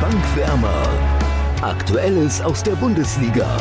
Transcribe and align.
Bankwärmer. 0.00 0.88
Aktuelles 1.60 2.40
aus 2.40 2.62
der 2.62 2.72
Bundesliga 2.72 3.58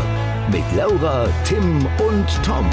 mit 0.49 0.63
Laura, 0.73 1.27
Tim 1.43 1.85
und 2.07 2.27
Tom. 2.45 2.69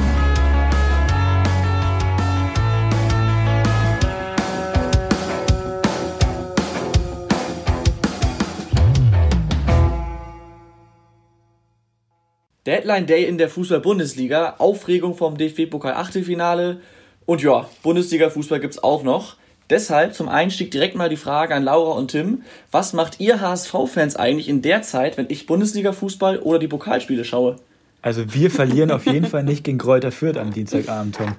Deadline 12.64 13.06
Day 13.06 13.24
in 13.24 13.37
der 13.37 13.48
Fußball-Bundesliga, 13.48 14.56
Aufregung 14.58 15.17
vom 15.17 15.37
DFB-Pokal-Achtelfinale 15.37 16.80
und 17.24 17.42
ja, 17.42 17.69
Bundesliga-Fußball 17.83 18.60
gibt's 18.60 18.78
auch 18.83 19.02
noch. 19.02 19.37
Deshalb 19.69 20.14
zum 20.14 20.28
Einstieg 20.28 20.70
direkt 20.70 20.95
mal 20.95 21.09
die 21.09 21.16
Frage 21.16 21.55
an 21.55 21.64
Laura 21.64 21.98
und 21.98 22.12
Tim. 22.12 22.43
Was 22.70 22.93
macht 22.93 23.19
ihr 23.19 23.41
HSV-Fans 23.41 24.15
eigentlich 24.16 24.48
in 24.48 24.62
der 24.62 24.83
Zeit, 24.83 25.16
wenn 25.16 25.27
ich 25.29 25.47
Bundesliga-Fußball 25.47 26.38
oder 26.38 26.59
die 26.61 26.69
Pokalspiele 26.69 27.24
schaue? 27.24 27.57
Also 28.01 28.33
wir 28.33 28.51
verlieren 28.52 28.93
auf 28.93 29.07
jeden 29.07 29.27
Fall 29.27 29.43
nicht 29.43 29.65
gegen 29.65 29.79
Kräuter 29.79 30.12
Fürth 30.12 30.37
am 30.37 30.52
Dienstagabend, 30.52 31.16
Tom. 31.16 31.34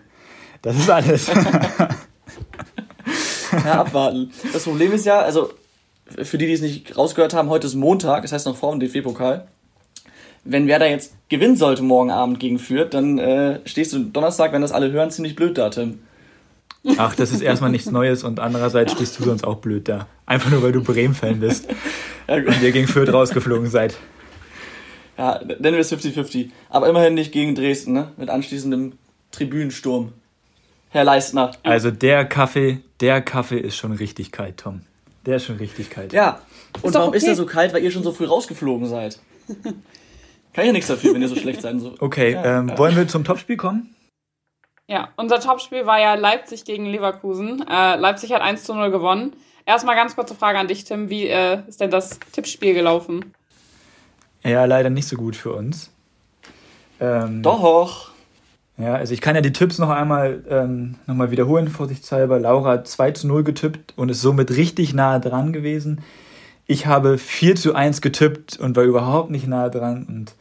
Das 0.62 0.76
ist 0.76 0.90
alles. 0.90 1.28
ja, 3.52 3.80
abwarten. 3.80 4.32
Das 4.52 4.64
Problem 4.64 4.92
ist 4.92 5.06
ja, 5.06 5.20
also 5.20 5.52
für 6.06 6.38
die, 6.38 6.48
die 6.48 6.54
es 6.54 6.62
nicht 6.62 6.98
rausgehört 6.98 7.34
haben, 7.34 7.50
heute 7.50 7.68
ist 7.68 7.76
Montag, 7.76 8.24
das 8.24 8.34
heißt 8.34 8.46
noch 8.46 8.58
vor 8.58 8.72
dem 8.72 8.82
DFB-Pokal. 8.82 9.48
Wenn 10.44 10.68
wer 10.68 10.80
da 10.80 10.86
jetzt 10.86 11.14
gewinnen 11.30 11.56
sollte 11.56 11.84
morgen 11.84 12.12
Abend 12.12 12.40
gegen 12.40 12.60
Fürth, 12.60 12.94
dann 12.94 13.18
äh, 13.18 13.60
stehst 13.66 13.94
du 13.94 14.00
Donnerstag, 14.00 14.52
wenn 14.52 14.62
das 14.62 14.72
alle 14.72 14.92
hören, 14.92 15.12
ziemlich 15.12 15.36
blöd 15.36 15.58
da, 15.58 15.70
Tim. 15.70 16.00
Ach, 16.98 17.16
das 17.16 17.32
ist 17.32 17.42
erstmal 17.42 17.72
nichts 17.72 17.92
Neues 17.92 18.24
und 18.24 18.40
andererseits 18.40 18.94
stehst 18.94 19.20
du 19.20 19.24
sonst 19.24 19.46
auch 19.46 19.58
blöd 19.58 19.88
da. 19.88 20.08
Einfach 20.26 20.50
nur, 20.50 20.64
weil 20.64 20.72
du 20.72 20.82
Bremen-Fan 20.82 21.40
bist 21.40 21.68
und 22.28 22.62
ihr 22.62 22.72
gegen 22.72 22.88
Fürth 22.88 23.12
rausgeflogen 23.12 23.70
seid. 23.70 23.98
Ja, 25.18 25.40
nennen 25.44 25.74
wir 25.74 25.80
es 25.80 25.92
50-50. 25.92 26.52
Aber 26.70 26.88
immerhin 26.88 27.16
nicht 27.16 27.32
gegen 27.32 27.56
Dresden, 27.56 27.94
ne? 27.94 28.12
Mit 28.18 28.30
anschließendem 28.30 28.94
Tribünensturm. 29.32 30.14
Herr 30.90 31.04
Leistner. 31.04 31.52
Also 31.64 31.92
der 31.92 32.26
Kaffee, 32.26 32.80
der 33.00 33.22
Kaffee 33.22 33.60
ist 33.60 33.76
schon 33.76 33.92
richtig 33.92 34.32
kalt, 34.32 34.58
Tom. 34.58 34.82
Der 35.26 35.38
ist 35.38 35.46
schon 35.46 35.58
richtig 35.58 35.90
kalt. 35.90 36.14
Ja. 36.14 36.42
Und 36.82 36.94
warum 36.94 37.10
okay. 37.10 37.18
ist 37.18 37.28
er 37.28 37.36
so 37.36 37.46
kalt? 37.46 37.74
Weil 37.74 37.84
ihr 37.84 37.92
schon 37.92 38.04
so 38.04 38.14
früh 38.14 38.26
rausgeflogen 38.26 38.88
seid. 38.88 39.20
Kann 40.54 40.66
ja 40.66 40.72
nichts 40.72 40.88
dafür, 40.88 41.14
wenn 41.14 41.22
ihr 41.22 41.28
so 41.28 41.36
schlecht 41.36 41.62
sein 41.62 41.80
so. 41.80 41.96
Okay, 42.00 42.32
ja, 42.32 42.60
ähm, 42.60 42.70
ja. 42.70 42.78
wollen 42.78 42.96
wir 42.96 43.08
zum 43.08 43.24
Topspiel 43.24 43.58
kommen? 43.58 43.94
Ja, 44.90 45.10
unser 45.18 45.42
Topspiel 45.42 45.86
war 45.86 46.00
ja 46.00 46.16
Leipzig 46.16 46.64
gegen 46.64 46.86
Leverkusen. 46.86 47.66
Äh, 47.68 47.98
Leipzig 47.98 48.32
hat 48.32 48.42
1 48.42 48.64
zu 48.64 48.74
0 48.74 48.90
gewonnen. 48.90 49.34
Erstmal 49.66 49.96
ganz 49.96 50.16
kurze 50.16 50.34
Frage 50.34 50.60
an 50.60 50.70
dich, 50.70 50.86
Tim. 50.86 51.10
Wie 51.10 51.28
äh, 51.28 51.60
ist 51.68 51.82
denn 51.82 51.92
das 51.92 52.20
Tippspiel 52.32 52.74
gelaufen? 52.74 53.34
Ja, 54.46 54.64
leider 54.64 54.90
nicht 54.90 55.10
so 55.10 55.18
gut 55.18 55.36
für 55.36 55.52
uns. 55.52 55.92
Ähm, 57.02 57.44
Doch. 57.44 58.12
Ja, 58.78 58.96
also 58.96 59.14
ich 59.14 59.20
kann 59.20 59.36
ja 59.36 59.42
die 59.42 59.52
Tipps 59.52 59.78
noch 59.78 59.90
einmal, 59.90 60.46
ähm, 60.50 60.96
noch 61.06 61.16
mal 61.16 61.32
wiederholen, 61.32 61.68
vorsichtshalber. 61.68 62.40
Laura 62.40 62.72
hat 62.72 62.88
2 62.88 63.12
zu 63.12 63.28
0 63.28 63.44
getippt 63.44 63.94
und 63.98 64.08
ist 64.08 64.22
somit 64.22 64.52
richtig 64.52 64.94
nahe 64.94 65.20
dran 65.20 65.52
gewesen. 65.52 66.02
Ich 66.66 66.86
habe 66.86 67.18
4 67.18 67.58
zu 67.58 67.76
1 67.76 68.00
getippt 68.00 68.58
und 68.58 68.78
war 68.78 68.84
überhaupt 68.84 69.32
nicht 69.32 69.48
nahe 69.48 69.70
dran. 69.70 70.06
Und 70.08 70.36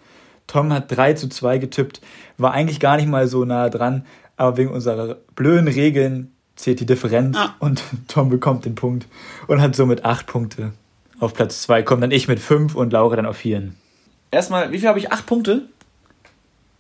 Tom 0.47 0.73
hat 0.73 0.85
3 0.95 1.15
zu 1.15 1.29
2 1.29 1.59
getippt, 1.59 2.01
war 2.39 2.53
eigentlich 2.53 2.79
gar 2.79 2.97
nicht 2.97 3.09
mal 3.09 3.27
so 3.27 3.45
nahe 3.45 3.71
dran 3.71 4.05
aber 4.37 4.57
wegen 4.57 4.71
unserer 4.71 5.17
blöden 5.35 5.69
Regeln 5.69 6.33
zählt 6.57 6.81
die 6.81 6.87
Differenz 6.87 7.37
ah. 7.37 7.55
und 7.59 7.83
Tom 8.09 8.29
bekommt 8.31 8.65
den 8.65 8.75
Punkt 8.75 9.07
und 9.47 9.61
hat 9.61 9.77
somit 9.77 10.05
acht 10.05 10.27
Punkte. 10.27 10.73
Auf 11.19 11.35
Platz 11.35 11.63
zwei 11.63 11.83
kommt 11.83 12.03
dann 12.03 12.11
ich 12.11 12.29
mit 12.29 12.41
fünf 12.41 12.75
und 12.75 12.93
Laura 12.93 13.17
dann 13.17 13.27
auf 13.27 13.39
vier. 13.39 13.71
Erstmal, 14.31 14.73
wie 14.73 14.79
viel 14.79 14.89
habe 14.89 14.99
ich? 14.99 15.13
Acht 15.13 15.27
Punkte? 15.27 15.63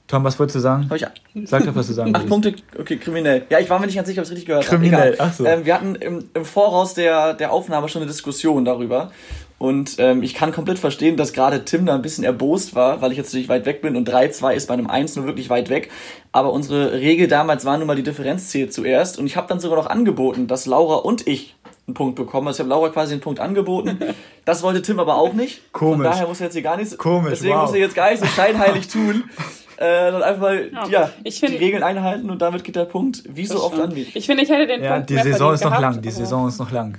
Tom, 0.08 0.22
was 0.22 0.38
wolltest 0.38 0.56
du 0.56 0.60
sagen? 0.60 0.88
Hab 0.88 0.96
ich 0.96 1.48
Sag 1.48 1.64
doch, 1.64 1.74
was 1.74 1.88
du 1.88 1.92
sagen 1.92 2.14
Acht 2.14 2.28
Punkte, 2.28 2.54
okay, 2.78 2.96
kriminell. 2.96 3.44
Ja, 3.50 3.58
ich 3.58 3.68
war 3.68 3.80
mir 3.80 3.86
nicht 3.86 3.96
ganz 3.96 4.06
sicher, 4.06 4.20
ob 4.20 4.24
ich 4.24 4.30
es 4.30 4.36
richtig 4.36 4.46
gehört 4.46 4.66
habe. 4.66 4.76
Kriminell, 4.76 5.16
ach 5.18 5.32
so. 5.32 5.44
Ähm, 5.44 5.64
wir 5.64 5.74
hatten 5.74 5.96
im, 5.96 6.28
im 6.32 6.44
Voraus 6.44 6.94
der, 6.94 7.34
der 7.34 7.52
Aufnahme 7.52 7.88
schon 7.88 8.02
eine 8.02 8.10
Diskussion 8.10 8.64
darüber. 8.64 9.10
Und 9.58 9.96
ähm, 9.98 10.22
ich 10.22 10.34
kann 10.34 10.52
komplett 10.52 10.78
verstehen, 10.78 11.16
dass 11.16 11.32
gerade 11.32 11.64
Tim 11.64 11.86
da 11.86 11.94
ein 11.94 12.02
bisschen 12.02 12.24
erbost 12.24 12.74
war, 12.74 13.00
weil 13.00 13.12
ich 13.12 13.16
jetzt 13.16 13.28
natürlich 13.28 13.48
weit 13.48 13.64
weg 13.64 13.80
bin 13.80 13.96
und 13.96 14.08
3-2 14.08 14.54
ist 14.54 14.66
bei 14.66 14.74
einem 14.74 14.88
1 14.88 15.16
nur 15.16 15.24
wirklich 15.24 15.48
weit 15.48 15.70
weg. 15.70 15.90
Aber 16.32 16.52
unsere 16.52 16.92
Regel 16.92 17.26
damals 17.26 17.64
war 17.64 17.78
nun 17.78 17.86
mal, 17.86 17.96
die 17.96 18.02
Differenz 18.02 18.50
zählt 18.50 18.74
zuerst. 18.74 19.18
Und 19.18 19.26
ich 19.26 19.36
habe 19.36 19.48
dann 19.48 19.58
sogar 19.58 19.78
noch 19.78 19.88
angeboten, 19.88 20.46
dass 20.46 20.66
Laura 20.66 20.96
und 20.96 21.26
ich 21.26 21.54
einen 21.86 21.94
Punkt 21.94 22.16
bekommen. 22.16 22.48
Also 22.48 22.56
ich 22.56 22.60
habe 22.60 22.70
Laura 22.70 22.90
quasi 22.90 23.12
einen 23.12 23.22
Punkt 23.22 23.40
angeboten. 23.40 23.98
Das 24.44 24.62
wollte 24.62 24.80
Tim 24.80 25.00
aber 25.00 25.16
auch 25.16 25.32
nicht. 25.32 25.72
Komisch. 25.72 25.96
Von 25.96 26.04
daher 26.04 26.28
muss 26.28 26.38
er 26.38 26.46
jetzt 26.46 26.52
hier 26.52 26.62
gar 26.62 26.76
nichts. 26.76 26.96
Komisch. 26.96 27.30
Deswegen 27.30 27.54
wow. 27.54 27.62
muss 27.62 27.72
er 27.72 27.80
jetzt 27.80 27.96
gar 27.96 28.12
nicht 28.12 28.20
so 28.20 28.26
scheinheilig 28.26 28.86
tun. 28.86 29.24
Äh, 29.78 30.10
dann 30.10 30.22
einfach 30.22 30.40
mal 30.40 30.70
ja, 30.72 30.88
ja 30.88 31.30
find, 31.30 31.52
die 31.52 31.56
Regeln 31.56 31.82
einhalten 31.82 32.30
und 32.30 32.40
damit 32.40 32.64
geht 32.64 32.76
der 32.76 32.86
Punkt 32.86 33.24
wie 33.28 33.44
so 33.44 33.62
oft 33.62 33.78
an 33.78 33.92
mich. 33.92 34.16
Ich 34.16 34.24
finde, 34.24 34.42
ich 34.42 34.48
hätte 34.48 34.66
den 34.66 34.82
ja, 34.82 34.94
Punkt 34.94 35.10
die 35.10 35.18
Saison 35.18 35.52
ist 35.52 35.64
noch 35.64 35.70
gehabt, 35.70 35.96
lang. 35.96 36.00
Die 36.00 36.10
Saison 36.10 36.48
ist 36.48 36.58
noch 36.58 36.72
lang. 36.72 36.96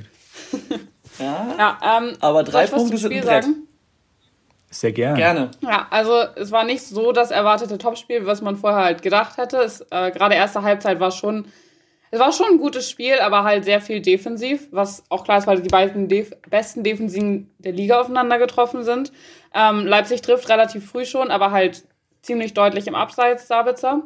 Ja, 1.20 1.56
ja 1.58 1.98
ähm, 1.98 2.14
aber 2.20 2.44
drei 2.44 2.68
Punkte 2.68 2.98
sind 2.98 3.14
ein 3.14 3.22
Brett. 3.22 3.44
Sagen? 3.44 3.68
Sehr 4.70 4.92
gerne. 4.92 5.18
Gerne. 5.18 5.52
Ja, 5.62 5.88
also 5.90 6.24
es 6.36 6.52
war 6.52 6.66
nicht 6.66 6.86
so 6.86 7.12
das 7.12 7.32
erwartete 7.32 7.78
Topspiel, 7.78 8.26
was 8.26 8.42
man 8.42 8.58
vorher 8.58 8.84
halt 8.84 9.02
gedacht 9.02 9.38
hätte. 9.38 9.58
Es, 9.58 9.82
äh, 9.92 10.12
Gerade 10.12 10.36
erste 10.36 10.62
Halbzeit 10.62 11.00
war 11.00 11.12
schon, 11.12 11.46
es 12.12 12.20
war 12.20 12.34
schon 12.34 12.48
ein 12.52 12.58
gutes 12.58 12.90
Spiel, 12.90 13.20
aber 13.20 13.44
halt 13.44 13.64
sehr 13.64 13.80
viel 13.80 14.02
defensiv, 14.02 14.68
was 14.72 15.04
auch 15.10 15.24
klar 15.24 15.38
ist, 15.38 15.48
weil 15.48 15.62
die 15.62 15.70
beiden 15.70 16.10
Def 16.10 16.32
besten 16.50 16.84
Defensiven 16.84 17.50
der 17.60 17.72
Liga 17.72 18.02
aufeinander 18.02 18.40
getroffen 18.40 18.84
sind. 18.84 19.14
Ähm, 19.54 19.86
Leipzig 19.86 20.22
trifft 20.22 20.50
relativ 20.50 20.90
früh 20.90 21.06
schon, 21.06 21.32
aber 21.32 21.52
halt 21.52 21.86
ziemlich 22.22 22.54
deutlich 22.54 22.88
im 22.88 22.96
Abseits 22.96 23.48
Sabitzer. 23.48 24.04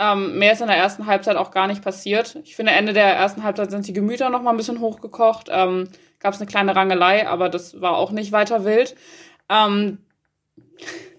Ähm, 0.00 0.38
mehr 0.38 0.52
ist 0.52 0.62
in 0.62 0.66
der 0.66 0.78
ersten 0.78 1.04
Halbzeit 1.04 1.36
auch 1.36 1.50
gar 1.50 1.66
nicht 1.66 1.82
passiert. 1.82 2.38
Ich 2.44 2.56
finde, 2.56 2.72
Ende 2.72 2.94
der 2.94 3.14
ersten 3.14 3.42
Halbzeit 3.42 3.70
sind 3.70 3.86
die 3.86 3.92
Gemüter 3.92 4.30
noch 4.30 4.40
mal 4.40 4.50
ein 4.50 4.56
bisschen 4.56 4.80
hochgekocht. 4.80 5.48
Ähm, 5.50 5.88
Gab 6.20 6.34
es 6.34 6.40
eine 6.40 6.50
kleine 6.50 6.74
Rangelei, 6.74 7.26
aber 7.26 7.48
das 7.48 7.80
war 7.80 7.96
auch 7.96 8.10
nicht 8.10 8.32
weiter 8.32 8.64
wild. 8.64 8.94
Ähm, 9.48 9.98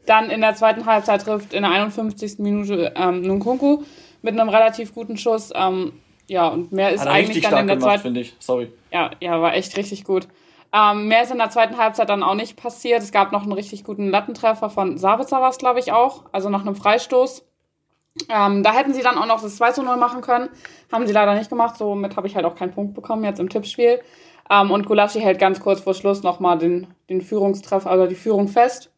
dann 0.06 0.30
in 0.30 0.42
der 0.42 0.56
zweiten 0.56 0.86
Halbzeit 0.86 1.24
trifft 1.24 1.54
in 1.54 1.62
der 1.62 1.72
51. 1.72 2.40
Minute 2.40 2.94
ähm, 2.96 3.22
Nkunku 3.22 3.84
mit 4.22 4.40
einem 4.40 4.50
relativ 4.50 4.94
guten 4.94 5.18
Schuss. 5.18 5.52
Ähm, 5.56 5.94
ja, 6.28 6.48
und 6.48 6.72
mehr 6.72 6.92
ist 6.92 7.06
eigentlich 7.06 7.44
dann 7.44 7.62
in 7.62 7.68
der 7.68 7.80
zweiten. 7.80 8.02
finde 8.02 8.22
ich. 8.22 8.36
Sorry. 8.40 8.72
Ja, 8.92 9.12
ja, 9.20 9.42
war 9.42 9.54
echt 9.56 9.76
richtig 9.78 10.04
gut. 10.04 10.28
Ähm, 10.74 11.08
mehr 11.08 11.24
ist 11.24 11.32
in 11.32 11.38
der 11.38 11.50
zweiten 11.50 11.78
Halbzeit 11.78 12.10
dann 12.10 12.24
auch 12.24 12.36
nicht 12.36 12.56
passiert. 12.56 13.02
Es 13.02 13.12
gab 13.12 13.32
noch 13.32 13.44
einen 13.44 13.52
richtig 13.52 13.84
guten 13.84 14.10
Lattentreffer 14.10 14.70
von 14.70 14.98
Savitzer, 14.98 15.42
was 15.42 15.58
glaube 15.58 15.80
ich 15.80 15.92
auch, 15.92 16.26
also 16.32 16.50
nach 16.50 16.62
einem 16.62 16.76
Freistoß. 16.76 17.44
Ähm, 18.30 18.64
da 18.64 18.74
hätten 18.74 18.94
sie 18.94 19.02
dann 19.02 19.18
auch 19.18 19.26
noch 19.26 19.42
das 19.42 19.56
2 19.58 19.72
zu 19.72 19.84
0 19.84 19.98
machen 19.98 20.22
können. 20.22 20.50
Haben 20.92 21.08
sie 21.08 21.14
leider 21.14 21.34
nicht 21.36 21.50
gemacht. 21.50 21.78
Somit 21.78 22.18
habe 22.18 22.28
ich 22.28 22.36
halt 22.36 22.46
auch 22.46 22.56
keinen 22.56 22.74
Punkt 22.74 22.94
bekommen 22.94 23.24
jetzt 23.24 23.40
im 23.40 23.50
Tippspiel. 23.50 24.02
Ähm, 24.50 24.72
und 24.72 24.86
Gulaschi 24.86 25.20
hält 25.20 25.40
ganz 25.40 25.60
kurz 25.60 25.82
vor 25.82 25.94
Schluss 25.94 26.24
nochmal 26.24 26.58
den, 26.58 26.88
den 27.10 27.22
Führungstreffer, 27.22 27.90
also 27.90 28.08
die 28.08 28.16
Führung 28.16 28.48
fest. 28.48 28.92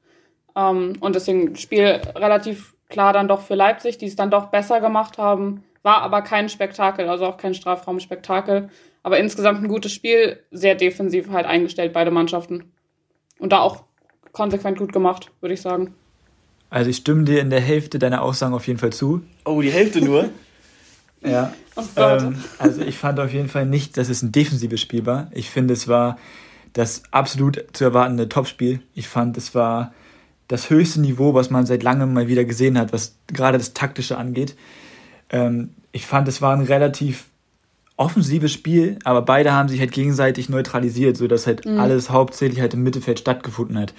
Ähm, 0.56 0.94
und 1.00 1.16
deswegen 1.16 1.56
Spiel 1.56 2.01
relativ 2.16 2.75
klar 2.90 3.13
dann 3.13 3.28
doch 3.28 3.41
für 3.41 3.56
Leipzig, 3.56 3.97
die 3.97 4.07
es 4.07 4.16
dann 4.16 4.31
doch 4.31 4.47
besser 4.47 4.81
gemacht 4.81 5.18
haben. 5.18 5.63
War 5.84 6.01
aber 6.01 6.22
kein 6.22 6.50
Spektakel, 6.50 7.09
also 7.09 7.25
auch 7.25 7.38
kein 7.38 7.53
Strafraumspektakel. 7.53 8.69
Aber 9.03 9.19
insgesamt 9.19 9.62
ein 9.62 9.68
gutes 9.68 9.91
Spiel, 9.91 10.44
sehr 10.50 10.75
defensiv 10.75 11.30
halt 11.30 11.45
eingestellt, 11.45 11.94
beide 11.94 12.09
Mannschaften. 12.09 12.72
Und 13.40 13.51
da 13.51 13.59
auch 13.59 13.84
konsequent 14.31 14.80
gut 14.80 14.94
gemacht, 14.94 15.31
würde 15.41 15.53
ich 15.53 15.62
sagen. 15.62 15.95
Also 16.74 16.90
ich 16.90 16.98
stimme 16.98 17.24
dir 17.24 17.40
in 17.40 17.52
der 17.52 17.62
Hälfte 17.62 18.00
deiner 18.00 18.24
Aussagen 18.24 18.56
auf 18.56 18.66
jeden 18.66 18.80
Fall 18.80 18.92
zu. 18.92 19.22
Oh, 19.46 19.62
die 19.62 19.70
Hälfte 19.70 20.02
nur? 20.02 20.32
ja. 21.24 21.54
Ähm, 21.96 22.44
also 22.58 22.82
ich 22.82 22.98
fand 22.98 23.20
auf 23.20 23.32
jeden 23.32 23.48
Fall 23.48 23.68
nicht, 23.68 23.96
dass 23.96 24.10
es 24.10 24.24
ein 24.24 24.32
defensives 24.32 24.82
Spiel 24.82 25.06
war. 25.06 25.28
Ich 25.34 25.52
finde, 25.52 25.76
es 25.76 25.88
war 25.88 26.18
das 26.74 27.04
absolut 27.12 27.64
zu 27.74 27.84
erwartende 27.84 28.28
Topspiel. 28.28 28.80
Ich 28.96 29.08
fand, 29.08 29.38
es 29.38 29.54
war 29.54 29.94
das 30.48 30.72
höchste 30.72 31.00
Niveau, 31.00 31.36
was 31.36 31.52
man 31.52 31.68
seit 31.68 31.84
langem 31.84 32.12
mal 32.12 32.28
wieder 32.28 32.44
gesehen 32.44 32.80
hat, 32.80 32.92
was 32.92 33.18
gerade 33.28 33.60
das 33.60 33.76
Taktische 33.76 34.18
angeht. 34.18 34.56
Ähm, 35.30 35.76
ich 35.92 36.08
fand, 36.08 36.28
es 36.28 36.42
war 36.42 36.56
ein 36.56 36.64
relativ 36.64 37.26
offensives 37.98 38.52
Spiel, 38.52 38.98
aber 39.04 39.22
beide 39.22 39.54
haben 39.54 39.69
sich 39.69 39.80
halt 39.80 39.92
gegenseitig 39.92 40.50
neutralisiert, 40.50 41.18
sodass 41.18 41.46
halt 41.46 41.68
mhm. 41.68 41.80
alles 41.80 42.10
hauptsächlich 42.10 42.62
halt 42.62 42.74
im 42.74 42.81
Mittelfeld 42.81 43.19
stattgefunden 43.19 43.78
hat. 43.78 43.94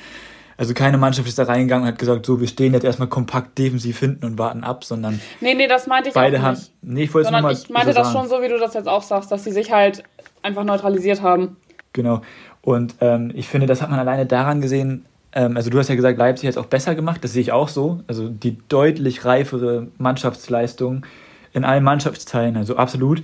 Also 0.56 0.74
keine 0.74 0.98
Mannschaft 0.98 1.26
ist 1.28 1.38
da 1.38 1.44
reingegangen 1.44 1.84
und 1.84 1.92
hat 1.92 1.98
gesagt, 1.98 2.26
so, 2.26 2.40
wir 2.40 2.46
stehen 2.46 2.72
jetzt 2.74 2.84
erstmal 2.84 3.08
kompakt 3.08 3.58
defensiv 3.58 3.98
hinten 3.98 4.24
und 4.24 4.38
warten 4.38 4.62
ab, 4.62 4.84
sondern. 4.84 5.20
Nee, 5.40 5.54
nee, 5.54 5.66
das 5.66 5.86
meinte 5.86 6.10
ich 6.10 6.14
beide 6.14 6.38
auch 6.38 6.50
nicht. 6.50 6.62
Haben, 6.62 6.68
nee, 6.82 7.02
ich 7.04 7.14
wollte 7.14 7.34
es 7.34 7.42
mal 7.42 7.52
Ich 7.52 7.70
meinte 7.70 7.92
so 7.92 7.98
das 7.98 8.12
schon 8.12 8.28
so, 8.28 8.40
wie 8.40 8.48
du 8.48 8.58
das 8.58 8.74
jetzt 8.74 8.88
auch 8.88 9.02
sagst, 9.02 9.32
dass 9.32 9.44
sie 9.44 9.52
sich 9.52 9.72
halt 9.72 10.04
einfach 10.42 10.64
neutralisiert 10.64 11.22
haben. 11.22 11.56
Genau. 11.92 12.22
Und 12.62 12.94
ähm, 13.00 13.32
ich 13.34 13.48
finde, 13.48 13.66
das 13.66 13.82
hat 13.82 13.90
man 13.90 13.98
alleine 13.98 14.26
daran 14.26 14.60
gesehen, 14.60 15.04
ähm, 15.32 15.56
also 15.56 15.70
du 15.70 15.78
hast 15.78 15.88
ja 15.88 15.96
gesagt, 15.96 16.18
Leipzig 16.18 16.46
hat 16.46 16.52
es 16.52 16.58
auch 16.58 16.66
besser 16.66 16.94
gemacht, 16.94 17.22
das 17.24 17.32
sehe 17.32 17.42
ich 17.42 17.52
auch 17.52 17.68
so. 17.68 18.00
Also 18.06 18.28
die 18.28 18.58
deutlich 18.68 19.24
reifere 19.24 19.88
Mannschaftsleistung 19.98 21.04
in 21.52 21.64
allen 21.64 21.84
Mannschaftsteilen, 21.84 22.56
also 22.56 22.76
absolut. 22.76 23.22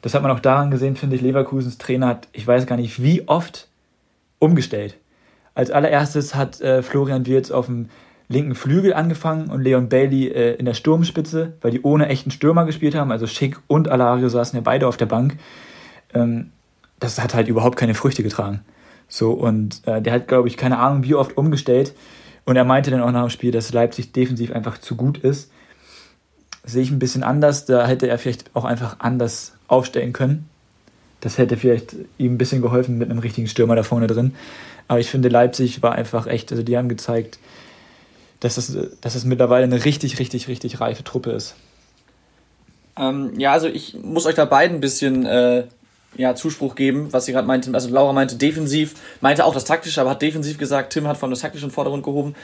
Das 0.00 0.14
hat 0.14 0.22
man 0.22 0.32
auch 0.32 0.40
daran 0.40 0.70
gesehen, 0.70 0.96
finde 0.96 1.16
ich, 1.16 1.22
Leverkusens 1.22 1.78
Trainer 1.78 2.08
hat, 2.08 2.28
ich 2.32 2.46
weiß 2.46 2.66
gar 2.66 2.76
nicht 2.76 3.02
wie 3.02 3.28
oft, 3.28 3.68
umgestellt. 4.40 4.96
Als 5.54 5.70
allererstes 5.70 6.34
hat 6.34 6.60
äh, 6.60 6.82
Florian 6.82 7.26
Wirtz 7.26 7.50
auf 7.50 7.66
dem 7.66 7.88
linken 8.28 8.54
Flügel 8.54 8.94
angefangen 8.94 9.50
und 9.50 9.62
Leon 9.62 9.88
Bailey 9.88 10.28
äh, 10.28 10.54
in 10.54 10.64
der 10.64 10.74
Sturmspitze, 10.74 11.52
weil 11.60 11.70
die 11.70 11.82
ohne 11.82 12.08
echten 12.08 12.30
Stürmer 12.30 12.64
gespielt 12.64 12.94
haben. 12.94 13.12
Also 13.12 13.26
Schick 13.26 13.58
und 13.66 13.88
Alario 13.88 14.28
saßen 14.28 14.56
ja 14.56 14.62
beide 14.62 14.88
auf 14.88 14.96
der 14.96 15.06
Bank. 15.06 15.36
Ähm, 16.14 16.50
das 16.98 17.20
hat 17.20 17.34
halt 17.34 17.48
überhaupt 17.48 17.76
keine 17.76 17.94
Früchte 17.94 18.22
getragen. 18.22 18.60
So, 19.08 19.32
und 19.32 19.86
äh, 19.86 20.00
der 20.00 20.14
hat, 20.14 20.28
glaube 20.28 20.48
ich, 20.48 20.56
keine 20.56 20.78
Ahnung, 20.78 21.04
wie 21.04 21.14
oft 21.14 21.36
umgestellt. 21.36 21.94
Und 22.44 22.56
er 22.56 22.64
meinte 22.64 22.90
dann 22.90 23.02
auch 23.02 23.10
nach 23.12 23.26
dem 23.26 23.30
Spiel, 23.30 23.50
dass 23.50 23.72
Leipzig 23.72 24.12
defensiv 24.12 24.52
einfach 24.52 24.78
zu 24.78 24.96
gut 24.96 25.18
ist. 25.18 25.50
sehe 26.64 26.82
ich 26.82 26.90
ein 26.90 26.98
bisschen 26.98 27.22
anders. 27.22 27.66
Da 27.66 27.86
hätte 27.86 28.08
er 28.08 28.18
vielleicht 28.18 28.50
auch 28.54 28.64
einfach 28.64 28.96
anders 29.00 29.52
aufstellen 29.68 30.12
können. 30.12 30.48
Das 31.20 31.38
hätte 31.38 31.56
vielleicht 31.56 31.94
ihm 32.18 32.34
ein 32.34 32.38
bisschen 32.38 32.62
geholfen 32.62 32.98
mit 32.98 33.10
einem 33.10 33.20
richtigen 33.20 33.46
Stürmer 33.46 33.76
da 33.76 33.82
vorne 33.82 34.06
drin. 34.06 34.34
Aber 34.88 35.00
ich 35.00 35.08
finde, 35.08 35.28
Leipzig 35.28 35.82
war 35.82 35.92
einfach 35.92 36.26
echt, 36.26 36.50
also 36.50 36.62
die 36.62 36.76
haben 36.76 36.88
gezeigt, 36.88 37.38
dass 38.40 38.56
es, 38.56 38.76
dass 39.00 39.14
es 39.14 39.24
mittlerweile 39.24 39.64
eine 39.64 39.84
richtig, 39.84 40.18
richtig, 40.18 40.48
richtig 40.48 40.80
reife 40.80 41.04
Truppe 41.04 41.30
ist. 41.30 41.54
Ähm, 42.98 43.38
ja, 43.38 43.52
also 43.52 43.68
ich 43.68 43.96
muss 44.02 44.26
euch 44.26 44.34
da 44.34 44.44
beiden 44.44 44.78
ein 44.78 44.80
bisschen 44.80 45.24
äh, 45.24 45.64
ja, 46.16 46.34
Zuspruch 46.34 46.74
geben, 46.74 47.12
was 47.12 47.24
sie 47.24 47.32
gerade 47.32 47.46
meinten. 47.46 47.74
Also 47.74 47.88
Laura 47.88 48.12
meinte 48.12 48.36
defensiv, 48.36 48.94
meinte 49.20 49.44
auch 49.44 49.54
das 49.54 49.64
taktische, 49.64 50.00
aber 50.00 50.10
hat 50.10 50.22
defensiv 50.22 50.58
gesagt, 50.58 50.92
Tim 50.92 51.06
hat 51.06 51.16
von 51.16 51.30
der 51.30 51.38
taktischen 51.38 51.70
Vordergrund 51.70 52.04
gehoben. 52.04 52.34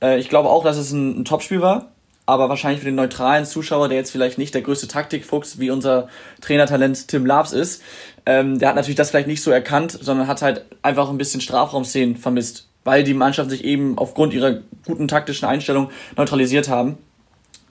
Äh, 0.00 0.18
ich 0.18 0.28
glaube 0.28 0.48
auch, 0.48 0.64
dass 0.64 0.76
es 0.76 0.92
ein, 0.92 1.20
ein 1.20 1.24
Topspiel 1.24 1.60
war, 1.60 1.92
aber 2.28 2.50
wahrscheinlich 2.50 2.80
für 2.80 2.84
den 2.84 2.94
neutralen 2.94 3.46
Zuschauer, 3.46 3.88
der 3.88 3.96
jetzt 3.96 4.10
vielleicht 4.10 4.36
nicht 4.36 4.52
der 4.52 4.60
größte 4.60 4.86
Taktikfuchs 4.86 5.58
wie 5.58 5.70
unser 5.70 6.08
Trainertalent 6.42 7.08
Tim 7.08 7.24
Labs 7.24 7.54
ist, 7.54 7.82
ähm, 8.26 8.58
der 8.58 8.68
hat 8.68 8.76
natürlich 8.76 8.96
das 8.96 9.08
vielleicht 9.08 9.28
nicht 9.28 9.42
so 9.42 9.50
erkannt, 9.50 9.98
sondern 9.98 10.26
hat 10.26 10.42
halt 10.42 10.66
einfach 10.82 11.08
ein 11.08 11.16
bisschen 11.16 11.40
Strafraumszenen 11.40 12.16
vermisst, 12.18 12.68
weil 12.84 13.02
die 13.02 13.14
Mannschaft 13.14 13.48
sich 13.48 13.64
eben 13.64 13.96
aufgrund 13.96 14.34
ihrer 14.34 14.58
guten 14.84 15.08
taktischen 15.08 15.48
Einstellung 15.48 15.88
neutralisiert 16.18 16.68
haben. 16.68 16.98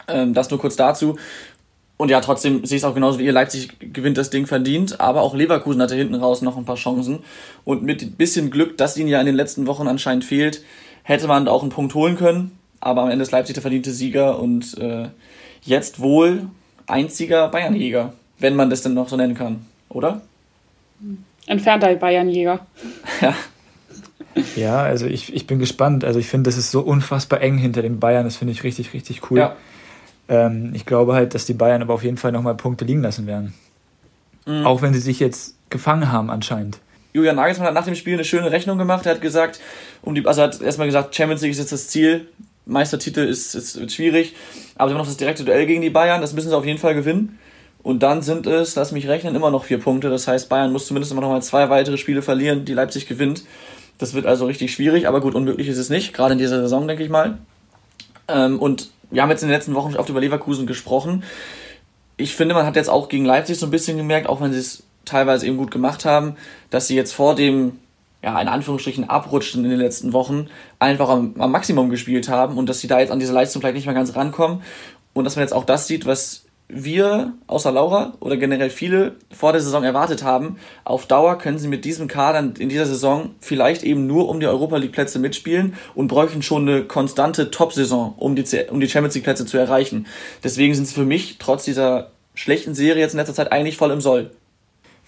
Ähm, 0.08 0.34
das 0.34 0.50
nur 0.50 0.60
kurz 0.60 0.76
dazu. 0.76 1.18
Und 1.98 2.10
ja, 2.10 2.20
trotzdem 2.20 2.66
sehe 2.66 2.78
ich 2.78 2.84
es 2.84 2.90
auch 2.90 2.96
genauso 2.96 3.20
wie 3.20 3.26
ihr. 3.26 3.34
Leipzig 3.34 3.78
gewinnt 3.80 4.18
das 4.18 4.32
Ding 4.32 4.48
verdient, 4.48 5.00
aber 5.00 5.22
auch 5.22 5.36
Leverkusen 5.36 5.84
hatte 5.84 5.94
hinten 5.94 6.16
raus 6.16 6.42
noch 6.42 6.58
ein 6.58 6.66
paar 6.66 6.78
Chancen. 6.78 7.20
Und 7.64 7.84
mit 7.84 8.02
ein 8.02 8.14
bisschen 8.14 8.50
Glück, 8.50 8.76
das 8.80 8.98
ihnen 8.98 9.10
ja 9.10 9.20
in 9.20 9.28
den 9.28 9.36
letzten 9.36 9.68
Wochen 9.68 9.88
anscheinend 9.88 10.26
fehlt, 10.26 10.64
hätte 11.04 11.28
man 11.28 11.48
auch 11.48 11.62
einen 11.62 11.70
Punkt 11.70 11.94
holen 11.94 12.18
können. 12.18 12.58
Aber 12.80 13.04
am 13.04 13.10
Ende 13.10 13.24
ist 13.24 13.32
Leipzig 13.32 13.54
der 13.54 13.62
verdiente 13.62 13.92
Sieger 13.92 14.40
und 14.40 14.78
äh, 14.78 15.10
jetzt 15.64 16.00
wohl 16.00 16.48
einziger 16.86 17.48
Bayernjäger, 17.50 18.14
wenn 18.40 18.56
man 18.56 18.70
das 18.70 18.82
denn 18.82 18.94
noch 18.94 19.10
so 19.10 19.18
nennen 19.18 19.36
kann, 19.36 19.66
oder? 19.90 20.22
Entfernter 21.46 21.94
Bayernjäger. 21.96 22.66
ja. 23.22 23.36
Ja, 24.56 24.82
also 24.82 25.08
ich, 25.08 25.34
ich 25.34 25.48
bin 25.48 25.60
gespannt. 25.60 26.06
Also 26.06 26.20
ich 26.20 26.28
finde, 26.28 26.48
das 26.50 26.58
ist 26.58 26.70
so 26.70 26.82
unfassbar 26.82 27.42
eng 27.42 27.58
hinter 27.58 27.82
den 27.82 28.00
Bayern. 28.00 28.24
Das 28.24 28.36
finde 28.36 28.52
ich 28.54 28.64
richtig, 28.64 28.94
richtig 28.94 29.32
cool. 29.32 29.40
Ja. 29.40 29.56
Ähm, 30.30 30.74
ich 30.76 30.86
glaube 30.86 31.14
halt, 31.14 31.34
dass 31.34 31.46
die 31.46 31.54
Bayern 31.54 31.82
aber 31.82 31.94
auf 31.94 32.04
jeden 32.04 32.18
Fall 32.18 32.32
nochmal 32.32 32.56
Punkte 32.56 32.86
liegen 32.86 33.02
lassen 33.02 33.26
werden. 33.26 33.54
Mhm. 34.46 34.66
Auch 34.66 34.82
wenn 34.82 34.94
sie 34.94 35.00
sich 35.00 35.20
jetzt 35.20 35.56
gefangen 35.70 36.12
haben 36.12 36.30
anscheinend. 36.30 36.80
Julian 37.14 37.36
Nagelsmann 37.36 37.68
hat 37.68 37.74
nach 37.74 37.86
dem 37.86 37.96
Spiel 37.96 38.14
eine 38.14 38.24
schöne 38.24 38.52
Rechnung 38.52 38.78
gemacht. 38.78 39.06
Er 39.06 39.14
hat 39.14 39.22
gesagt, 39.22 39.60
um 40.02 40.14
die, 40.14 40.26
also 40.26 40.42
er 40.42 40.48
hat 40.48 40.62
erstmal 40.62 40.88
gesagt, 40.88 41.16
Champions 41.16 41.42
League 41.42 41.52
ist 41.52 41.58
jetzt 41.58 41.72
das 41.72 41.88
Ziel. 41.88 42.28
Meistertitel 42.68 43.22
ist, 43.22 43.56
ist, 43.56 43.92
schwierig. 43.92 44.36
Aber 44.76 44.90
sie 44.90 44.94
haben 44.94 45.00
noch 45.00 45.08
das 45.08 45.18
direkte 45.18 45.44
Duell 45.44 45.66
gegen 45.66 45.82
die 45.82 45.90
Bayern. 45.90 46.22
Das 46.22 46.34
müssen 46.34 46.50
sie 46.50 46.58
auf 46.58 46.66
jeden 46.66 46.80
Fall 46.80 46.94
gewinnen. 46.94 47.40
Und 47.84 48.04
dann 48.04 48.22
sind 48.22 48.48
es, 48.48 48.76
lass 48.76 48.92
mich 48.92 49.08
rechnen, 49.08 49.36
immer 49.36 49.50
noch 49.50 49.64
vier 49.64 49.80
Punkte. 49.80 50.10
Das 50.10 50.28
heißt, 50.28 50.50
Bayern 50.50 50.72
muss 50.74 50.88
zumindest 50.88 51.12
immer 51.12 51.22
noch 51.22 51.30
mal 51.30 51.42
zwei 51.42 51.70
weitere 51.70 51.98
Spiele 51.98 52.22
verlieren, 52.22 52.66
die 52.66 52.74
Leipzig 52.74 53.08
gewinnt. 53.08 53.44
Das 53.98 54.14
wird 54.14 54.26
also 54.26 54.46
richtig 54.46 54.74
schwierig, 54.74 55.08
aber 55.08 55.22
gut, 55.22 55.34
unmöglich 55.34 55.68
ist 55.68 55.78
es 55.78 55.90
nicht. 55.90 56.14
Gerade 56.14 56.34
in 56.34 56.40
dieser 56.40 56.62
Saison, 56.62 56.88
denke 56.88 57.04
ich 57.04 57.10
mal. 57.10 57.38
Ähm, 58.28 58.60
und 58.60 58.92
wir 59.10 59.22
haben 59.22 59.30
jetzt 59.30 59.42
in 59.42 59.48
den 59.48 59.56
letzten 59.56 59.74
Wochen 59.74 59.96
oft 59.96 60.10
über 60.10 60.20
Leverkusen 60.20 60.68
gesprochen. 60.68 61.24
Ich 62.18 62.36
finde, 62.36 62.56
man 62.56 62.66
hat 62.66 62.76
jetzt 62.76 62.90
auch 62.90 63.10
gegen 63.10 63.26
Leipzig 63.26 63.58
so 63.58 63.66
ein 63.68 63.72
bisschen 63.72 63.98
gemerkt, 63.98 64.28
auch 64.28 64.42
wenn 64.42 64.52
sie 64.52 64.60
es 64.60 64.84
teilweise 65.06 65.48
eben 65.48 65.58
gut 65.58 65.72
gemacht 65.72 66.06
haben, 66.06 66.36
dass 66.70 66.88
sie 66.88 66.96
jetzt 66.96 67.14
vor 67.14 67.36
dem, 67.36 67.80
ja, 68.24 68.40
in 68.42 68.48
Anführungsstrichen 68.48 69.10
Abrutschen 69.10 69.64
in 69.64 69.70
den 69.70 69.80
letzten 69.80 70.14
Wochen 70.14 70.48
einfach 70.80 71.10
am, 71.10 71.36
am 71.38 71.52
Maximum 71.52 71.90
gespielt 71.90 72.30
haben 72.30 72.58
und 72.58 72.68
dass 72.68 72.80
sie 72.80 72.88
da 72.88 73.00
jetzt 73.00 73.12
an 73.12 73.20
diese 73.20 73.34
Leistung 73.34 73.62
vielleicht 73.62 73.76
nicht 73.76 73.86
mehr 73.86 73.96
ganz 73.96 74.16
rankommen 74.16 74.62
und 75.14 75.24
dass 75.24 75.36
man 75.36 75.44
jetzt 75.44 75.54
auch 75.54 75.66
das 75.66 75.88
sieht, 75.88 76.06
was 76.06 76.48
wir, 76.70 77.34
außer 77.48 77.72
Laura 77.72 78.14
oder 78.20 78.36
generell 78.36 78.70
viele 78.70 79.16
vor 79.32 79.54
der 79.54 79.62
Saison 79.62 79.84
erwartet 79.84 80.22
haben, 80.24 80.58
auf 80.84 81.06
Dauer 81.06 81.38
können 81.38 81.60
sie 81.60 81.70
mit 81.70 81.86
diesem 81.86 82.10
Kader 82.10 82.40
in 82.60 82.68
dieser 82.68 82.86
Saison 82.86 83.36
vielleicht 83.40 83.84
eben 83.84 84.06
nur 84.06 84.28
um 84.28 84.42
die 84.42 84.48
Europa 84.48 84.76
League 84.76 84.92
Plätze 84.92 85.20
mitspielen 85.20 85.76
und 85.96 86.10
bräuchten 86.10 86.42
schon 86.42 86.68
eine 86.68 86.84
konstante 86.84 87.52
Top-Saison, 87.52 88.16
um 88.18 88.36
die, 88.36 88.44
um 88.70 88.82
die 88.82 88.90
Champions 88.90 89.16
League 89.16 89.24
Plätze 89.24 89.46
zu 89.46 89.58
erreichen. 89.58 90.08
Deswegen 90.44 90.76
sind 90.76 90.86
sie 90.86 90.94
für 90.94 91.06
mich 91.06 91.38
trotz 91.40 91.64
dieser 91.64 92.12
schlechten 92.36 92.76
Serie 92.76 93.02
jetzt 93.02 93.14
in 93.14 93.20
letzter 93.20 93.34
Zeit 93.34 93.52
eigentlich 93.52 93.78
voll 93.78 93.92
im 93.92 94.02
Soll. 94.02 94.32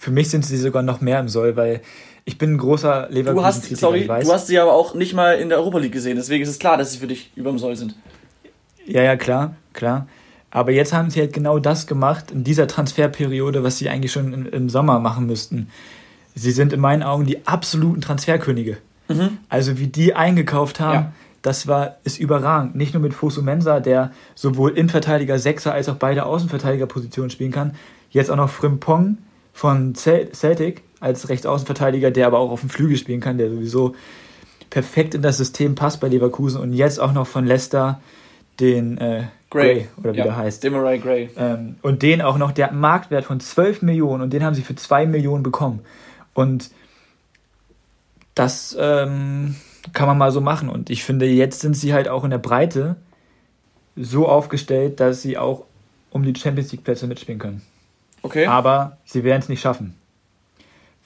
Für 0.00 0.10
mich 0.10 0.30
sind 0.30 0.46
sie 0.46 0.56
sogar 0.56 0.82
noch 0.82 1.02
mehr 1.02 1.20
im 1.20 1.28
Soll, 1.28 1.56
weil 1.56 1.82
ich 2.24 2.38
bin 2.38 2.54
ein 2.54 2.58
großer 2.58 3.08
leverkusen 3.10 3.36
du 3.36 3.44
hast, 3.44 3.76
sorry, 3.76 4.06
Du 4.06 4.32
hast 4.32 4.46
sie 4.46 4.58
aber 4.58 4.72
auch 4.72 4.94
nicht 4.94 5.12
mal 5.12 5.34
in 5.34 5.50
der 5.50 5.58
Europa 5.58 5.76
League 5.76 5.92
gesehen, 5.92 6.16
deswegen 6.16 6.42
ist 6.42 6.48
es 6.48 6.58
klar, 6.58 6.78
dass 6.78 6.92
sie 6.92 6.98
für 6.98 7.06
dich 7.06 7.30
über 7.36 7.50
dem 7.50 7.58
Soll 7.58 7.76
sind. 7.76 7.94
Ja, 8.86 9.02
ja, 9.02 9.16
klar, 9.16 9.56
klar. 9.74 10.08
Aber 10.50 10.72
jetzt 10.72 10.94
haben 10.94 11.10
sie 11.10 11.20
halt 11.20 11.34
genau 11.34 11.58
das 11.58 11.86
gemacht 11.86 12.30
in 12.30 12.44
dieser 12.44 12.66
Transferperiode, 12.66 13.62
was 13.62 13.76
sie 13.76 13.90
eigentlich 13.90 14.10
schon 14.10 14.46
im 14.46 14.70
Sommer 14.70 15.00
machen 15.00 15.26
müssten. 15.26 15.68
Sie 16.34 16.50
sind 16.50 16.72
in 16.72 16.80
meinen 16.80 17.02
Augen 17.02 17.26
die 17.26 17.46
absoluten 17.46 18.00
Transferkönige. 18.00 18.78
Mhm. 19.08 19.36
Also 19.50 19.78
wie 19.78 19.88
die 19.88 20.14
eingekauft 20.14 20.80
haben, 20.80 20.94
ja. 20.94 21.12
das 21.42 21.66
war 21.66 21.96
ist 22.04 22.18
überragend. 22.18 22.74
Nicht 22.74 22.94
nur 22.94 23.02
mit 23.02 23.12
Fosu 23.12 23.42
Mensa, 23.42 23.80
der 23.80 24.12
sowohl 24.34 24.70
Innenverteidiger, 24.70 25.38
Sechser 25.38 25.74
als 25.74 25.90
auch 25.90 25.96
beide 25.96 26.24
Außenverteidigerpositionen 26.24 27.28
spielen 27.28 27.52
kann. 27.52 27.74
Jetzt 28.08 28.30
auch 28.30 28.36
noch 28.36 28.48
Frimpong 28.48 29.18
von 29.60 29.94
Celtic 29.94 30.80
als 31.00 31.28
Rechtsaußenverteidiger, 31.28 32.10
der 32.10 32.26
aber 32.26 32.38
auch 32.38 32.50
auf 32.50 32.60
dem 32.60 32.70
Flügel 32.70 32.96
spielen 32.96 33.20
kann, 33.20 33.36
der 33.36 33.50
sowieso 33.50 33.94
perfekt 34.70 35.14
in 35.14 35.20
das 35.20 35.36
System 35.36 35.74
passt 35.74 36.00
bei 36.00 36.08
Leverkusen 36.08 36.58
und 36.58 36.72
jetzt 36.72 36.98
auch 36.98 37.12
noch 37.12 37.26
von 37.26 37.44
Leicester 37.44 38.00
den 38.58 38.96
äh, 38.96 39.24
Gray. 39.50 39.74
Gray. 39.74 39.88
oder 39.98 40.14
wie 40.14 40.18
ja, 40.18 40.24
der 40.24 40.36
heißt. 40.38 40.64
Demarai 40.64 40.96
Gray. 40.96 41.28
Ähm, 41.36 41.76
und 41.82 42.00
den 42.00 42.22
auch 42.22 42.38
noch, 42.38 42.52
der 42.52 42.64
hat 42.64 42.72
einen 42.72 42.80
Marktwert 42.80 43.26
von 43.26 43.38
12 43.38 43.82
Millionen 43.82 44.22
und 44.22 44.32
den 44.32 44.42
haben 44.44 44.54
sie 44.54 44.62
für 44.62 44.74
2 44.74 45.04
Millionen 45.04 45.42
bekommen. 45.42 45.80
Und 46.32 46.70
das 48.34 48.74
ähm, 48.80 49.56
kann 49.92 50.08
man 50.08 50.16
mal 50.16 50.32
so 50.32 50.40
machen. 50.40 50.70
Und 50.70 50.88
ich 50.88 51.04
finde, 51.04 51.26
jetzt 51.26 51.60
sind 51.60 51.76
sie 51.76 51.92
halt 51.92 52.08
auch 52.08 52.24
in 52.24 52.30
der 52.30 52.38
Breite 52.38 52.96
so 53.94 54.26
aufgestellt, 54.26 55.00
dass 55.00 55.20
sie 55.20 55.36
auch 55.36 55.66
um 56.08 56.22
die 56.22 56.34
Champions 56.34 56.72
League 56.72 56.82
Plätze 56.82 57.06
mitspielen 57.06 57.38
können. 57.38 57.60
Okay. 58.22 58.46
Aber 58.46 58.98
sie 59.04 59.24
werden 59.24 59.40
es 59.40 59.48
nicht 59.48 59.60
schaffen. 59.60 59.96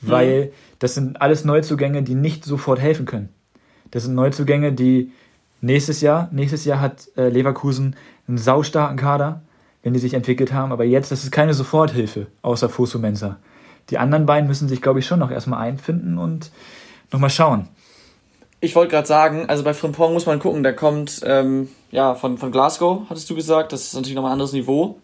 Weil 0.00 0.44
hm. 0.44 0.50
das 0.78 0.94
sind 0.94 1.20
alles 1.22 1.44
Neuzugänge, 1.44 2.02
die 2.02 2.14
nicht 2.14 2.44
sofort 2.44 2.80
helfen 2.80 3.06
können. 3.06 3.28
Das 3.90 4.02
sind 4.04 4.14
Neuzugänge, 4.14 4.72
die 4.72 5.12
nächstes 5.60 6.00
Jahr, 6.00 6.28
nächstes 6.32 6.64
Jahr 6.64 6.80
hat 6.80 7.08
äh, 7.16 7.28
Leverkusen 7.28 7.96
einen 8.26 8.38
saustarken 8.38 8.96
Kader, 8.96 9.42
wenn 9.82 9.92
die 9.92 10.00
sich 10.00 10.14
entwickelt 10.14 10.52
haben. 10.52 10.72
Aber 10.72 10.84
jetzt, 10.84 11.12
das 11.12 11.24
ist 11.24 11.30
keine 11.30 11.54
Soforthilfe, 11.54 12.26
außer 12.42 12.68
Fosu 12.68 12.98
Mensa. 12.98 13.38
Die 13.90 13.98
anderen 13.98 14.26
beiden 14.26 14.48
müssen 14.48 14.68
sich, 14.68 14.80
glaube 14.80 14.98
ich, 14.98 15.06
schon 15.06 15.18
noch 15.18 15.30
erstmal 15.30 15.60
einfinden 15.60 16.18
und 16.18 16.50
nochmal 17.12 17.30
schauen. 17.30 17.68
Ich 18.60 18.74
wollte 18.74 18.92
gerade 18.92 19.06
sagen, 19.06 19.46
also 19.48 19.62
bei 19.62 19.74
Frimpong 19.74 20.14
muss 20.14 20.24
man 20.24 20.38
gucken, 20.38 20.62
der 20.62 20.74
kommt 20.74 21.20
ähm, 21.24 21.68
ja 21.90 22.14
von, 22.14 22.38
von 22.38 22.50
Glasgow, 22.50 23.02
hattest 23.10 23.28
du 23.28 23.34
gesagt. 23.34 23.72
Das 23.72 23.82
ist 23.82 23.94
natürlich 23.94 24.14
nochmal 24.14 24.30
ein 24.30 24.34
anderes 24.34 24.54
Niveau. 24.54 24.98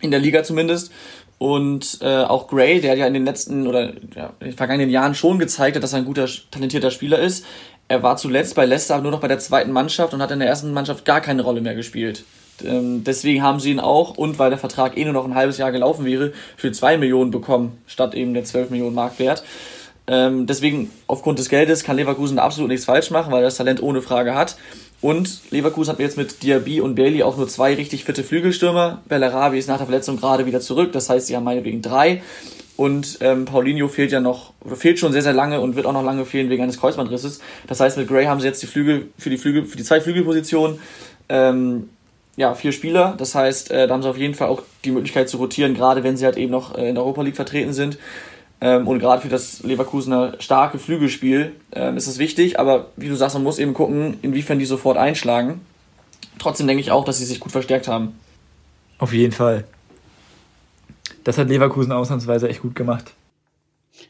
In 0.00 0.10
der 0.10 0.20
Liga 0.20 0.42
zumindest. 0.42 0.90
Und 1.38 1.98
äh, 2.00 2.22
auch 2.22 2.48
Gray, 2.48 2.80
der 2.80 2.96
ja 2.96 3.06
in 3.06 3.14
den 3.14 3.24
letzten 3.24 3.66
oder 3.66 3.92
ja, 4.14 4.32
in 4.40 4.46
den 4.48 4.56
vergangenen 4.56 4.90
Jahren 4.90 5.14
schon 5.14 5.38
gezeigt 5.38 5.76
hat, 5.76 5.82
dass 5.82 5.92
er 5.92 5.98
ein 5.98 6.06
guter, 6.06 6.26
talentierter 6.50 6.90
Spieler 6.90 7.18
ist. 7.18 7.44
Er 7.88 8.02
war 8.02 8.16
zuletzt 8.16 8.54
bei 8.54 8.64
Leicester 8.64 9.00
nur 9.00 9.12
noch 9.12 9.20
bei 9.20 9.28
der 9.28 9.38
zweiten 9.38 9.70
Mannschaft 9.70 10.14
und 10.14 10.22
hat 10.22 10.30
in 10.30 10.38
der 10.38 10.48
ersten 10.48 10.72
Mannschaft 10.72 11.04
gar 11.04 11.20
keine 11.20 11.42
Rolle 11.42 11.60
mehr 11.60 11.74
gespielt. 11.74 12.24
Ähm, 12.64 13.04
deswegen 13.04 13.42
haben 13.42 13.60
sie 13.60 13.70
ihn 13.70 13.80
auch, 13.80 14.16
und 14.16 14.38
weil 14.38 14.50
der 14.50 14.58
Vertrag 14.58 14.96
eh 14.96 15.04
nur 15.04 15.12
noch 15.12 15.24
ein 15.24 15.34
halbes 15.34 15.58
Jahr 15.58 15.72
gelaufen 15.72 16.04
wäre, 16.04 16.32
für 16.56 16.72
2 16.72 16.96
Millionen 16.96 17.30
bekommen, 17.30 17.78
statt 17.86 18.14
eben 18.14 18.34
der 18.34 18.44
12 18.44 18.70
Millionen 18.70 18.94
Marktwert. 18.94 19.44
Ähm, 20.08 20.46
deswegen, 20.46 20.90
aufgrund 21.06 21.38
des 21.38 21.48
Geldes, 21.48 21.84
kann 21.84 21.96
Leverkusen 21.96 22.38
absolut 22.38 22.70
nichts 22.70 22.86
falsch 22.86 23.10
machen, 23.10 23.32
weil 23.32 23.42
er 23.42 23.46
das 23.46 23.56
Talent 23.56 23.82
ohne 23.82 24.02
Frage 24.02 24.34
hat. 24.34 24.56
Und 25.00 25.50
Leverkusen 25.50 25.92
hat 25.92 26.00
jetzt 26.00 26.16
mit 26.16 26.42
Diaby 26.42 26.80
und 26.80 26.94
Bailey 26.94 27.22
auch 27.22 27.36
nur 27.36 27.48
zwei 27.48 27.74
richtig 27.74 28.04
fitte 28.04 28.24
Flügelstürmer. 28.24 29.02
Bellarabi 29.08 29.58
ist 29.58 29.68
nach 29.68 29.76
der 29.76 29.86
Verletzung 29.86 30.16
gerade 30.16 30.46
wieder 30.46 30.60
zurück, 30.60 30.92
das 30.92 31.10
heißt, 31.10 31.26
sie 31.26 31.36
haben 31.36 31.44
meinetwegen 31.44 31.82
drei. 31.82 32.22
Und 32.76 33.18
ähm, 33.20 33.46
Paulinho 33.46 33.88
fehlt 33.88 34.12
ja 34.12 34.20
noch, 34.20 34.52
fehlt 34.74 34.98
schon 34.98 35.12
sehr, 35.12 35.22
sehr 35.22 35.32
lange 35.32 35.60
und 35.60 35.76
wird 35.76 35.86
auch 35.86 35.94
noch 35.94 36.02
lange 36.02 36.26
fehlen 36.26 36.50
wegen 36.50 36.62
eines 36.62 36.78
Kreuzbandrisses. 36.78 37.40
Das 37.66 37.80
heißt, 37.80 37.96
mit 37.96 38.06
Gray 38.06 38.26
haben 38.26 38.40
sie 38.40 38.46
jetzt 38.46 38.62
die 38.62 38.66
Flügel, 38.66 39.08
für 39.18 39.30
die 39.30 39.38
Flügel, 39.38 39.64
für 39.64 39.78
die 39.78 39.84
zwei 39.84 40.00
Flügelpositionen, 40.00 40.78
ähm, 41.30 41.88
ja, 42.36 42.54
vier 42.54 42.72
Spieler. 42.72 43.14
Das 43.16 43.34
heißt, 43.34 43.70
äh, 43.70 43.86
da 43.86 43.94
haben 43.94 44.02
sie 44.02 44.10
auf 44.10 44.18
jeden 44.18 44.34
Fall 44.34 44.48
auch 44.48 44.62
die 44.84 44.90
Möglichkeit 44.90 45.30
zu 45.30 45.38
rotieren, 45.38 45.74
gerade 45.74 46.04
wenn 46.04 46.18
sie 46.18 46.26
halt 46.26 46.36
eben 46.36 46.52
noch 46.52 46.76
äh, 46.76 46.88
in 46.88 46.94
der 46.94 47.04
Europa 47.04 47.22
League 47.22 47.36
vertreten 47.36 47.72
sind. 47.72 47.96
Ähm, 48.66 48.88
und 48.88 48.98
gerade 48.98 49.22
für 49.22 49.28
das 49.28 49.62
Leverkusener 49.62 50.34
starke 50.40 50.80
Flügelspiel 50.80 51.54
ähm, 51.72 51.96
ist 51.96 52.08
es 52.08 52.18
wichtig. 52.18 52.58
Aber 52.58 52.86
wie 52.96 53.08
du 53.08 53.14
sagst, 53.14 53.36
man 53.36 53.44
muss 53.44 53.60
eben 53.60 53.74
gucken, 53.74 54.18
inwiefern 54.22 54.58
die 54.58 54.64
sofort 54.64 54.96
einschlagen. 54.96 55.60
Trotzdem 56.40 56.66
denke 56.66 56.80
ich 56.80 56.90
auch, 56.90 57.04
dass 57.04 57.18
sie 57.18 57.26
sich 57.26 57.38
gut 57.38 57.52
verstärkt 57.52 57.86
haben. 57.86 58.18
Auf 58.98 59.12
jeden 59.12 59.32
Fall. 59.32 59.64
Das 61.22 61.38
hat 61.38 61.48
Leverkusen 61.48 61.92
ausnahmsweise 61.92 62.48
echt 62.48 62.62
gut 62.62 62.74
gemacht. 62.74 63.12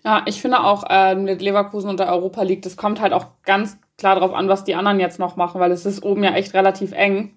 Ja, 0.04 0.22
ich 0.24 0.40
finde 0.40 0.60
auch 0.60 0.84
äh, 0.88 1.14
mit 1.14 1.42
Leverkusen 1.42 1.90
und 1.90 2.00
der 2.00 2.10
Europa 2.10 2.42
League, 2.42 2.62
das 2.62 2.78
kommt 2.78 3.00
halt 3.00 3.12
auch 3.12 3.26
ganz 3.44 3.76
klar 3.98 4.14
darauf 4.14 4.32
an, 4.32 4.48
was 4.48 4.64
die 4.64 4.74
anderen 4.74 5.00
jetzt 5.00 5.18
noch 5.18 5.36
machen, 5.36 5.60
weil 5.60 5.70
es 5.70 5.84
ist 5.84 6.02
oben 6.02 6.24
ja 6.24 6.34
echt 6.34 6.54
relativ 6.54 6.92
eng. 6.92 7.34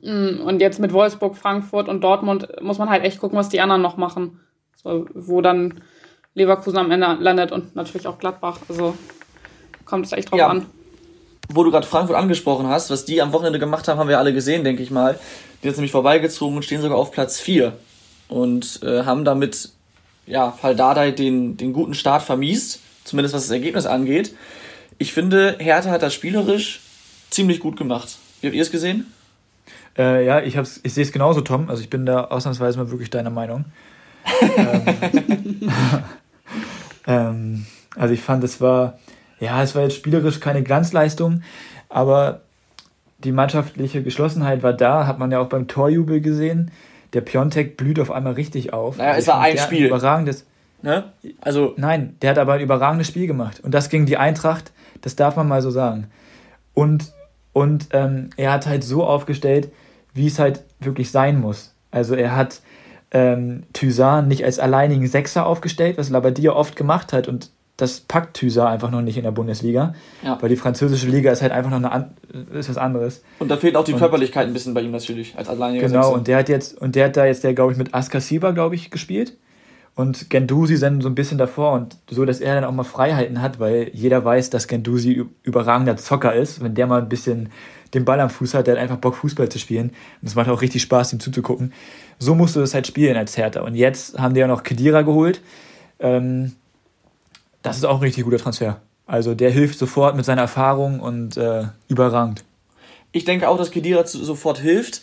Mm, 0.00 0.40
und 0.40 0.60
jetzt 0.60 0.80
mit 0.80 0.94
Wolfsburg, 0.94 1.36
Frankfurt 1.36 1.88
und 1.88 2.00
Dortmund 2.00 2.48
muss 2.62 2.78
man 2.78 2.88
halt 2.88 3.04
echt 3.04 3.20
gucken, 3.20 3.38
was 3.38 3.50
die 3.50 3.60
anderen 3.60 3.82
noch 3.82 3.98
machen. 3.98 4.40
So, 4.82 5.06
wo 5.12 5.42
dann 5.42 5.82
Leverkusen 6.34 6.78
am 6.78 6.90
Ende 6.90 7.16
landet 7.20 7.52
und 7.52 7.74
natürlich 7.74 8.06
auch 8.06 8.18
Gladbach. 8.18 8.58
Also 8.68 8.96
kommt 9.84 10.06
es 10.06 10.12
echt 10.12 10.30
drauf 10.30 10.38
ja. 10.38 10.48
an. 10.48 10.66
Wo 11.52 11.64
du 11.64 11.70
gerade 11.70 11.86
Frankfurt 11.86 12.16
angesprochen 12.16 12.68
hast, 12.68 12.90
was 12.90 13.04
die 13.04 13.20
am 13.20 13.32
Wochenende 13.32 13.58
gemacht 13.58 13.88
haben, 13.88 13.98
haben 13.98 14.08
wir 14.08 14.18
alle 14.18 14.32
gesehen, 14.32 14.62
denke 14.62 14.82
ich 14.82 14.90
mal. 14.90 15.18
Die 15.62 15.68
sind 15.68 15.78
nämlich 15.78 15.92
vorbeigezogen 15.92 16.56
und 16.56 16.64
stehen 16.64 16.80
sogar 16.80 16.96
auf 16.96 17.10
Platz 17.10 17.40
4 17.40 17.72
und 18.28 18.80
äh, 18.84 19.02
haben 19.04 19.24
damit 19.24 19.70
ja, 20.26 20.56
Dardai 20.62 21.10
den, 21.10 21.56
den 21.56 21.72
guten 21.72 21.94
Start 21.94 22.22
vermiest, 22.22 22.80
zumindest 23.04 23.34
was 23.34 23.42
das 23.42 23.50
Ergebnis 23.50 23.86
angeht. 23.86 24.34
Ich 24.98 25.12
finde, 25.12 25.56
Hertha 25.58 25.90
hat 25.90 26.02
das 26.02 26.14
spielerisch 26.14 26.80
ziemlich 27.30 27.58
gut 27.58 27.76
gemacht. 27.76 28.18
Wie 28.40 28.46
habt 28.46 28.54
ihr 28.54 28.62
es 28.62 28.70
gesehen? 28.70 29.12
Äh, 29.98 30.24
ja, 30.24 30.40
ich, 30.40 30.56
ich 30.56 30.94
sehe 30.94 31.02
es 31.02 31.10
genauso, 31.10 31.40
Tom. 31.40 31.68
Also 31.68 31.82
ich 31.82 31.90
bin 31.90 32.06
da 32.06 32.24
ausnahmsweise 32.24 32.78
mal 32.78 32.90
wirklich 32.90 33.10
deiner 33.10 33.30
Meinung. 33.30 33.64
Ähm, 34.56 35.72
ähm, 37.06 37.66
also 37.96 38.14
ich 38.14 38.20
fand, 38.20 38.44
es 38.44 38.60
war, 38.60 38.98
ja, 39.38 39.62
es 39.62 39.74
war 39.74 39.82
jetzt 39.82 39.96
spielerisch 39.96 40.40
keine 40.40 40.62
Glanzleistung, 40.62 41.42
aber 41.88 42.42
die 43.18 43.32
mannschaftliche 43.32 44.02
Geschlossenheit 44.02 44.62
war 44.62 44.72
da, 44.72 45.06
hat 45.06 45.18
man 45.18 45.30
ja 45.30 45.40
auch 45.40 45.48
beim 45.48 45.68
Torjubel 45.68 46.20
gesehen. 46.20 46.70
Der 47.12 47.20
Piontek 47.20 47.76
blüht 47.76 47.98
auf 48.00 48.10
einmal 48.10 48.34
richtig 48.34 48.72
auf. 48.72 48.96
Naja, 48.96 49.16
es 49.16 49.26
war 49.26 49.40
ein 49.40 49.58
Spiel. 49.58 49.86
Überragendes. 49.86 50.46
Ne? 50.82 51.12
Also. 51.40 51.74
Nein, 51.76 52.16
der 52.22 52.30
hat 52.30 52.38
aber 52.38 52.54
ein 52.54 52.60
überragendes 52.60 53.08
Spiel 53.08 53.26
gemacht. 53.26 53.60
Und 53.60 53.72
das 53.72 53.88
gegen 53.88 54.06
die 54.06 54.16
Eintracht, 54.16 54.72
das 55.02 55.16
darf 55.16 55.36
man 55.36 55.48
mal 55.48 55.60
so 55.60 55.70
sagen. 55.70 56.06
Und, 56.72 57.12
und 57.52 57.88
ähm, 57.92 58.30
er 58.36 58.52
hat 58.52 58.66
halt 58.66 58.84
so 58.84 59.04
aufgestellt, 59.04 59.70
wie 60.14 60.28
es 60.28 60.38
halt 60.38 60.62
wirklich 60.78 61.10
sein 61.10 61.40
muss. 61.40 61.74
Also 61.90 62.14
er 62.14 62.36
hat 62.36 62.60
ähm, 63.12 63.64
Thysan 63.72 64.28
nicht 64.28 64.44
als 64.44 64.58
alleinigen 64.58 65.06
Sechser 65.06 65.46
aufgestellt, 65.46 65.98
was 65.98 66.10
Labadia 66.10 66.52
oft 66.52 66.76
gemacht 66.76 67.12
hat 67.12 67.28
und 67.28 67.50
das 67.76 68.00
packt 68.00 68.34
Thysa 68.34 68.68
einfach 68.68 68.90
noch 68.90 69.00
nicht 69.00 69.16
in 69.16 69.24
der 69.24 69.30
Bundesliga, 69.30 69.94
ja. 70.22 70.36
weil 70.40 70.50
die 70.50 70.56
französische 70.56 71.08
Liga 71.08 71.32
ist 71.32 71.40
halt 71.40 71.52
einfach 71.52 71.70
noch 71.70 71.78
eine 71.78 71.90
an 71.90 72.10
ist 72.52 72.68
was 72.68 72.76
anderes. 72.76 73.22
Und 73.38 73.50
da 73.50 73.56
fehlt 73.56 73.74
auch 73.76 73.84
die 73.84 73.94
und, 73.94 73.98
Körperlichkeit 73.98 74.46
ein 74.46 74.52
bisschen 74.52 74.74
bei 74.74 74.82
ihm 74.82 74.90
natürlich 74.90 75.36
als 75.36 75.48
alleiniger 75.48 75.86
Genau 75.86 76.02
Sechser. 76.02 76.14
und 76.14 76.28
der 76.28 76.36
hat 76.38 76.48
jetzt 76.48 76.78
und 76.80 76.94
der 76.94 77.06
hat 77.06 77.16
da 77.16 77.24
jetzt 77.24 77.42
der 77.42 77.54
glaube 77.54 77.72
ich 77.72 77.78
mit 77.78 77.94
Askasiba 77.94 78.50
glaube 78.50 78.74
ich 78.74 78.90
gespielt 78.90 79.36
und 79.94 80.30
Gendusi 80.30 80.78
dann 80.78 81.00
so 81.00 81.08
ein 81.08 81.14
bisschen 81.14 81.38
davor 81.38 81.72
und 81.72 81.96
so, 82.08 82.24
dass 82.24 82.40
er 82.40 82.54
dann 82.54 82.64
auch 82.64 82.72
mal 82.72 82.84
Freiheiten 82.84 83.42
hat, 83.42 83.58
weil 83.60 83.90
jeder 83.92 84.24
weiß, 84.24 84.50
dass 84.50 84.68
Gendusi 84.68 85.24
überragender 85.42 85.96
Zocker 85.96 86.34
ist, 86.34 86.62
wenn 86.62 86.74
der 86.74 86.86
mal 86.86 87.02
ein 87.02 87.08
bisschen 87.08 87.50
den 87.94 88.04
Ball 88.04 88.20
am 88.20 88.30
Fuß 88.30 88.54
hat, 88.54 88.66
der 88.66 88.74
hat 88.74 88.82
einfach 88.82 88.98
Bock 88.98 89.16
Fußball 89.16 89.48
zu 89.48 89.58
spielen 89.58 89.90
und 90.22 90.28
es 90.28 90.34
macht 90.34 90.48
auch 90.48 90.62
richtig 90.62 90.82
Spaß 90.82 91.12
ihm 91.12 91.20
zuzugucken 91.20 91.72
so 92.20 92.34
musst 92.34 92.54
du 92.54 92.60
das 92.60 92.74
halt 92.74 92.86
spielen 92.86 93.16
als 93.16 93.36
Hertha. 93.36 93.62
Und 93.62 93.74
jetzt 93.74 94.18
haben 94.18 94.34
die 94.34 94.40
ja 94.40 94.46
noch 94.46 94.62
Kedira 94.62 95.02
geholt. 95.02 95.40
Ähm, 95.98 96.52
das 97.62 97.78
ist 97.78 97.84
auch 97.84 97.96
ein 97.96 98.02
richtig 98.02 98.24
guter 98.24 98.38
Transfer. 98.38 98.80
Also 99.06 99.34
der 99.34 99.50
hilft 99.50 99.78
sofort 99.78 100.14
mit 100.14 100.24
seiner 100.24 100.42
Erfahrung 100.42 101.00
und 101.00 101.36
äh, 101.36 101.64
überragend. 101.88 102.44
Ich 103.10 103.24
denke 103.24 103.48
auch, 103.48 103.58
dass 103.58 103.72
Kedira 103.72 104.06
sofort 104.06 104.58
hilft. 104.58 105.02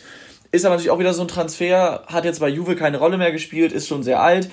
Ist 0.50 0.64
aber 0.64 0.76
natürlich 0.76 0.90
auch 0.90 0.98
wieder 0.98 1.12
so 1.12 1.22
ein 1.22 1.28
Transfer, 1.28 2.04
hat 2.06 2.24
jetzt 2.24 2.40
bei 2.40 2.48
Juve 2.48 2.74
keine 2.74 2.98
Rolle 2.98 3.18
mehr 3.18 3.32
gespielt, 3.32 3.72
ist 3.72 3.86
schon 3.86 4.02
sehr 4.02 4.22
alt. 4.22 4.48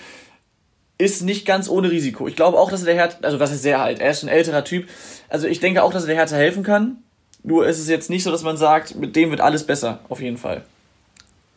Ist 0.98 1.22
nicht 1.22 1.46
ganz 1.46 1.70
ohne 1.70 1.90
Risiko. 1.90 2.28
Ich 2.28 2.36
glaube 2.36 2.58
auch, 2.58 2.70
dass 2.70 2.82
er 2.82 2.88
der 2.88 2.96
Hertha, 2.96 3.18
also 3.22 3.40
was 3.40 3.52
ist 3.52 3.62
sehr 3.62 3.82
alt, 3.82 4.00
er 4.00 4.12
ist 4.12 4.24
ein 4.24 4.30
älterer 4.30 4.64
Typ. 4.64 4.90
Also 5.30 5.48
ich 5.48 5.60
denke 5.60 5.84
auch, 5.84 5.94
dass 5.94 6.04
er 6.04 6.08
der 6.08 6.16
Hertha 6.18 6.36
helfen 6.36 6.64
kann. 6.64 6.98
Nur 7.46 7.68
ist 7.68 7.80
es 7.80 7.88
jetzt 7.88 8.10
nicht 8.10 8.24
so, 8.24 8.32
dass 8.32 8.44
man 8.44 8.58
sagt, 8.58 8.96
mit 8.96 9.16
dem 9.16 9.30
wird 9.30 9.40
alles 9.40 9.66
besser, 9.66 10.00
auf 10.10 10.20
jeden 10.20 10.38
Fall. 10.38 10.64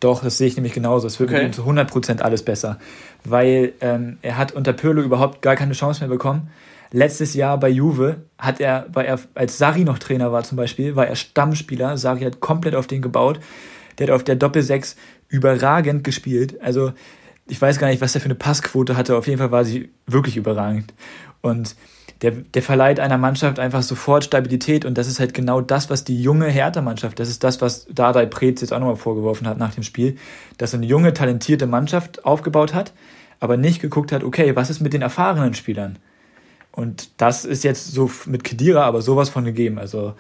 Doch, 0.00 0.23
das 0.23 0.37
sehe 0.37 0.47
ich 0.47 0.54
nämlich 0.54 0.75
genauso. 0.75 1.07
Es 1.07 1.18
wird 1.18 1.30
okay. 1.30 1.45
mit 1.45 1.49
ihm 1.49 1.52
zu 1.54 1.62
100% 1.62 2.21
alles 2.21 2.42
besser. 2.42 2.78
Weil 3.25 3.73
ähm, 3.80 4.18
er 4.21 4.37
hat 4.37 4.52
unter 4.52 4.75
Pirlo 4.75 5.00
überhaupt 5.00 5.40
gar 5.40 5.57
keine 5.57 5.73
Chance 5.73 6.00
mehr 6.00 6.11
bekommen. 6.11 6.50
Letztes 6.92 7.33
Jahr 7.33 7.59
bei 7.59 7.71
Juve 7.71 8.16
hat 8.38 8.61
er, 8.61 8.87
war 8.92 9.04
er, 9.04 9.18
als 9.35 9.57
Sari 9.57 9.85
noch 9.85 9.99
Trainer 9.99 10.30
war 10.30 10.45
zum 10.45 10.57
Beispiel, 10.57 10.95
war 10.95 11.07
er 11.07 11.16
Stammspieler. 11.16 11.97
Sari 11.97 12.21
hat 12.21 12.40
komplett 12.40 12.75
auf 12.75 12.87
den 12.87 13.00
gebaut. 13.00 13.40
Der 13.99 14.09
hat 14.09 14.14
auf 14.14 14.25
der 14.25 14.37
Doppel-6 14.37 14.95
überragend 15.28 16.04
gespielt. 16.04 16.61
Also, 16.61 16.92
ich 17.49 17.61
weiß 17.61 17.78
gar 17.78 17.88
nicht, 17.88 18.02
was 18.02 18.12
der 18.12 18.21
für 18.21 18.26
eine 18.26 18.35
Passquote 18.35 18.95
hatte. 18.95 19.16
Auf 19.16 19.26
jeden 19.26 19.38
Fall 19.38 19.50
war 19.50 19.64
sie 19.64 19.88
wirklich 20.07 20.37
überragend. 20.37 20.92
Und 21.40 21.75
der, 22.22 22.32
der 22.32 22.62
verleiht 22.62 22.98
einer 23.00 23.18
Mannschaft 23.18 23.58
einfach 23.58 23.82
sofort 23.82 24.25
Stabilität 24.25 24.84
und 24.84 24.98
das 24.98 25.06
ist 25.06 25.20
halt 25.20 25.34
genau 25.34 25.60
das, 25.60 25.88
was 25.88 26.04
die 26.04 26.20
junge 26.20 26.48
Hertha-Mannschaft, 26.48 27.20
das 27.20 27.28
ist 27.28 27.44
das, 27.44 27.60
was 27.60 27.87
Dardai 27.90 28.26
Preetz 28.26 28.60
jetzt 28.60 28.72
auch 28.72 28.80
nochmal 28.80 28.96
vorgeworfen 28.96 29.46
hat 29.46 29.58
nach 29.58 29.75
dem 29.75 29.84
Spiel, 29.84 30.16
dass 30.56 30.75
eine 30.75 30.87
junge, 30.87 31.14
talentierte 31.14 31.66
Mannschaft 31.66 32.25
aufgebaut 32.25 32.75
hat, 32.75 32.92
aber 33.40 33.56
nicht 33.56 33.80
geguckt 33.80 34.10
hat, 34.10 34.25
okay, 34.25 34.56
was 34.56 34.70
ist 34.70 34.80
mit 34.80 34.92
den 34.92 35.02
erfahrenen 35.02 35.54
Spielern? 35.54 35.98
Und 36.72 37.10
das 37.20 37.44
ist 37.44 37.64
jetzt 37.64 37.92
so 37.92 38.10
mit 38.26 38.44
Kedira 38.44 38.84
aber 38.84 39.02
sowas 39.02 39.28
von 39.28 39.44
gegeben. 39.44 39.78
Also 39.78 40.14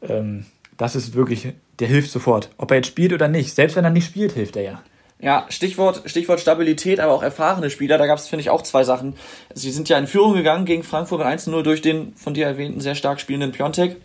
ähm, 0.00 0.46
das 0.76 0.96
ist 0.96 1.14
wirklich, 1.14 1.52
der 1.78 1.88
hilft 1.88 2.10
sofort. 2.10 2.50
Ob 2.56 2.70
er 2.70 2.78
jetzt 2.78 2.88
spielt 2.88 3.12
oder 3.12 3.28
nicht. 3.28 3.54
Selbst 3.54 3.76
wenn 3.76 3.84
er 3.84 3.90
nicht 3.90 4.06
spielt, 4.06 4.32
hilft 4.32 4.56
er 4.56 4.62
ja. 4.62 4.82
Ja, 5.22 5.46
Stichwort, 5.50 6.02
Stichwort 6.06 6.40
Stabilität, 6.40 6.98
aber 6.98 7.12
auch 7.12 7.22
erfahrene 7.22 7.70
Spieler. 7.70 7.96
Da 7.96 8.06
gab 8.06 8.18
es, 8.18 8.26
finde 8.26 8.40
ich, 8.40 8.50
auch 8.50 8.60
zwei 8.62 8.82
Sachen. 8.82 9.14
Sie 9.54 9.70
sind 9.70 9.88
ja 9.88 9.96
in 9.96 10.08
Führung 10.08 10.34
gegangen 10.34 10.64
gegen 10.64 10.82
Frankfurt 10.82 11.22
1-0 11.22 11.62
durch 11.62 11.80
den 11.80 12.12
von 12.16 12.34
dir 12.34 12.44
erwähnten 12.44 12.80
sehr 12.80 12.96
stark 12.96 13.20
spielenden 13.20 13.52
Piontek 13.52 13.96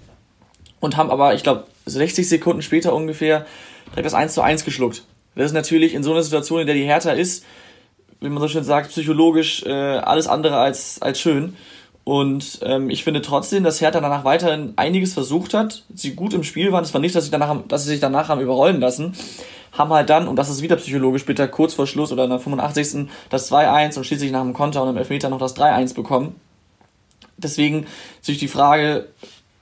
und 0.80 0.96
haben 0.96 1.10
aber, 1.10 1.34
ich 1.34 1.42
glaube, 1.42 1.64
60 1.88 2.30
Sekunden 2.30 2.62
später 2.62 2.94
ungefähr 2.94 3.48
direkt 3.88 4.06
das 4.06 4.14
1 4.14 4.38
1 4.38 4.64
geschluckt. 4.64 5.06
Das 5.34 5.48
ist 5.48 5.54
natürlich 5.54 5.96
in 5.96 6.04
so 6.04 6.12
einer 6.12 6.22
Situation, 6.22 6.62
in 6.62 6.68
der 6.68 6.76
die 6.76 6.86
Hertha 6.86 7.12
ist, 7.12 7.44
wie 8.22 8.30
man 8.30 8.40
so 8.40 8.48
schön 8.48 8.64
sagt, 8.64 8.90
psychologisch 8.90 9.64
äh, 9.64 9.72
alles 9.72 10.28
andere 10.28 10.58
als, 10.58 11.02
als 11.02 11.20
schön. 11.20 11.56
Und 12.04 12.60
ähm, 12.62 12.92
ich 12.92 13.04
finde 13.04 13.24
trotzdem, 13.24 13.64
dass 13.64 13.82
Hertha 13.82 14.02
danach 14.02 14.24
weiterhin 14.24 14.74
einiges 14.76 15.16
versucht 15.16 15.56
hat. 15.56 15.84
Sie 15.94 16.14
gut 16.14 16.36
im 16.36 16.44
Spiel 16.44 16.72
waren. 16.72 16.84
Es 16.84 16.94
war 16.94 17.02
nicht, 17.02 17.16
dass 17.16 17.26
sie, 17.26 17.32
danach, 17.32 17.56
dass 17.68 17.84
sie 17.84 17.90
sich 17.90 18.00
danach 18.00 18.30
haben 18.30 18.40
überrollen 18.40 18.80
lassen 18.80 19.14
haben 19.78 19.92
halt 19.92 20.10
dann, 20.10 20.28
und 20.28 20.36
das 20.36 20.50
ist 20.50 20.62
wieder 20.62 20.76
psychologisch 20.76 21.26
bitter, 21.26 21.48
kurz 21.48 21.74
vor 21.74 21.88
Schluss 21.88 22.12
oder 22.12 22.24
in 22.24 22.30
der 22.30 22.40
85. 22.40 23.08
das 23.30 23.52
2-1 23.52 23.98
und 23.98 24.06
schließlich 24.06 24.32
nach 24.32 24.42
dem 24.42 24.54
Konter 24.54 24.84
und 24.84 24.90
im 24.90 24.98
Elfmeter 24.98 25.30
noch 25.30 25.40
das 25.40 25.56
3-1 25.56 25.94
bekommen. 25.94 26.36
Deswegen 27.38 27.86
sich 28.22 28.40
die 28.40 28.48
Frage, 28.48 29.08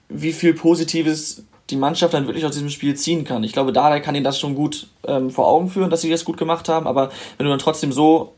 wie 0.08 0.34
viel 0.34 0.54
Positives 0.54 1.44
die 1.70 1.76
Mannschaft 1.76 2.14
dann 2.14 2.28
wirklich 2.28 2.46
aus 2.46 2.54
diesem 2.54 2.70
Spiel 2.70 2.96
ziehen 2.96 3.24
kann. 3.26 3.44
Ich 3.44 3.52
glaube, 3.52 3.74
Dada 3.74 4.00
kann 4.00 4.16
ihnen 4.16 4.24
das 4.24 4.40
schon 4.40 4.56
gut 4.56 4.88
ähm, 5.08 5.32
vor 5.32 5.48
Augen 5.48 5.70
führen, 5.70 5.90
dass 5.90 6.02
sie 6.02 6.10
das 6.10 6.24
gut 6.24 6.38
gemacht 6.38 6.70
haben, 6.70 6.88
aber 6.88 7.12
wenn 7.38 7.46
du 7.46 7.50
dann 7.50 7.60
trotzdem 7.60 7.92
so 7.92 8.34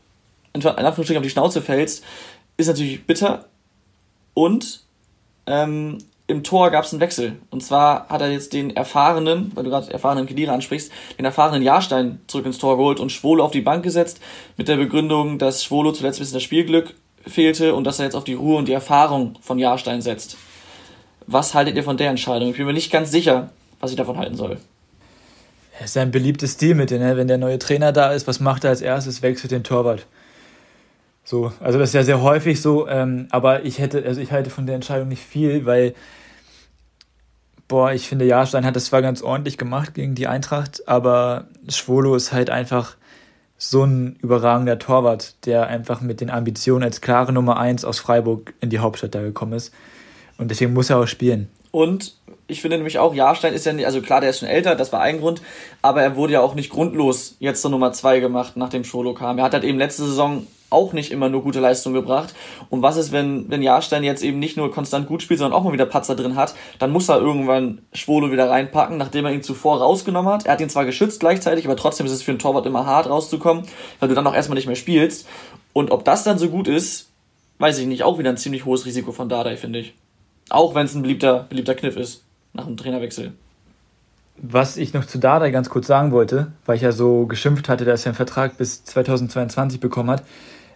in 0.54 0.62
Anführungsstrichen 0.66 1.18
auf 1.18 1.22
die 1.22 1.30
Schnauze 1.30 1.62
fällst, 1.62 2.02
ist 2.56 2.66
natürlich 2.66 3.04
bitter. 3.04 3.44
Und 4.34 4.82
ähm, 5.46 5.98
im 6.28 6.44
Tor 6.44 6.70
gab 6.70 6.84
es 6.84 6.92
einen 6.92 7.00
Wechsel. 7.00 7.36
Und 7.50 7.62
zwar 7.62 8.08
hat 8.08 8.20
er 8.20 8.30
jetzt 8.30 8.52
den 8.52 8.76
erfahrenen, 8.76 9.50
weil 9.54 9.64
du 9.64 9.70
gerade 9.70 9.90
erfahrenen 9.90 10.26
Kedira 10.26 10.52
ansprichst, 10.52 10.92
den 11.18 11.24
erfahrenen 11.24 11.62
Jahrstein 11.62 12.20
zurück 12.26 12.44
ins 12.46 12.58
Tor 12.58 12.76
geholt 12.76 13.00
und 13.00 13.10
Schwolo 13.10 13.42
auf 13.42 13.50
die 13.50 13.62
Bank 13.62 13.82
gesetzt, 13.82 14.20
mit 14.58 14.68
der 14.68 14.76
Begründung, 14.76 15.38
dass 15.38 15.64
Schwolo 15.64 15.90
zuletzt 15.90 16.18
ein 16.18 16.22
bisschen 16.22 16.36
das 16.36 16.42
Spielglück 16.42 16.94
fehlte 17.26 17.74
und 17.74 17.84
dass 17.84 17.98
er 17.98 18.04
jetzt 18.04 18.14
auf 18.14 18.24
die 18.24 18.34
Ruhe 18.34 18.58
und 18.58 18.68
die 18.68 18.72
Erfahrung 18.72 19.36
von 19.40 19.58
Jahrstein 19.58 20.02
setzt. 20.02 20.36
Was 21.26 21.54
haltet 21.54 21.76
ihr 21.76 21.82
von 21.82 21.96
der 21.96 22.10
Entscheidung? 22.10 22.50
Ich 22.50 22.58
bin 22.58 22.66
mir 22.66 22.74
nicht 22.74 22.92
ganz 22.92 23.10
sicher, 23.10 23.50
was 23.80 23.90
ich 23.90 23.96
davon 23.96 24.18
halten 24.18 24.36
soll. 24.36 24.58
Es 25.80 25.90
ist 25.90 25.96
ein 25.96 26.10
beliebtes 26.10 26.54
Stilmittel, 26.54 26.98
ne? 26.98 27.16
wenn 27.16 27.28
der 27.28 27.38
neue 27.38 27.58
Trainer 27.58 27.92
da 27.92 28.12
ist, 28.12 28.26
was 28.26 28.40
macht 28.40 28.64
er 28.64 28.70
als 28.70 28.82
erstes? 28.82 29.22
Wechselt 29.22 29.52
den 29.52 29.64
Torwart. 29.64 30.06
So, 31.24 31.52
also 31.60 31.78
das 31.78 31.90
ist 31.90 31.94
ja 31.94 32.02
sehr 32.02 32.22
häufig 32.22 32.60
so, 32.60 32.88
ähm, 32.88 33.28
aber 33.30 33.64
ich 33.64 33.78
hätte, 33.78 34.02
also 34.04 34.20
ich 34.20 34.32
halte 34.32 34.50
von 34.50 34.66
der 34.66 34.74
Entscheidung 34.74 35.08
nicht 35.08 35.22
viel, 35.22 35.66
weil 35.66 35.94
boah, 37.68 37.92
ich 37.92 38.08
finde, 38.08 38.24
Jahrstein 38.24 38.64
hat 38.64 38.76
das 38.76 38.86
zwar 38.86 39.02
ganz 39.02 39.22
ordentlich 39.22 39.58
gemacht 39.58 39.94
gegen 39.94 40.14
die 40.14 40.26
Eintracht, 40.26 40.88
aber 40.88 41.46
Schwolo 41.68 42.14
ist 42.14 42.32
halt 42.32 42.50
einfach 42.50 42.96
so 43.58 43.84
ein 43.84 44.16
überragender 44.22 44.78
Torwart, 44.78 45.34
der 45.44 45.66
einfach 45.66 46.00
mit 46.00 46.20
den 46.20 46.30
Ambitionen 46.30 46.84
als 46.84 47.00
klare 47.00 47.32
Nummer 47.32 47.58
1 47.58 47.84
aus 47.84 47.98
Freiburg 47.98 48.54
in 48.60 48.70
die 48.70 48.78
Hauptstadt 48.78 49.14
da 49.14 49.20
gekommen 49.20 49.52
ist. 49.52 49.74
Und 50.38 50.50
deswegen 50.50 50.72
muss 50.72 50.90
er 50.90 50.98
auch 50.98 51.06
spielen. 51.06 51.48
Und 51.70 52.14
ich 52.46 52.62
finde 52.62 52.78
nämlich 52.78 52.98
auch, 52.98 53.14
Jahrstein 53.14 53.52
ist 53.52 53.66
ja 53.66 53.72
nicht, 53.72 53.84
also 53.84 54.00
klar, 54.00 54.20
der 54.20 54.30
ist 54.30 54.38
schon 54.38 54.48
älter, 54.48 54.74
das 54.74 54.92
war 54.92 55.00
ein 55.00 55.20
Grund, 55.20 55.42
aber 55.82 56.02
er 56.02 56.16
wurde 56.16 56.34
ja 56.34 56.40
auch 56.40 56.54
nicht 56.54 56.70
grundlos 56.70 57.36
jetzt 57.40 57.60
zur 57.60 57.70
Nummer 57.70 57.92
2 57.92 58.20
gemacht, 58.20 58.56
nachdem 58.56 58.84
Schwolo 58.84 59.12
kam. 59.12 59.38
Er 59.38 59.44
hat 59.44 59.52
halt 59.52 59.64
eben 59.64 59.78
letzte 59.78 60.04
Saison 60.04 60.46
auch 60.70 60.92
nicht 60.92 61.10
immer 61.10 61.28
nur 61.28 61.42
gute 61.42 61.60
Leistung 61.60 61.92
gebracht. 61.92 62.34
Und 62.70 62.82
was 62.82 62.96
ist, 62.96 63.12
wenn, 63.12 63.50
wenn 63.50 63.62
Jahrstein 63.62 64.04
jetzt 64.04 64.22
eben 64.22 64.38
nicht 64.38 64.56
nur 64.56 64.70
konstant 64.70 65.06
gut 65.06 65.22
spielt, 65.22 65.38
sondern 65.38 65.58
auch 65.58 65.64
mal 65.64 65.72
wieder 65.72 65.86
Patzer 65.86 66.14
drin 66.14 66.36
hat, 66.36 66.54
dann 66.78 66.90
muss 66.90 67.08
er 67.08 67.18
irgendwann 67.18 67.82
Schwolo 67.92 68.30
wieder 68.30 68.50
reinpacken, 68.50 68.98
nachdem 68.98 69.24
er 69.24 69.32
ihn 69.32 69.42
zuvor 69.42 69.78
rausgenommen 69.78 70.32
hat. 70.32 70.46
Er 70.46 70.52
hat 70.52 70.60
ihn 70.60 70.70
zwar 70.70 70.84
geschützt 70.84 71.20
gleichzeitig, 71.20 71.64
aber 71.64 71.76
trotzdem 71.76 72.06
ist 72.06 72.12
es 72.12 72.22
für 72.22 72.32
einen 72.32 72.38
Torwart 72.38 72.66
immer 72.66 72.86
hart 72.86 73.08
rauszukommen, 73.08 73.64
weil 74.00 74.08
du 74.08 74.14
dann 74.14 74.26
auch 74.26 74.34
erstmal 74.34 74.56
nicht 74.56 74.66
mehr 74.66 74.76
spielst. 74.76 75.26
Und 75.72 75.90
ob 75.90 76.04
das 76.04 76.24
dann 76.24 76.38
so 76.38 76.48
gut 76.48 76.68
ist, 76.68 77.08
weiß 77.58 77.78
ich 77.78 77.86
nicht. 77.86 78.02
Auch 78.02 78.18
wieder 78.18 78.30
ein 78.30 78.36
ziemlich 78.36 78.64
hohes 78.64 78.84
Risiko 78.86 79.12
von 79.12 79.28
Dardai, 79.28 79.56
finde 79.56 79.80
ich. 79.80 79.94
Auch 80.50 80.74
wenn 80.74 80.86
es 80.86 80.94
ein 80.94 81.02
beliebter, 81.02 81.46
beliebter 81.48 81.74
Kniff 81.74 81.96
ist, 81.96 82.24
nach 82.52 82.66
dem 82.66 82.76
Trainerwechsel. 82.76 83.32
Was 84.40 84.76
ich 84.76 84.94
noch 84.94 85.04
zu 85.04 85.18
Dardai 85.18 85.50
ganz 85.50 85.68
kurz 85.68 85.88
sagen 85.88 86.12
wollte, 86.12 86.52
weil 86.64 86.76
ich 86.76 86.82
ja 86.82 86.92
so 86.92 87.26
geschimpft 87.26 87.68
hatte, 87.68 87.84
dass 87.84 88.06
er 88.06 88.10
einen 88.10 88.16
Vertrag 88.16 88.56
bis 88.56 88.84
2022 88.84 89.80
bekommen 89.80 90.10
hat, 90.10 90.22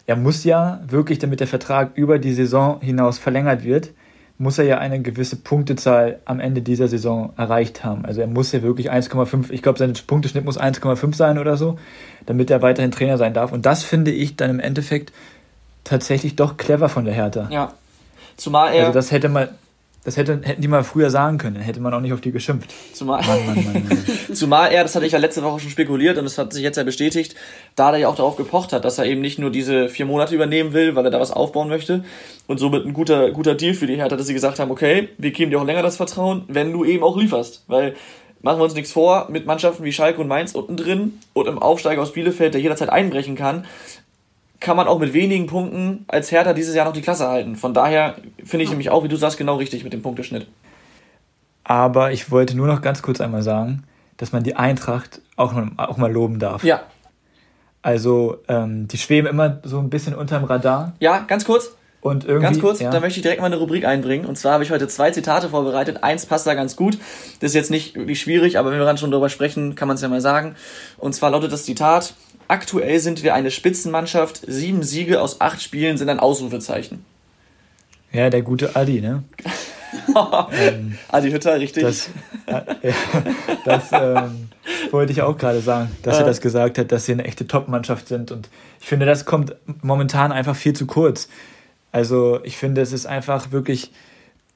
er 0.07 0.17
muss 0.17 0.45
ja 0.45 0.81
wirklich, 0.87 1.19
damit 1.19 1.41
der 1.41 1.47
Vertrag 1.47 1.93
über 1.95 2.19
die 2.19 2.33
Saison 2.33 2.81
hinaus 2.81 3.19
verlängert 3.19 3.65
wird, 3.65 3.91
muss 4.39 4.59
er 4.59 4.65
ja 4.65 4.79
eine 4.79 5.01
gewisse 5.01 5.37
Punktezahl 5.37 6.19
am 6.25 6.41
Ende 6.41 6.63
dieser 6.63 6.89
Saison 6.89 7.33
erreicht 7.37 7.85
haben. 7.85 8.05
Also 8.05 8.21
er 8.21 8.27
muss 8.27 8.51
ja 8.51 8.63
wirklich 8.63 8.91
1,5, 8.91 9.51
ich 9.51 9.63
glaube, 9.63 9.79
sein 9.79 9.93
Punkteschnitt 10.07 10.45
muss 10.45 10.59
1,5 10.59 11.15
sein 11.15 11.39
oder 11.39 11.57
so, 11.57 11.79
damit 12.27 12.51
er 12.51 12.61
weiterhin 12.61 12.91
Trainer 12.91 13.19
sein 13.19 13.35
darf. 13.35 13.53
Und 13.53 13.67
das 13.67 13.85
finde 13.85 14.11
ich 14.11 14.37
dann 14.37 14.51
im 14.51 14.61
Endeffekt 14.61 15.13
tatsächlich 15.85 16.35
doch 16.35 16.57
clever 16.57 16.89
von 16.89 17.05
der 17.05 17.15
Hertha. 17.15 17.49
Ja. 17.51 17.73
Zumal 18.37 18.75
er. 18.75 18.87
Also 18.87 18.95
das 18.95 19.13
hätte 19.13 19.29
man, 19.29 19.49
das 20.05 20.17
hätte, 20.17 20.41
hätten 20.43 20.61
die 20.61 20.69
mal 20.69 20.83
früher 20.83 21.11
sagen 21.11 21.39
können, 21.39 21.55
dann 21.55 21.65
hätte 21.65 21.81
man 21.81 21.95
auch 21.95 22.01
nicht 22.01 22.13
auf 22.13 22.21
die 22.21 22.33
geschimpft. 22.33 22.75
Zumal, 22.93 23.25
Mann, 23.25 23.47
Mann, 23.47 23.65
Mann. 23.65 24.05
Zumal 24.35 24.73
er, 24.73 24.83
das 24.83 24.97
hatte 24.97 25.07
ich 25.07 25.13
ja 25.13 25.19
letzte 25.19 25.43
Woche 25.43 25.61
schon 25.61 25.71
spekuliert 25.71 26.19
und 26.19 26.25
das 26.25 26.39
hat 26.39 26.53
sich 26.53 26.63
jetzt 26.63 26.77
ja 26.77 26.83
bestätigt, 26.83 27.37
da 27.77 27.93
er 27.93 27.99
ja 27.99 28.09
auch 28.09 28.17
darauf 28.17 28.37
gepocht 28.37 28.73
hat, 28.73 28.85
dass 28.85 28.99
er 28.99 29.07
eben 29.07 29.21
nicht 29.21 29.39
nur 29.39 29.51
diese 29.51 29.89
vier 29.89 30.07
Monate 30.07 30.35
übernehmen 30.35 30.73
will, 30.73 30.97
weil 30.97 31.05
er 31.05 31.13
da 31.13 31.21
was 31.21 31.31
aufbauen 31.31 31.69
möchte 31.69 32.05
und 32.49 32.59
somit 32.59 32.85
ein 32.85 32.95
guter, 32.95 33.31
guter 33.31 33.55
Deal 33.55 33.75
für 33.75 33.87
die 33.87 33.97
Hertha, 33.97 34.17
dass 34.17 34.27
sie 34.27 34.35
gesagt 34.35 34.59
haben, 34.59 34.73
okay, 34.73 35.09
wir 35.19 35.31
geben 35.31 35.53
dir 35.53 35.61
auch 35.61 35.67
länger 35.67 35.83
das 35.83 35.97
Vertrauen, 35.97 36.45
wenn 36.49 36.73
du 36.73 36.85
eben 36.85 37.05
auch 37.05 37.17
lieferst, 37.17 37.63
weil 37.69 37.95
machen 38.41 38.59
wir 38.59 38.65
uns 38.65 38.75
nichts 38.75 38.91
vor, 38.91 39.29
mit 39.31 39.47
Mannschaften 39.47 39.85
wie 39.85 39.93
Schalke 39.93 40.21
und 40.21 40.27
Mainz 40.27 40.55
unten 40.55 40.77
drin 40.77 41.21
und 41.33 41.47
im 41.47 41.61
Aufsteiger 41.61 42.03
aus 42.03 42.13
Bielefeld, 42.13 42.55
der 42.55 42.61
jederzeit 42.61 42.91
einbrechen 42.91 43.37
kann, 43.37 43.67
kann 44.63 44.77
man 44.77 44.87
auch 44.87 44.99
mit 44.99 45.13
wenigen 45.13 45.47
Punkten 45.47 46.05
als 46.09 46.31
Hertha 46.31 46.53
dieses 46.53 46.75
Jahr 46.75 46.87
noch 46.87 46.93
die 46.93 47.03
Klasse 47.03 47.29
halten. 47.29 47.57
Von 47.57 47.75
daher 47.75 48.15
finde 48.45 48.65
ich 48.65 48.71
nämlich 48.71 48.91
auch, 48.91 49.05
wie 49.05 49.09
du 49.09 49.17
sagst, 49.17 49.37
genau 49.37 49.57
richtig 49.57 49.85
mit 49.85 49.93
dem 49.93 50.03
Punkteschnitt. 50.03 50.47
Aber 51.65 52.13
ich 52.13 52.31
wollte 52.31 52.57
nur 52.57 52.67
noch 52.67 52.81
ganz 52.81 53.03
kurz 53.03 53.21
einmal 53.21 53.43
sagen, 53.43 53.83
dass 54.17 54.33
man 54.33 54.43
die 54.43 54.57
Eintracht 54.57 55.21
auch, 55.37 55.53
auch 55.77 55.97
mal 55.97 56.11
loben 56.11 56.39
darf. 56.39 56.65
Ja. 56.65 56.83
Also, 57.83 58.39
ähm, 58.47 58.87
die 58.87 58.99
schweben 58.99 59.29
immer 59.29 59.61
so 59.65 59.81
ein 59.81 59.91
bisschen 59.91 60.15
unterm 60.15 60.45
Radar. 60.45 60.93
Ja, 61.01 61.25
ganz 61.27 61.45
kurz. 61.45 61.73
Und 62.01 62.25
irgendwie, 62.25 62.43
ganz 62.43 62.61
kurz, 62.61 62.81
ja. 62.81 62.91
da 62.91 62.99
möchte 62.99 63.19
ich 63.19 63.23
direkt 63.23 63.41
mal 63.41 63.47
eine 63.47 63.59
Rubrik 63.59 63.85
einbringen. 63.85 64.27
Und 64.27 64.37
zwar 64.37 64.55
habe 64.55 64.65
ich 64.65 64.73
heute 64.73 64.89
zwei 64.89 65.13
Zitate 65.13 65.49
vorbereitet. 65.49 66.03
Eins 66.03 66.27
passt 66.27 66.49
da 66.49 66.55
ganz 66.55 66.75
gut. 66.75 66.99
Das 67.39 67.51
ist 67.51 67.55
jetzt 67.55 67.71
nicht 67.71 67.95
wirklich 67.95 68.21
schwierig, 68.21 68.59
aber 68.59 68.73
wenn 68.73 68.79
wir 68.79 68.85
dann 68.85 68.99
schon 68.99 69.13
darüber 69.13 69.29
sprechen, 69.29 69.77
kann 69.77 69.87
man 69.87 69.95
es 69.95 70.03
ja 70.03 70.09
mal 70.09 70.21
sagen. 70.21 70.57
Und 70.99 71.15
zwar 71.15 71.31
lautet 71.31 71.53
das 71.53 71.65
Zitat: 71.65 72.15
Aktuell 72.49 73.01
sind 73.01 73.23
wir 73.23 73.35
eine 73.35 73.51
Spitzenmannschaft. 73.51 74.43
Sieben 74.47 74.83
Siege 74.83 75.21
aus 75.21 75.41
acht 75.41 75.63
Spielen 75.63 75.97
sind 75.97 76.09
ein 76.09 76.21
Ausrufezeichen. 76.21 77.05
Ja, 78.13 78.29
der 78.29 78.43
gute 78.43 78.77
Adi, 78.77 79.01
ne? 79.01 79.25
ähm, 80.53 80.99
Adi 81.09 81.31
Hütter, 81.31 81.59
richtig. 81.59 81.83
Das, 81.83 82.11
äh, 82.47 82.93
das 83.65 83.91
ähm, 83.93 84.49
wollte 84.91 85.13
ich 85.13 85.23
auch 85.23 85.37
gerade 85.37 85.61
sagen, 85.61 85.91
dass 86.03 86.19
er 86.19 86.25
das 86.25 86.41
gesagt 86.41 86.79
hat, 86.79 86.93
dass 86.93 87.07
sie 87.07 87.13
eine 87.13 87.25
echte 87.25 87.47
Top-Mannschaft 87.47 88.09
sind. 88.09 88.31
Und 88.31 88.49
ich 88.81 88.87
finde, 88.87 89.07
das 89.07 89.25
kommt 89.25 89.55
momentan 89.83 90.33
einfach 90.33 90.57
viel 90.57 90.75
zu 90.75 90.87
kurz. 90.87 91.29
Also 91.91 92.41
ich 92.43 92.57
finde, 92.57 92.81
es 92.81 92.93
ist 92.93 93.07
einfach 93.07 93.53
wirklich 93.53 93.93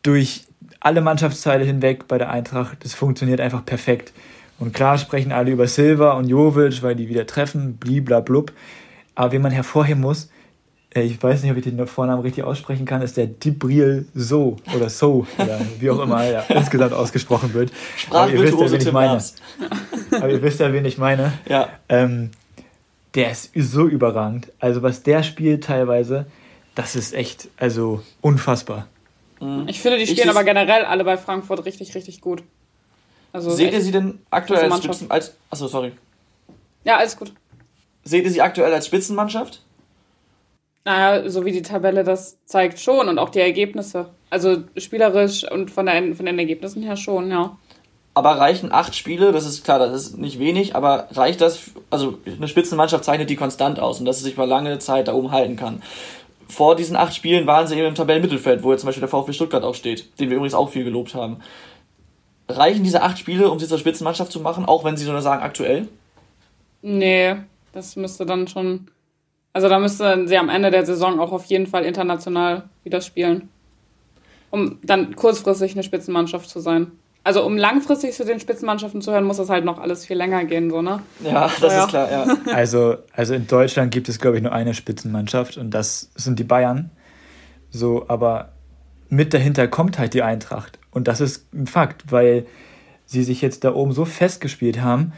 durch 0.02 0.46
alle 0.80 1.00
Mannschaftsteile 1.00 1.64
hinweg 1.64 2.08
bei 2.08 2.18
der 2.18 2.30
Eintracht, 2.30 2.78
das 2.84 2.94
funktioniert 2.94 3.40
einfach 3.40 3.64
perfekt. 3.64 4.12
Und 4.58 4.72
klar 4.72 4.98
sprechen 4.98 5.32
alle 5.32 5.50
über 5.50 5.68
Silva 5.68 6.12
und 6.12 6.28
Jovic, 6.28 6.82
weil 6.82 6.94
die 6.94 7.08
wieder 7.08 7.26
treffen, 7.26 7.76
bliblablub. 7.76 8.52
Aber 9.14 9.32
wie 9.32 9.38
man 9.38 9.52
hervorheben 9.52 10.00
muss, 10.00 10.30
äh, 10.94 11.02
ich 11.02 11.22
weiß 11.22 11.42
nicht, 11.42 11.52
ob 11.52 11.58
ich 11.58 11.64
den 11.64 11.86
Vornamen 11.86 12.22
richtig 12.22 12.44
aussprechen 12.44 12.86
kann, 12.86 13.02
ist 13.02 13.16
der 13.16 13.26
Dibril 13.26 14.06
So 14.14 14.56
oder 14.74 14.88
So 14.88 15.26
oder 15.38 15.60
wie 15.78 15.90
auch 15.90 16.00
immer 16.00 16.24
er 16.24 16.48
insgesamt 16.56 16.92
ausgesprochen 16.92 17.52
wird. 17.54 17.70
Aber 18.10 18.30
ihr 18.30 18.40
wisst 18.40 18.58
ja, 18.58 18.70
wen 18.70 18.80
ich 18.80 18.92
meine. 18.92 19.22
Aber 20.12 20.30
ihr 20.30 20.42
wisst 20.42 20.60
ja, 20.60 20.72
wen 20.72 20.84
ich 20.84 20.98
meine. 20.98 21.32
Ja. 21.48 21.68
Ähm, 21.88 22.30
der 23.14 23.30
ist 23.30 23.50
so 23.54 23.86
überragend. 23.86 24.52
Also 24.58 24.82
was 24.82 25.02
der 25.02 25.22
spielt 25.22 25.64
teilweise, 25.64 26.26
das 26.74 26.96
ist 26.96 27.14
echt, 27.14 27.48
also 27.56 28.02
unfassbar. 28.20 28.86
Ich 29.66 29.80
finde, 29.80 29.98
die 29.98 30.06
spielen 30.06 30.30
aber 30.30 30.44
generell 30.44 30.84
alle 30.84 31.04
bei 31.04 31.18
Frankfurt 31.18 31.64
richtig, 31.66 31.94
richtig 31.94 32.20
gut. 32.22 32.42
Also 33.32 33.50
Seht 33.50 33.72
ihr 33.72 33.82
sie 33.82 33.92
denn 33.92 34.20
aktuell 34.30 34.70
als 34.70 34.84
Spitzen... 34.84 35.10
Als, 35.10 35.36
achso, 35.50 35.68
sorry. 35.68 35.92
Ja, 36.84 36.96
alles 36.98 37.16
gut. 37.16 37.32
Seht 38.04 38.24
ihr 38.24 38.30
sie 38.30 38.40
aktuell 38.40 38.72
als 38.72 38.86
Spitzenmannschaft? 38.86 39.62
Naja, 40.84 41.28
so 41.28 41.44
wie 41.44 41.50
die 41.50 41.62
Tabelle 41.62 42.04
das 42.04 42.38
zeigt 42.46 42.78
schon 42.78 43.08
und 43.08 43.18
auch 43.18 43.30
die 43.30 43.40
Ergebnisse. 43.40 44.08
Also 44.30 44.58
spielerisch 44.76 45.50
und 45.50 45.72
von, 45.72 45.86
der, 45.86 46.14
von 46.14 46.26
den 46.26 46.38
Ergebnissen 46.38 46.84
her 46.84 46.96
schon, 46.96 47.30
ja. 47.30 47.56
Aber 48.14 48.38
reichen 48.38 48.72
acht 48.72 48.94
Spiele, 48.94 49.32
das 49.32 49.44
ist 49.44 49.64
klar, 49.64 49.80
das 49.80 49.92
ist 49.92 50.18
nicht 50.18 50.38
wenig, 50.38 50.76
aber 50.76 51.08
reicht 51.10 51.40
das, 51.40 51.72
also 51.90 52.18
eine 52.24 52.46
Spitzenmannschaft 52.48 53.04
zeichnet 53.04 53.28
die 53.28 53.36
konstant 53.36 53.80
aus 53.80 53.98
und 53.98 54.06
dass 54.06 54.18
sie 54.18 54.24
sich 54.24 54.36
mal 54.36 54.48
lange 54.48 54.78
Zeit 54.78 55.08
da 55.08 55.12
oben 55.12 55.32
halten 55.32 55.56
kann. 55.56 55.82
Vor 56.48 56.76
diesen 56.76 56.94
acht 56.94 57.14
Spielen 57.14 57.48
waren 57.48 57.66
sie 57.66 57.74
eben 57.74 57.88
im 57.88 57.94
Tabellenmittelfeld, 57.96 58.62
wo 58.62 58.70
jetzt 58.70 58.82
zum 58.82 58.88
Beispiel 58.88 59.00
der 59.00 59.08
VfB 59.08 59.32
Stuttgart 59.32 59.64
auch 59.64 59.74
steht, 59.74 60.18
den 60.20 60.30
wir 60.30 60.36
übrigens 60.36 60.54
auch 60.54 60.70
viel 60.70 60.84
gelobt 60.84 61.14
haben. 61.16 61.38
Reichen 62.48 62.84
diese 62.84 63.02
acht 63.02 63.18
Spiele, 63.18 63.50
um 63.50 63.58
sie 63.58 63.66
zur 63.66 63.78
Spitzenmannschaft 63.78 64.30
zu 64.32 64.40
machen, 64.40 64.64
auch 64.64 64.84
wenn 64.84 64.96
sie 64.96 65.08
nur 65.08 65.20
sagen 65.22 65.42
aktuell? 65.42 65.88
Nee, 66.82 67.36
das 67.72 67.96
müsste 67.96 68.26
dann 68.26 68.46
schon. 68.46 68.88
Also 69.52 69.68
da 69.68 69.78
müsste 69.78 70.28
sie 70.28 70.36
am 70.36 70.48
Ende 70.48 70.70
der 70.70 70.84
Saison 70.84 71.18
auch 71.18 71.32
auf 71.32 71.46
jeden 71.46 71.66
Fall 71.66 71.84
international 71.84 72.64
wieder 72.84 73.00
spielen. 73.00 73.48
Um 74.50 74.78
dann 74.82 75.16
kurzfristig 75.16 75.72
eine 75.72 75.82
Spitzenmannschaft 75.82 76.48
zu 76.48 76.60
sein. 76.60 76.92
Also 77.26 77.44
um 77.44 77.56
langfristig 77.56 78.14
zu 78.14 78.24
den 78.24 78.38
Spitzenmannschaften 78.38 79.02
zu 79.02 79.10
hören, 79.10 79.24
muss 79.24 79.38
das 79.38 79.48
halt 79.48 79.64
noch 79.64 79.80
alles 79.80 80.06
viel 80.06 80.16
länger 80.16 80.44
gehen, 80.44 80.70
so, 80.70 80.80
ne? 80.80 81.02
Ja, 81.24 81.50
das 81.60 81.72
ja. 81.72 81.82
ist 81.82 81.88
klar, 81.88 82.08
ja. 82.08 82.36
Also, 82.54 82.98
also 83.12 83.34
in 83.34 83.48
Deutschland 83.48 83.90
gibt 83.90 84.08
es, 84.08 84.20
glaube 84.20 84.36
ich, 84.36 84.44
nur 84.44 84.52
eine 84.52 84.74
Spitzenmannschaft 84.74 85.56
und 85.56 85.72
das 85.72 86.12
sind 86.14 86.38
die 86.38 86.44
Bayern. 86.44 86.90
So, 87.70 88.04
aber 88.06 88.52
mit 89.08 89.34
dahinter 89.34 89.66
kommt 89.66 89.98
halt 89.98 90.14
die 90.14 90.22
Eintracht. 90.22 90.78
Und 90.96 91.08
das 91.08 91.20
ist 91.20 91.52
ein 91.52 91.66
Fakt, 91.66 92.10
weil 92.10 92.46
sie 93.04 93.22
sich 93.22 93.42
jetzt 93.42 93.64
da 93.64 93.74
oben 93.74 93.92
so 93.92 94.06
festgespielt 94.06 94.80
haben 94.80 95.12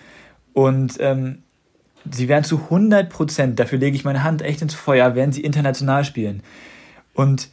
und 0.52 0.96
ähm, 0.98 1.44
sie 2.10 2.26
werden 2.26 2.42
zu 2.42 2.56
100 2.64 3.08
Prozent, 3.08 3.60
dafür 3.60 3.78
lege 3.78 3.94
ich 3.94 4.04
meine 4.04 4.24
Hand 4.24 4.42
echt 4.42 4.60
ins 4.60 4.74
Feuer, 4.74 5.14
werden 5.14 5.30
sie 5.30 5.44
international 5.44 6.04
spielen. 6.04 6.42
Und 7.14 7.50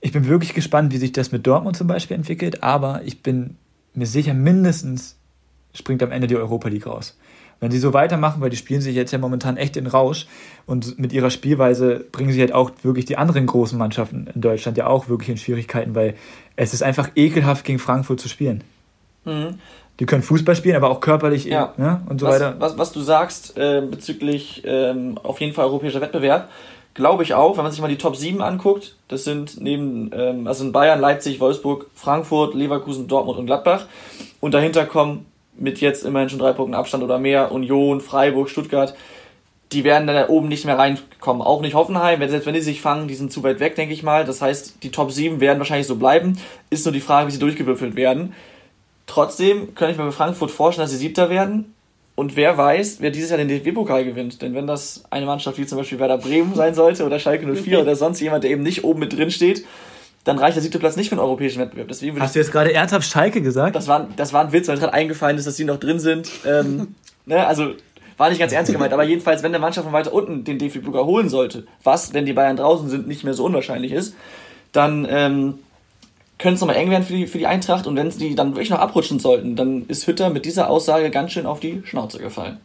ich 0.00 0.10
bin 0.10 0.26
wirklich 0.26 0.54
gespannt, 0.54 0.90
wie 0.94 0.96
sich 0.96 1.12
das 1.12 1.32
mit 1.32 1.46
Dortmund 1.46 1.76
zum 1.76 1.86
Beispiel 1.86 2.16
entwickelt, 2.16 2.62
aber 2.62 3.02
ich 3.04 3.22
bin 3.22 3.58
mir 3.92 4.06
sicher, 4.06 4.32
mindestens 4.32 5.18
springt 5.74 6.02
am 6.02 6.12
Ende 6.12 6.28
die 6.28 6.36
Europa 6.36 6.70
League 6.70 6.86
raus. 6.86 7.18
Wenn 7.60 7.70
sie 7.70 7.78
so 7.78 7.92
weitermachen, 7.92 8.40
weil 8.40 8.50
die 8.50 8.56
spielen 8.56 8.80
sich 8.80 8.94
jetzt 8.94 9.12
ja 9.12 9.18
momentan 9.18 9.58
echt 9.58 9.76
in 9.76 9.86
Rausch 9.86 10.26
und 10.66 10.98
mit 10.98 11.12
ihrer 11.12 11.30
Spielweise 11.30 12.06
bringen 12.10 12.32
sie 12.32 12.40
halt 12.40 12.52
auch 12.52 12.70
wirklich 12.82 13.04
die 13.04 13.18
anderen 13.18 13.46
großen 13.46 13.78
Mannschaften 13.78 14.28
in 14.34 14.40
Deutschland 14.40 14.78
ja 14.78 14.86
auch 14.86 15.08
wirklich 15.08 15.28
in 15.28 15.36
Schwierigkeiten, 15.36 15.94
weil 15.94 16.14
es 16.56 16.72
ist 16.72 16.82
einfach 16.82 17.10
ekelhaft 17.16 17.64
gegen 17.64 17.78
Frankfurt 17.78 18.18
zu 18.20 18.28
spielen. 18.28 18.64
Mhm. 19.24 19.58
Die 19.98 20.06
können 20.06 20.22
Fußball 20.22 20.56
spielen, 20.56 20.76
aber 20.76 20.90
auch 20.90 21.00
körperlich 21.00 21.44
ja. 21.44 21.74
ne, 21.76 22.00
und 22.08 22.20
so 22.20 22.26
was, 22.26 22.36
weiter. 22.36 22.56
Was, 22.58 22.78
was 22.78 22.92
du 22.92 23.00
sagst 23.00 23.58
äh, 23.58 23.82
bezüglich 23.82 24.62
ähm, 24.64 25.18
auf 25.22 25.40
jeden 25.42 25.52
Fall 25.52 25.66
europäischer 25.66 26.00
Wettbewerb, 26.00 26.48
glaube 26.94 27.22
ich 27.22 27.34
auch, 27.34 27.56
wenn 27.56 27.64
man 27.64 27.72
sich 27.72 27.82
mal 27.82 27.88
die 27.88 27.98
Top 27.98 28.16
7 28.16 28.40
anguckt, 28.40 28.96
das 29.08 29.24
sind 29.24 29.60
neben, 29.60 30.10
ähm, 30.14 30.46
also 30.46 30.64
in 30.64 30.72
Bayern, 30.72 31.00
Leipzig, 31.00 31.38
Wolfsburg, 31.40 31.86
Frankfurt, 31.94 32.54
Leverkusen, 32.54 33.08
Dortmund 33.08 33.38
und 33.38 33.46
Gladbach. 33.46 33.86
Und 34.40 34.54
dahinter 34.54 34.86
kommen 34.86 35.26
mit 35.60 35.80
jetzt 35.80 36.04
immerhin 36.04 36.28
schon 36.28 36.38
drei 36.38 36.52
Punkten 36.52 36.74
Abstand 36.74 37.04
oder 37.04 37.18
mehr, 37.18 37.52
Union, 37.52 38.00
Freiburg, 38.00 38.48
Stuttgart, 38.48 38.94
die 39.72 39.84
werden 39.84 40.06
dann 40.06 40.16
da 40.16 40.28
oben 40.28 40.48
nicht 40.48 40.64
mehr 40.64 40.78
reinkommen. 40.78 41.42
Auch 41.42 41.60
nicht 41.60 41.74
Hoffenheim, 41.74 42.18
wenn, 42.18 42.30
selbst 42.30 42.46
wenn 42.46 42.54
die 42.54 42.60
sich 42.60 42.80
fangen, 42.80 43.06
die 43.06 43.14
sind 43.14 43.30
zu 43.30 43.42
weit 43.44 43.60
weg, 43.60 43.76
denke 43.76 43.94
ich 43.94 44.02
mal. 44.02 44.24
Das 44.24 44.42
heißt, 44.42 44.82
die 44.82 44.90
Top 44.90 45.12
7 45.12 45.40
werden 45.40 45.58
wahrscheinlich 45.58 45.86
so 45.86 45.96
bleiben. 45.96 46.38
Ist 46.70 46.84
nur 46.84 46.92
die 46.92 47.00
Frage, 47.00 47.28
wie 47.28 47.32
sie 47.32 47.38
durchgewürfelt 47.38 47.94
werden. 47.94 48.34
Trotzdem 49.06 49.74
könnte 49.74 49.92
ich 49.92 49.98
mir 49.98 50.06
bei 50.06 50.10
Frankfurt 50.10 50.50
vorstellen, 50.50 50.84
dass 50.84 50.90
sie 50.90 50.96
Siebter 50.96 51.30
werden. 51.30 51.74
Und 52.16 52.36
wer 52.36 52.58
weiß, 52.58 52.98
wer 53.00 53.10
dieses 53.10 53.30
Jahr 53.30 53.38
den 53.38 53.48
DFB-Pokal 53.48 54.04
gewinnt. 54.04 54.42
Denn 54.42 54.54
wenn 54.54 54.66
das 54.66 55.04
eine 55.10 55.26
Mannschaft 55.26 55.56
wie 55.58 55.66
zum 55.66 55.78
Beispiel 55.78 56.00
Werder 56.00 56.18
Bremen 56.18 56.54
sein 56.54 56.74
sollte 56.74 57.04
oder 57.04 57.20
Schalke 57.20 57.46
04 57.54 57.80
oder 57.80 57.94
sonst 57.94 58.20
jemand, 58.20 58.44
der 58.44 58.50
eben 58.50 58.62
nicht 58.62 58.82
oben 58.82 59.00
mit 59.00 59.16
drin 59.16 59.30
steht, 59.30 59.64
dann 60.24 60.38
reicht 60.38 60.56
der 60.56 60.62
siebte 60.62 60.78
Platz 60.78 60.96
nicht 60.96 61.08
für 61.08 61.14
den 61.14 61.20
europäischen 61.20 61.60
Wettbewerb. 61.60 61.88
Deswegen 61.88 62.20
Hast 62.20 62.34
du 62.34 62.40
jetzt 62.40 62.52
gerade 62.52 62.72
ernsthaft 62.72 63.08
Schalke 63.08 63.40
gesagt? 63.40 63.74
Das 63.74 63.88
war, 63.88 64.08
das 64.16 64.32
war 64.32 64.44
ein 64.44 64.52
Witz, 64.52 64.68
weil 64.68 64.78
gerade 64.78 64.92
eingefallen 64.92 65.38
ist, 65.38 65.46
dass 65.46 65.56
die 65.56 65.64
noch 65.64 65.78
drin 65.78 65.98
sind. 65.98 66.30
ähm, 66.46 66.94
ne, 67.26 67.46
also 67.46 67.74
war 68.18 68.28
nicht 68.28 68.38
ganz 68.38 68.52
ernst 68.52 68.70
gemeint, 68.70 68.92
aber 68.92 69.02
jedenfalls, 69.04 69.42
wenn 69.42 69.52
der 69.52 69.62
Mannschaft 69.62 69.86
von 69.86 69.94
weiter 69.94 70.12
unten 70.12 70.44
den 70.44 70.58
DFB-Pokal 70.58 71.04
holen 71.04 71.30
sollte, 71.30 71.66
was, 71.82 72.12
wenn 72.12 72.26
die 72.26 72.34
Bayern 72.34 72.56
draußen 72.56 72.90
sind, 72.90 73.08
nicht 73.08 73.24
mehr 73.24 73.32
so 73.32 73.46
unwahrscheinlich 73.46 73.92
ist, 73.92 74.14
dann 74.72 75.06
ähm, 75.08 75.58
könnte 76.36 76.56
es 76.56 76.60
nochmal 76.60 76.76
eng 76.76 76.90
werden 76.90 77.04
für 77.04 77.14
die, 77.14 77.26
für 77.26 77.38
die 77.38 77.46
Eintracht 77.46 77.86
und 77.86 77.96
wenn 77.96 78.10
sie 78.10 78.34
dann 78.34 78.50
wirklich 78.50 78.68
noch 78.68 78.78
abrutschen 78.78 79.18
sollten, 79.20 79.56
dann 79.56 79.86
ist 79.88 80.06
Hütter 80.06 80.28
mit 80.28 80.44
dieser 80.44 80.68
Aussage 80.68 81.08
ganz 81.10 81.32
schön 81.32 81.46
auf 81.46 81.60
die 81.60 81.80
Schnauze 81.84 82.18
gefallen. 82.18 82.58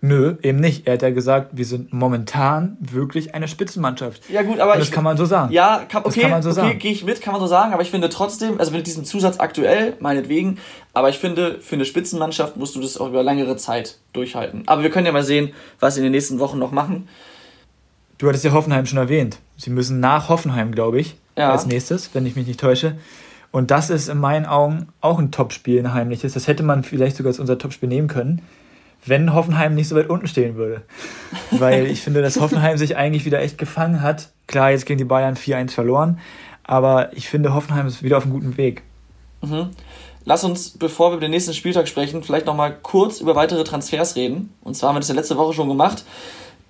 Nö, 0.00 0.36
eben 0.42 0.60
nicht. 0.60 0.86
Er 0.86 0.92
hat 0.92 1.02
ja 1.02 1.10
gesagt, 1.10 1.56
wir 1.56 1.64
sind 1.64 1.92
momentan 1.92 2.76
wirklich 2.78 3.34
eine 3.34 3.48
Spitzenmannschaft. 3.48 4.22
Ja 4.30 4.42
gut, 4.42 4.60
aber 4.60 4.74
Und 4.74 4.78
das 4.78 4.88
ich, 4.88 4.94
kann 4.94 5.02
man 5.02 5.16
so 5.16 5.24
sagen. 5.24 5.52
Ja, 5.52 5.84
kann, 5.88 6.04
okay, 6.04 6.20
kann 6.20 6.30
man 6.30 6.42
so 6.42 6.50
okay, 6.50 6.76
gehe 6.76 6.92
ich 6.92 7.04
mit, 7.04 7.20
kann 7.20 7.32
man 7.32 7.40
so 7.40 7.48
sagen. 7.48 7.72
Aber 7.72 7.82
ich 7.82 7.90
finde 7.90 8.08
trotzdem, 8.08 8.60
also 8.60 8.70
mit 8.70 8.86
diesem 8.86 9.04
Zusatz 9.04 9.40
aktuell, 9.40 9.96
meinetwegen, 9.98 10.58
aber 10.94 11.08
ich 11.08 11.18
finde, 11.18 11.58
für 11.60 11.74
eine 11.74 11.84
Spitzenmannschaft 11.84 12.56
musst 12.56 12.76
du 12.76 12.80
das 12.80 12.96
auch 12.96 13.08
über 13.08 13.24
längere 13.24 13.56
Zeit 13.56 13.98
durchhalten. 14.12 14.62
Aber 14.66 14.84
wir 14.84 14.90
können 14.90 15.06
ja 15.06 15.12
mal 15.12 15.24
sehen, 15.24 15.52
was 15.80 15.94
sie 15.94 16.00
in 16.00 16.04
den 16.04 16.12
nächsten 16.12 16.38
Wochen 16.38 16.60
noch 16.60 16.70
machen. 16.70 17.08
Du 18.18 18.28
hattest 18.28 18.44
ja 18.44 18.52
Hoffenheim 18.52 18.86
schon 18.86 18.98
erwähnt. 18.98 19.38
Sie 19.56 19.70
müssen 19.70 19.98
nach 19.98 20.28
Hoffenheim, 20.28 20.70
glaube 20.70 21.00
ich, 21.00 21.16
ja. 21.36 21.50
als 21.50 21.66
nächstes, 21.66 22.10
wenn 22.14 22.24
ich 22.24 22.36
mich 22.36 22.46
nicht 22.46 22.60
täusche. 22.60 22.96
Und 23.50 23.72
das 23.72 23.90
ist 23.90 24.08
in 24.08 24.18
meinen 24.18 24.46
Augen 24.46 24.88
auch 25.00 25.18
ein 25.18 25.32
Topspiel, 25.32 25.80
ein 25.80 25.92
heimliches. 25.92 26.34
Das 26.34 26.46
hätte 26.46 26.62
man 26.62 26.84
vielleicht 26.84 27.16
sogar 27.16 27.30
als 27.30 27.40
unser 27.40 27.58
Topspiel 27.58 27.88
nehmen 27.88 28.06
können 28.06 28.42
wenn 29.08 29.34
Hoffenheim 29.34 29.74
nicht 29.74 29.88
so 29.88 29.96
weit 29.96 30.08
unten 30.08 30.26
stehen 30.26 30.56
würde. 30.56 30.82
Weil 31.50 31.86
ich 31.86 32.02
finde, 32.02 32.22
dass 32.22 32.40
Hoffenheim 32.40 32.78
sich 32.78 32.96
eigentlich 32.96 33.24
wieder 33.24 33.40
echt 33.40 33.58
gefangen 33.58 34.02
hat. 34.02 34.30
Klar, 34.46 34.70
jetzt 34.70 34.86
gegen 34.86 34.98
die 34.98 35.04
Bayern 35.04 35.34
4-1 35.34 35.70
verloren, 35.70 36.18
aber 36.64 37.16
ich 37.16 37.28
finde, 37.28 37.54
Hoffenheim 37.54 37.86
ist 37.86 38.02
wieder 38.02 38.18
auf 38.18 38.24
einem 38.24 38.32
guten 38.32 38.56
Weg. 38.56 38.82
Mhm. 39.42 39.70
Lass 40.24 40.44
uns, 40.44 40.70
bevor 40.70 41.10
wir 41.10 41.16
über 41.16 41.26
den 41.26 41.30
nächsten 41.30 41.54
Spieltag 41.54 41.88
sprechen, 41.88 42.22
vielleicht 42.22 42.46
nochmal 42.46 42.76
kurz 42.82 43.20
über 43.20 43.34
weitere 43.34 43.64
Transfers 43.64 44.14
reden. 44.16 44.52
Und 44.62 44.74
zwar 44.74 44.90
haben 44.90 44.96
wir 44.96 45.00
das 45.00 45.08
ja 45.08 45.14
letzte 45.14 45.38
Woche 45.38 45.54
schon 45.54 45.68
gemacht. 45.68 46.04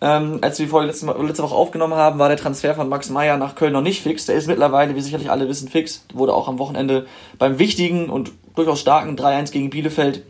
Ähm, 0.01 0.39
als 0.43 0.61
wir 0.61 0.69
Folge 0.69 0.87
letzte, 0.87 1.07
letzte, 1.07 1.43
Woche 1.43 1.57
aufgenommen 1.57 1.95
haben, 1.95 2.21
war 2.21 2.29
der 2.29 2.37
Transfer 2.37 2.75
von 2.75 2.89
Max 2.89 3.11
Meyer 3.11 3.37
nach 3.37 3.57
Köln 3.57 3.73
noch 3.73 3.81
nicht 3.81 4.03
fix. 4.03 4.27
Der 4.27 4.37
ist 4.37 4.47
mittlerweile, 4.47 4.95
wie 4.95 5.01
sicherlich 5.01 5.31
alle 5.31 5.49
wissen, 5.49 5.69
fix. 5.69 6.05
Wurde 6.15 6.35
auch 6.35 6.47
am 6.47 6.61
Wochenende 6.61 7.07
beim 7.39 7.59
wichtigen 7.59 8.09
und 8.09 8.31
durchaus 8.55 8.81
starken 8.81 9.17
3-1 9.17 9.51
gegen 9.51 9.71
Bielefeld 9.71 10.23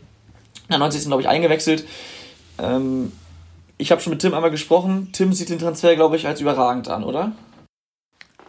in 0.69 0.73
der 0.73 0.79
90. 0.79 1.05
glaube 1.05 1.21
ich, 1.21 1.27
eingewechselt. 1.27 1.83
Ähm, 2.59 3.11
ich 3.77 3.91
habe 3.91 4.01
schon 4.01 4.11
mit 4.11 4.21
Tim 4.21 4.33
einmal 4.33 4.51
gesprochen. 4.51 5.09
Tim 5.13 5.33
sieht 5.33 5.49
den 5.49 5.57
Transfer, 5.57 5.95
glaube 5.95 6.15
ich, 6.15 6.27
als 6.27 6.41
überragend 6.41 6.89
an, 6.89 7.03
oder? 7.03 7.31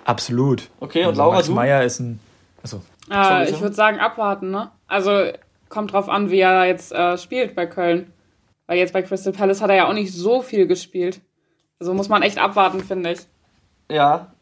Absolut. 0.04 0.68
Okay, 0.80 1.02
und 1.02 1.08
also 1.08 1.22
Laura, 1.22 1.36
Max 1.36 1.46
du? 1.46 1.52
Meyer 1.52 1.82
ist 1.82 2.00
ein. 2.00 2.20
Achso. 2.62 2.82
Äh, 3.10 3.48
ich 3.50 3.60
würde 3.60 3.74
sagen, 3.74 3.98
abwarten, 4.00 4.50
ne? 4.50 4.70
Also 4.86 5.30
kommt 5.68 5.92
drauf 5.92 6.08
an, 6.08 6.30
wie 6.30 6.40
er 6.40 6.66
jetzt 6.66 6.92
äh, 6.92 7.16
spielt 7.16 7.54
bei 7.54 7.66
Köln. 7.66 8.12
Weil 8.66 8.78
jetzt 8.78 8.92
bei 8.92 9.02
Crystal 9.02 9.32
Palace 9.32 9.62
hat 9.62 9.70
er 9.70 9.76
ja 9.76 9.88
auch 9.88 9.94
nicht 9.94 10.12
so 10.12 10.42
viel 10.42 10.66
gespielt. 10.66 11.20
Also 11.78 11.94
muss 11.94 12.08
man 12.08 12.22
echt 12.22 12.38
abwarten, 12.38 12.80
finde 12.80 13.12
ich. 13.12 13.20
Ja, 13.90 14.32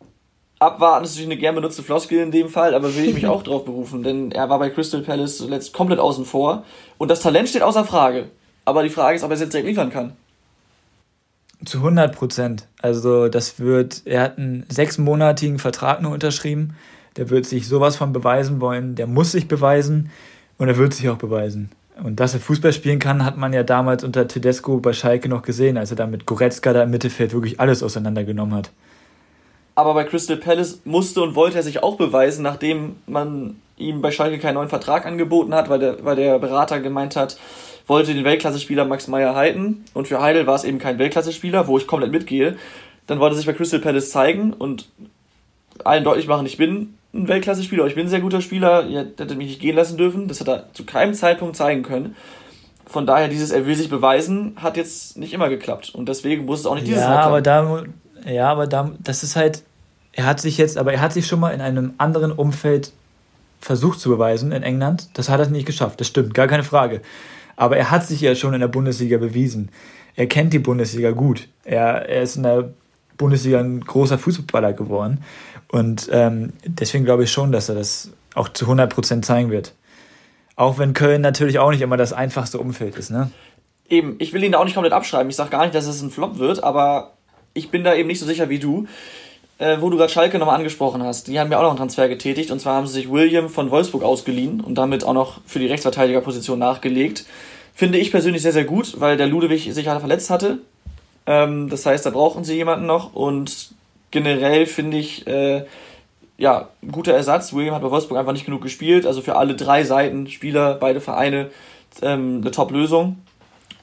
abwarten 0.59 1.05
ist 1.05 1.12
natürlich 1.12 1.31
eine 1.31 1.40
gern 1.40 1.55
benutzte 1.55 1.83
Floskel 1.83 2.18
in 2.18 2.31
dem 2.31 2.49
Fall, 2.49 2.75
aber 2.75 2.94
will 2.94 3.05
ich 3.05 3.14
mich 3.14 3.27
auch 3.29 3.42
drauf 3.42 3.64
berufen, 3.64 4.03
denn 4.03 4.33
er 4.33 4.49
war 4.49 4.59
bei 4.59 4.71
Crystal 4.71 5.03
Palace 5.03 5.38
zuletzt 5.38 5.73
komplett 5.73 5.99
außen 5.99 6.25
vor 6.25 6.64
und 6.99 7.11
das 7.11 7.21
Talent 7.21 7.49
steht 7.49 7.62
außer 7.62 7.85
Frage. 7.85 8.29
Aber 8.64 8.83
die 8.83 8.90
Frage 8.90 9.16
ist, 9.16 9.23
ob 9.23 9.31
er 9.31 9.35
es 9.35 9.40
jetzt 9.40 9.55
direkt 9.55 9.68
liefern 9.68 9.90
kann. 9.90 10.12
Zu 11.64 11.79
100 11.79 12.14
Prozent. 12.14 12.68
Also 12.81 13.29
das 13.29 13.59
wird, 13.59 14.03
er 14.05 14.23
hat 14.23 14.38
einen 14.38 14.66
sechsmonatigen 14.68 15.59
Vertrag 15.59 16.03
nur 16.03 16.12
unterschrieben. 16.12 16.77
Der 17.16 17.31
wird 17.31 17.47
sich 17.47 17.66
sowas 17.66 17.97
von 17.97 18.12
beweisen 18.12 18.61
wollen. 18.61 18.94
Der 18.94 19.07
muss 19.07 19.33
sich 19.33 19.49
beweisen 19.49 20.11
und 20.59 20.68
er 20.68 20.77
wird 20.77 20.92
sich 20.92 21.09
auch 21.09 21.16
beweisen. 21.16 21.71
Und 22.05 22.21
dass 22.21 22.35
er 22.35 22.40
Fußball 22.40 22.73
spielen 22.73 23.01
kann, 23.01 23.25
hat 23.25 23.38
man 23.38 23.53
ja 23.53 23.64
damals 23.64 24.05
unter 24.05 24.29
Tedesco 24.29 24.79
bei 24.79 24.92
Schalke 24.92 25.29
noch 25.29 25.42
gesehen, 25.42 25.79
als 25.79 25.90
er 25.90 25.97
da 25.97 26.07
mit 26.07 26.27
Goretzka 26.27 26.73
da 26.73 26.85
im 26.85 26.90
Mittelfeld 26.90 27.33
wirklich 27.33 27.59
alles 27.59 27.83
auseinandergenommen 27.83 28.55
hat 28.55 28.71
aber 29.79 29.95
bei 29.95 30.03
Crystal 30.03 30.37
Palace 30.37 30.81
musste 30.85 31.23
und 31.23 31.37
wollte 31.37 31.57
er 31.57 31.62
sich 31.62 31.85
auch 31.85 31.95
beweisen, 31.95 32.43
nachdem 32.43 32.97
man 33.07 33.61
ihm 33.77 34.03
bei 34.03 34.11
Schalke 34.11 34.41
keinen 34.41 34.55
neuen 34.55 34.69
Vertrag 34.69 35.07
angeboten 35.07 35.55
hat, 35.55 35.71
weil 35.71 35.79
der, 35.79 36.05
weil 36.05 36.17
der 36.17 36.41
Berater 36.41 36.81
gemeint 36.81 37.14
hat, 37.14 37.38
wollte 37.87 38.12
den 38.12 38.25
Weltklasse-Spieler 38.25 38.85
Max 38.85 39.07
Meyer 39.07 39.37
halten 39.37 39.85
und 39.95 40.09
für 40.09 40.21
Heidel 40.21 40.49
war 40.49 40.57
es 40.57 40.64
eben 40.64 40.81
kein 40.81 40.99
Weltklasse-Spieler, 40.99 41.69
wo 41.69 41.79
ich 41.79 41.87
komplett 41.87 42.11
mitgehe. 42.11 42.57
Dann 43.07 43.21
wollte 43.21 43.37
er 43.37 43.37
sich 43.37 43.47
bei 43.47 43.53
Crystal 43.53 43.79
Palace 43.79 44.11
zeigen 44.11 44.53
und 44.53 44.88
allen 45.85 46.03
deutlich 46.03 46.27
machen, 46.27 46.47
ich 46.47 46.57
bin 46.57 46.95
ein 47.14 47.29
Weltklasse-Spieler, 47.29 47.87
ich 47.87 47.95
bin 47.95 48.07
ein 48.07 48.11
sehr 48.11 48.21
guter 48.21 48.41
Spieler, 48.41 48.85
ihr 48.85 48.99
hättet 48.99 49.38
mich 49.38 49.47
nicht 49.47 49.61
gehen 49.61 49.77
lassen 49.77 49.97
dürfen. 49.97 50.27
Das 50.27 50.41
hat 50.41 50.49
er 50.49 50.73
zu 50.73 50.87
keinem 50.87 51.14
Zeitpunkt 51.14 51.55
zeigen 51.55 51.85
können. 51.85 52.17
Von 52.85 53.07
daher, 53.07 53.29
dieses 53.29 53.53
Er 53.53 53.64
will 53.64 53.77
sich 53.77 53.91
beweisen, 53.91 54.57
hat 54.57 54.77
jetzt 54.77 55.19
nicht 55.19 55.33
immer 55.35 55.49
geklappt. 55.49 55.95
Und 55.95 56.09
deswegen 56.09 56.47
muss 56.47 56.59
es 56.59 56.67
auch 56.67 56.75
nicht 56.75 56.88
dieses 56.88 57.03
ja, 57.03 57.11
Mal 57.11 57.43
klappen. 57.43 57.69
Aber 57.69 57.87
da, 58.25 58.31
ja, 58.31 58.51
aber 58.51 58.67
da, 58.67 58.91
das 58.99 59.23
ist 59.23 59.37
halt, 59.37 59.62
er 60.19 60.27
hat 60.27 60.41
sich 60.41 60.59
jetzt, 60.59 60.79
aber 60.79 60.93
er 60.93 61.01
hat 61.01 61.13
sich 61.13 61.29
schon 61.29 61.39
mal 61.39 61.53
in 61.53 61.61
einem 61.61 61.95
anderen 61.97 62.33
Umfeld 62.33 62.93
versucht 63.61 64.01
zu 64.01 64.09
beweisen 64.09 64.51
in 64.51 64.65
England. 64.65 65.11
Das 65.15 65.29
hat 65.29 65.39
er 65.39 65.47
nicht 65.47 65.65
geschafft. 65.65 66.01
Das 66.01 66.09
stimmt, 66.09 66.35
gar 66.35 66.49
keine 66.49 66.65
Frage. 66.65 67.03
Aber 67.55 67.77
er 67.77 67.93
hat 67.93 68.05
sich 68.05 68.21
ja 68.21 68.35
schon 68.35 68.53
in 68.53 68.59
der 68.59 68.67
Bundesliga 68.67 69.19
bewiesen. 69.19 69.69
Er 70.17 70.27
kennt 70.27 70.53
die 70.53 70.59
Bundesliga 70.59 71.13
gut. 71.13 71.47
Er, 71.65 72.09
er 72.09 72.23
ist 72.23 72.35
in 72.35 72.43
der 72.43 72.71
Bundesliga 73.17 73.61
ein 73.61 73.81
großer 73.81 74.19
Fußballer 74.19 74.73
geworden. 74.73 75.23
Und 75.69 76.09
ähm, 76.11 76.53
deswegen 76.67 77.05
glaube 77.05 77.23
ich 77.23 77.31
schon, 77.31 77.53
dass 77.53 77.69
er 77.69 77.77
das 77.77 78.11
auch 78.35 78.49
zu 78.49 78.67
100% 78.67 79.23
zeigen 79.23 79.53
wird. 79.53 79.73
Auch 80.57 80.79
wenn 80.79 80.95
Köln 80.95 81.21
natürlich 81.21 81.61
auch 81.61 81.71
nicht 81.71 81.83
immer 81.83 81.97
das 81.97 82.13
einfachste 82.13 82.59
Umfeld 82.59 82.97
ist. 82.97 83.13
Ne? 83.13 83.31
Eben, 83.89 84.17
ich 84.19 84.33
will 84.33 84.43
ihn 84.43 84.51
da 84.51 84.59
auch 84.59 84.65
nicht 84.65 84.75
komplett 84.75 84.95
abschreiben. 84.95 85.31
Ich 85.31 85.37
sage 85.37 85.51
gar 85.51 85.63
nicht, 85.63 85.77
dass 85.77 85.87
es 85.87 86.03
ein 86.03 86.11
Flop 86.11 86.41
wird, 86.41 86.65
aber 86.65 87.13
ich 87.55 87.71
bin 87.71 87.85
da 87.85 87.95
eben 87.95 88.09
nicht 88.09 88.19
so 88.19 88.27
sicher 88.27 88.49
wie 88.49 88.59
du 88.59 88.89
äh, 89.59 89.81
wo 89.81 89.90
du 89.90 89.97
gerade 89.97 90.12
Schalke 90.12 90.38
nochmal 90.38 90.57
angesprochen 90.57 91.03
hast, 91.03 91.29
die 91.29 91.38
haben 91.38 91.51
ja 91.51 91.59
auch 91.59 91.62
noch 91.62 91.71
einen 91.71 91.79
Transfer 91.79 92.09
getätigt 92.09 92.51
und 92.51 92.61
zwar 92.61 92.77
haben 92.77 92.87
sie 92.87 92.94
sich 92.94 93.11
William 93.11 93.49
von 93.49 93.71
Wolfsburg 93.71 94.03
ausgeliehen 94.03 94.61
und 94.61 94.77
damit 94.77 95.05
auch 95.05 95.12
noch 95.12 95.40
für 95.47 95.59
die 95.59 95.66
Rechtsverteidigerposition 95.66 96.59
nachgelegt. 96.59 97.25
Finde 97.75 97.99
ich 97.99 98.11
persönlich 98.11 98.42
sehr, 98.42 98.53
sehr 98.53 98.64
gut, 98.64 99.01
weil 99.01 99.16
der 99.16 99.27
Ludewig 99.27 99.73
sich 99.73 99.88
halt 99.88 100.01
verletzt 100.01 100.31
hatte. 100.31 100.59
Ähm, 101.27 101.68
das 101.68 101.85
heißt, 101.85 102.07
da 102.07 102.11
brauchen 102.11 102.44
sie 102.44 102.55
jemanden 102.55 102.87
noch 102.87 103.14
und 103.14 103.71
generell 104.11 104.66
finde 104.66 104.97
ich, 104.97 105.27
äh, 105.27 105.64
ja, 106.38 106.68
guter 106.90 107.12
Ersatz. 107.12 107.53
William 107.53 107.75
hat 107.75 107.83
bei 107.83 107.90
Wolfsburg 107.90 108.16
einfach 108.16 108.33
nicht 108.33 108.47
genug 108.47 108.62
gespielt, 108.62 109.07
also 109.07 109.23
für 109.23 109.37
alle 109.37 109.57
drei 109.57 109.83
Seiten, 109.83 110.29
Spieler, 110.29 110.75
beide 110.75 111.01
Vereine, 111.01 111.51
ähm, 112.01 112.40
eine 112.42 112.53
Top-Lösung. 112.53 113.18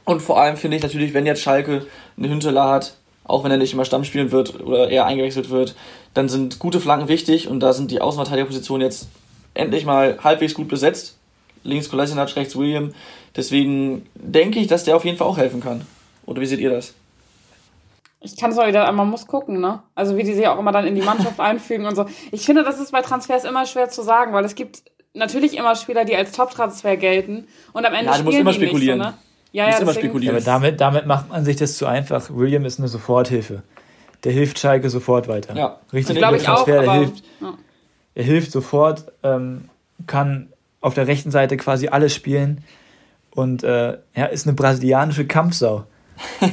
Und 0.05 0.21
vor 0.21 0.39
allem 0.39 0.55
finde 0.55 0.77
ich 0.77 0.83
natürlich, 0.83 1.13
wenn 1.13 1.25
jetzt 1.25 1.41
Schalke 1.41 1.85
eine 2.17 2.29
Hünteler 2.29 2.69
hat, 2.69 2.95
auch 3.25 3.43
wenn 3.43 3.51
er 3.51 3.57
nicht 3.57 3.73
immer 3.73 3.85
Stamm 3.85 4.03
spielen 4.03 4.31
wird 4.31 4.61
oder 4.61 4.89
eher 4.89 5.05
eingewechselt 5.05 5.49
wird, 5.49 5.75
dann 6.13 6.29
sind 6.29 6.59
gute 6.59 6.79
Flanken 6.79 7.07
wichtig 7.07 7.47
und 7.47 7.59
da 7.59 7.73
sind 7.73 7.91
die 7.91 8.01
Außenverteidigerpositionen 8.01 8.85
jetzt 8.85 9.07
endlich 9.53 9.85
mal 9.85 10.17
halbwegs 10.23 10.53
gut 10.53 10.67
besetzt. 10.67 11.17
Links 11.63 11.89
Kolasinac, 11.89 12.35
rechts 12.35 12.55
William. 12.55 12.93
Deswegen 13.35 14.05
denke 14.13 14.59
ich, 14.59 14.67
dass 14.67 14.83
der 14.83 14.95
auf 14.95 15.03
jeden 15.03 15.17
Fall 15.17 15.27
auch 15.27 15.37
helfen 15.37 15.61
kann. 15.61 15.81
Oder 16.25 16.41
wie 16.41 16.45
seht 16.45 16.59
ihr 16.59 16.69
das? 16.69 16.93
Ich 18.21 18.37
kann 18.37 18.51
es 18.51 18.57
mal 18.57 18.67
wieder, 18.67 18.91
man 18.91 19.09
muss 19.09 19.27
gucken, 19.27 19.59
ne? 19.59 19.83
Also 19.93 20.17
wie 20.17 20.23
die 20.23 20.33
sich 20.33 20.47
auch 20.47 20.57
immer 20.57 20.71
dann 20.71 20.87
in 20.87 20.95
die 20.95 21.01
Mannschaft 21.01 21.39
einfügen 21.39 21.85
und 21.85 21.95
so. 21.95 22.05
Ich 22.31 22.45
finde, 22.45 22.63
das 22.63 22.79
ist 22.79 22.91
bei 22.91 23.01
Transfers 23.01 23.43
immer 23.43 23.65
schwer 23.65 23.89
zu 23.89 24.01
sagen, 24.03 24.33
weil 24.33 24.45
es 24.45 24.55
gibt 24.55 24.83
natürlich 25.13 25.57
immer 25.57 25.75
Spieler, 25.75 26.05
die 26.05 26.15
als 26.15 26.31
Top-Transfer 26.31 26.97
gelten 26.97 27.47
und 27.73 27.85
am 27.85 27.93
Ende 27.93 28.11
ja, 28.11 28.17
du 28.17 28.23
musst 28.23 28.37
immer 28.37 28.53
spekulieren. 28.53 28.99
Nicht 28.99 29.07
so, 29.07 29.13
ne? 29.13 29.17
Ja, 29.55 29.69
ja, 29.69 29.77
immer 29.77 29.93
spekulieren. 29.93 30.35
aber 30.35 30.43
damit, 30.43 30.81
damit 30.81 31.05
macht 31.05 31.29
man 31.29 31.45
sich 31.45 31.55
das 31.55 31.77
zu 31.77 31.85
einfach. 31.85 32.29
William 32.29 32.65
ist 32.65 32.77
eine 32.77 32.89
Soforthilfe. 32.89 33.63
Der 34.25 34.33
hilft 34.33 34.59
Schalke 34.59 34.89
sofort 34.89 35.29
weiter. 35.29 35.55
Ja, 35.55 35.79
richtig. 35.93 36.19
Transfer, 36.19 36.41
ich 36.41 36.49
auch, 36.49 36.65
der 36.65 36.91
hilft, 36.91 37.23
ja. 37.39 37.53
Er 38.15 38.23
hilft 38.25 38.51
sofort, 38.51 39.13
ähm, 39.23 39.69
kann 40.07 40.49
auf 40.81 40.93
der 40.93 41.07
rechten 41.07 41.31
Seite 41.31 41.55
quasi 41.55 41.87
alles 41.87 42.13
spielen 42.13 42.65
und 43.31 43.63
äh, 43.63 43.97
ja, 44.13 44.25
ist 44.25 44.45
eine 44.45 44.55
brasilianische 44.55 45.25
Kampfsau. 45.25 45.85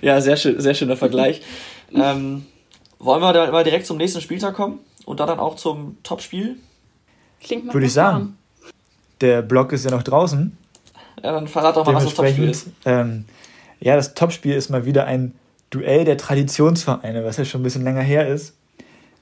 ja, 0.00 0.22
sehr, 0.22 0.38
schön, 0.38 0.58
sehr 0.58 0.72
schöner 0.72 0.96
Vergleich. 0.96 1.42
ähm, 1.92 2.46
wollen 2.98 3.20
wir 3.20 3.34
da 3.34 3.52
mal 3.52 3.64
direkt 3.64 3.84
zum 3.84 3.98
nächsten 3.98 4.22
Spieltag 4.22 4.54
kommen 4.54 4.78
und 5.04 5.20
da 5.20 5.26
dann 5.26 5.38
auch 5.38 5.56
zum 5.56 5.98
Topspiel? 6.02 6.56
Klingt 7.42 7.66
nach 7.66 7.74
Würde 7.74 7.88
ich 7.88 7.92
sagen 7.92 8.38
der 9.20 9.42
Blog 9.42 9.72
ist 9.72 9.84
ja 9.84 9.90
noch 9.90 10.02
draußen. 10.02 10.56
Ja, 11.22 11.32
dann 11.32 11.48
verrat 11.48 11.76
doch 11.76 11.86
mal, 11.86 11.94
was 11.94 12.04
das 12.04 12.14
Topspiel 12.14 12.48
ist. 12.48 12.68
Ähm, 12.84 13.24
ja, 13.80 13.96
das 13.96 14.14
Topspiel 14.14 14.54
ist 14.54 14.70
mal 14.70 14.84
wieder 14.84 15.04
ein 15.06 15.34
Duell 15.70 16.04
der 16.04 16.16
Traditionsvereine, 16.16 17.24
was 17.24 17.36
ja 17.36 17.44
schon 17.44 17.60
ein 17.60 17.64
bisschen 17.64 17.84
länger 17.84 18.00
her 18.00 18.26
ist. 18.26 18.54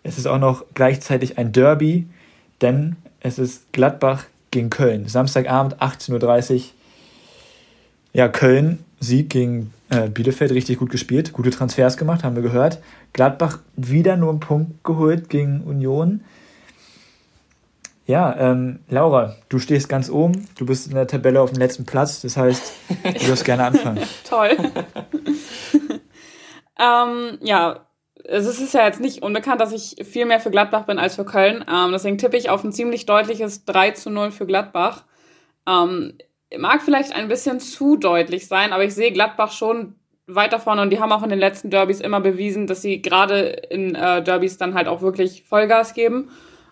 Es 0.03 0.17
ist 0.17 0.27
auch 0.27 0.39
noch 0.39 0.65
gleichzeitig 0.75 1.37
ein 1.37 1.53
Derby, 1.53 2.07
denn 2.63 2.97
es 3.21 3.39
ist 3.39 3.73
Gladbach 3.73 4.25
gegen 4.51 4.71
Köln. 4.71 5.09
Samstagabend 5.09 5.77
18.30 5.83 6.55
Uhr. 6.55 6.61
Ja, 8.15 8.29
Köln, 8.29 8.79
Sieg 9.01 9.29
gegen 9.29 9.73
äh, 9.91 10.09
Bielefeld, 10.09 10.53
richtig 10.53 10.79
gut 10.79 10.91
gespielt, 10.91 11.33
gute 11.33 11.51
Transfers 11.51 11.97
gemacht, 11.97 12.25
haben 12.25 12.35
wir 12.35 12.43
gehört. 12.43 12.79
Gladbach 13.13 13.59
wieder 13.77 14.17
nur 14.17 14.31
einen 14.31 14.41
Punkt 14.41 14.83
geholt 14.85 15.29
gegen 15.29 15.61
Union 15.63 16.23
Ja, 18.09 18.35
ähm, 18.39 18.81
Laura, 18.89 19.37
du 19.51 19.59
stehst 19.59 19.87
ganz 19.87 20.09
oben, 20.09 20.49
du 20.57 20.65
bist 20.65 20.87
in 20.87 20.95
der 20.95 21.07
Tabelle 21.07 21.43
auf 21.43 21.51
dem 21.51 21.59
letzten 21.59 21.85
Platz, 21.85 22.23
das 22.23 22.39
heißt, 22.39 22.73
du 23.05 23.29
wirst 23.29 23.45
gerne 23.45 23.65
anfangen. 23.65 24.03
Toll. 24.27 24.57
ähm, 26.81 27.39
ja, 27.43 27.87
es 28.25 28.47
ist 28.47 28.73
ja 28.73 28.87
jetzt 28.87 29.03
nicht 29.03 29.23
unbekannt, 29.23 29.61
dass 29.61 29.73
ich 29.73 30.07
viel 30.07 30.25
mehr 30.25 30.41
für 30.41 30.51
Gladbach 30.51 30.87
bin 30.87 30.99
als 30.99 31.17
für 31.17 31.27
Köln. 31.27 31.63
Ähm, 31.71 31.93
deswegen 31.93 32.17
tippe 32.17 32.39
ich 32.39 32.49
auf 32.49 32.65
ein 32.65 32.73
ziemlich 32.73 33.05
deutliches 33.05 33.67
3 33.67 33.91
zu 33.91 34.09
0 34.09 34.31
für 34.31 34.47
Gladbach. 34.47 35.05
Ähm, 35.69 36.17
mag 36.57 36.81
vielleicht 36.81 37.15
ein 37.15 37.29
bisschen 37.29 37.61
zu 37.61 37.99
deutlich 37.99 38.49
sein, 38.49 38.73
aber 38.73 38.85
ich 38.85 38.95
sehe 38.95 39.13
Gladbach 39.13 39.53
schon 39.53 39.97
weiter 40.27 40.61
vorne 40.61 40.81
und 40.81 40.89
die 40.89 41.01
haben 41.01 41.13
auch 41.13 41.23
in 41.23 41.31
den 41.31 41.39
letzten 41.39 41.69
Derbys 41.69 42.01
immer 42.01 42.21
bewiesen, 42.23 42.67
dass 42.67 42.81
sie 42.81 43.03
gerade 43.03 43.49
in 43.49 43.95
äh, 43.95 44.23
Derbys 44.23 44.57
dann 44.57 44.73
halt 44.73 44.89
auch 44.89 45.03
wirklich 45.03 45.45
Vollgas 45.45 45.93
geben. 45.93 46.31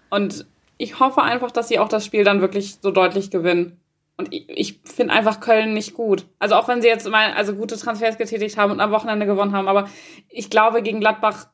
Und 0.09 0.47
ich 0.79 1.01
hoffe 1.01 1.23
einfach, 1.23 1.51
dass 1.51 1.69
sie 1.69 1.79
auch 1.79 1.89
das 1.89 2.05
Spiel 2.05 2.25
dann 2.25 2.41
wirklich 2.41 2.79
so 2.83 2.91
deutlich 2.91 3.31
gewinnen. 3.31 3.81
Und 4.17 4.33
ich, 4.33 4.49
ich 4.49 4.81
finde 4.85 5.13
einfach 5.15 5.41
Köln 5.41 5.75
nicht 5.75 5.95
gut. 5.95 6.27
Also 6.39 6.55
auch 6.55 6.69
wenn 6.69 6.81
sie 6.81 6.89
jetzt 6.89 7.09
mal 7.09 7.33
also 7.33 7.55
gute 7.55 7.77
Transfers 7.77 8.17
getätigt 8.19 8.57
haben 8.57 8.73
und 8.73 8.81
am 8.81 8.91
Wochenende 8.91 9.27
gewonnen 9.27 9.53
haben, 9.53 9.69
aber 9.69 9.89
ich 10.29 10.51
glaube, 10.51 10.83
gegen 10.83 11.01
Gladbach 11.01 11.49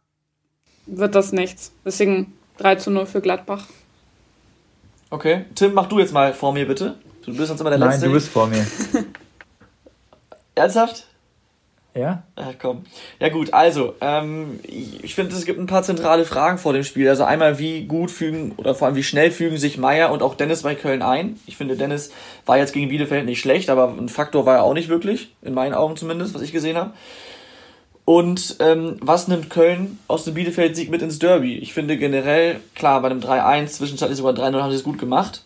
wird 0.87 1.15
das 1.15 1.33
nichts. 1.33 1.73
Deswegen 1.85 2.33
3 2.59 2.77
zu 2.77 2.91
0 2.91 3.07
für 3.07 3.21
Gladbach. 3.21 3.67
Okay. 5.11 5.45
Tim, 5.55 5.75
mach 5.75 5.87
du 5.89 5.99
jetzt 5.99 6.13
mal 6.13 6.33
vor 6.33 6.53
mir 6.53 6.67
bitte. 6.67 6.99
Du 7.25 7.37
bist 7.37 7.51
uns 7.51 7.61
immer 7.61 7.71
der 7.71 7.79
Nein, 7.79 7.91
Letzte. 7.91 8.07
Nein, 8.07 8.11
du 8.11 8.15
bist 8.15 8.29
vor 8.29 8.47
mir. 8.47 8.67
Ernsthaft? 10.55 11.07
Ja? 11.95 12.23
Ach 12.37 12.55
komm. 12.59 12.85
Ja 13.21 13.29
gut, 13.29 13.53
also, 13.53 13.95
ähm, 14.01 14.61
ich 14.63 15.15
finde, 15.15 15.35
es 15.37 15.45
gibt 15.45 15.59
ein 15.59 15.67
paar 15.67 15.83
zentrale 15.83 16.25
Fragen 16.25 16.57
vor 16.57 16.73
dem 16.73 16.85
Spiel. 16.85 17.09
Also 17.09 17.25
einmal, 17.25 17.59
wie 17.59 17.85
gut 17.85 18.11
fügen 18.11 18.53
oder 18.57 18.75
vor 18.75 18.87
allem 18.87 18.97
wie 18.97 19.03
schnell 19.03 19.31
fügen 19.31 19.59
sich 19.59 19.77
Meier 19.77 20.11
und 20.11 20.23
auch 20.23 20.35
Dennis 20.35 20.63
bei 20.63 20.75
Köln 20.75 21.03
ein. 21.03 21.39
Ich 21.47 21.57
finde, 21.57 21.77
Dennis 21.77 22.11
war 22.47 22.57
jetzt 22.57 22.73
gegen 22.73 22.89
Bielefeld 22.89 23.27
nicht 23.27 23.41
schlecht, 23.41 23.69
aber 23.69 23.89
ein 23.89 24.09
Faktor 24.09 24.47
war 24.47 24.57
er 24.57 24.63
auch 24.63 24.75
nicht 24.75 24.89
wirklich, 24.89 25.35
in 25.43 25.53
meinen 25.53 25.75
Augen 25.75 25.97
zumindest, 25.97 26.35
was 26.35 26.43
ich 26.43 26.53
gesehen 26.53 26.77
habe. 26.79 26.93
Und 28.05 28.57
ähm, 28.59 28.97
was 29.01 29.29
nimmt 29.29 29.51
Köln 29.51 29.99
aus 30.09 30.25
dem 30.25 30.35
Bielefeld-Sieg 30.35 30.91
mit 30.91 31.03
ins 31.03 31.19
Derby? 31.19 31.59
Ich 31.59 31.73
finde 31.73 31.97
generell, 31.99 32.61
klar, 32.75 33.01
bei 33.01 33.11
einem 33.11 33.21
3-1, 33.21 33.67
zwischenzeitlich 33.67 34.19
sogar 34.19 34.33
3-0 34.33 34.61
haben 34.61 34.71
sie 34.71 34.77
es 34.77 34.83
gut 34.83 34.99
gemacht, 34.99 35.45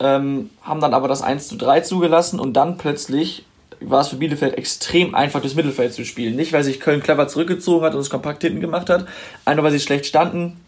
ähm, 0.00 0.50
haben 0.60 0.80
dann 0.80 0.92
aber 0.92 1.08
das 1.08 1.24
1-3 1.24 1.82
zugelassen 1.82 2.40
und 2.40 2.54
dann 2.54 2.76
plötzlich 2.76 3.44
war 3.90 4.00
es 4.00 4.08
für 4.08 4.16
Bielefeld 4.16 4.56
extrem 4.56 5.14
einfach, 5.14 5.40
das 5.40 5.54
Mittelfeld 5.54 5.92
zu 5.92 6.04
spielen. 6.04 6.36
Nicht, 6.36 6.52
weil 6.52 6.64
sich 6.64 6.80
Köln 6.80 7.02
clever 7.02 7.28
zurückgezogen 7.28 7.84
hat 7.84 7.94
und 7.94 8.00
es 8.00 8.10
kompakt 8.10 8.42
hinten 8.42 8.60
gemacht 8.60 8.90
hat, 8.90 9.06
einfach 9.44 9.64
weil 9.64 9.72
sie 9.72 9.80
schlecht 9.80 10.06
standen, 10.06 10.60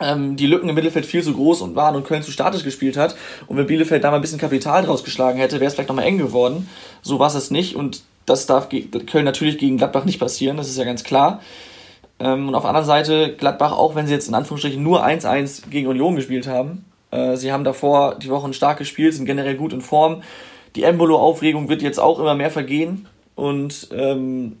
ähm, 0.00 0.36
die 0.36 0.46
Lücken 0.46 0.68
im 0.68 0.74
Mittelfeld 0.74 1.06
viel 1.06 1.22
zu 1.22 1.32
groß 1.32 1.60
und 1.60 1.76
waren 1.76 1.96
und 1.96 2.06
Köln 2.06 2.22
zu 2.22 2.30
statisch 2.30 2.64
gespielt 2.64 2.96
hat. 2.96 3.16
Und 3.46 3.56
wenn 3.56 3.66
Bielefeld 3.66 4.02
da 4.04 4.10
mal 4.10 4.16
ein 4.16 4.22
bisschen 4.22 4.38
Kapital 4.38 4.84
draus 4.84 5.04
geschlagen 5.04 5.38
hätte, 5.38 5.60
wäre 5.60 5.66
es 5.68 5.74
vielleicht 5.74 5.88
nochmal 5.88 6.06
eng 6.06 6.18
geworden. 6.18 6.68
So 7.02 7.18
war 7.18 7.34
es 7.34 7.50
nicht 7.50 7.76
und 7.76 8.02
das 8.26 8.46
darf 8.46 8.68
Köln 8.68 9.24
natürlich 9.24 9.58
gegen 9.58 9.78
Gladbach 9.78 10.04
nicht 10.04 10.20
passieren, 10.20 10.56
das 10.56 10.68
ist 10.68 10.78
ja 10.78 10.84
ganz 10.84 11.04
klar. 11.04 11.40
Ähm, 12.20 12.48
und 12.48 12.54
auf 12.54 12.62
der 12.62 12.70
anderen 12.70 12.86
Seite, 12.86 13.34
Gladbach, 13.36 13.72
auch 13.72 13.94
wenn 13.94 14.06
sie 14.06 14.12
jetzt 14.12 14.28
in 14.28 14.34
Anführungsstrichen 14.34 14.82
nur 14.82 15.04
1-1 15.04 15.68
gegen 15.70 15.88
Union 15.88 16.14
gespielt 16.14 16.46
haben, 16.46 16.84
äh, 17.10 17.36
sie 17.36 17.52
haben 17.52 17.64
davor 17.64 18.16
die 18.16 18.30
Wochen 18.30 18.52
stark 18.52 18.78
gespielt, 18.78 19.14
sind 19.14 19.26
generell 19.26 19.56
gut 19.56 19.72
in 19.72 19.80
Form 19.80 20.22
die 20.74 20.84
Embolo-Aufregung 20.84 21.68
wird 21.68 21.82
jetzt 21.82 21.98
auch 21.98 22.18
immer 22.18 22.34
mehr 22.34 22.50
vergehen 22.50 23.06
und 23.34 23.88
ähm, 23.92 24.58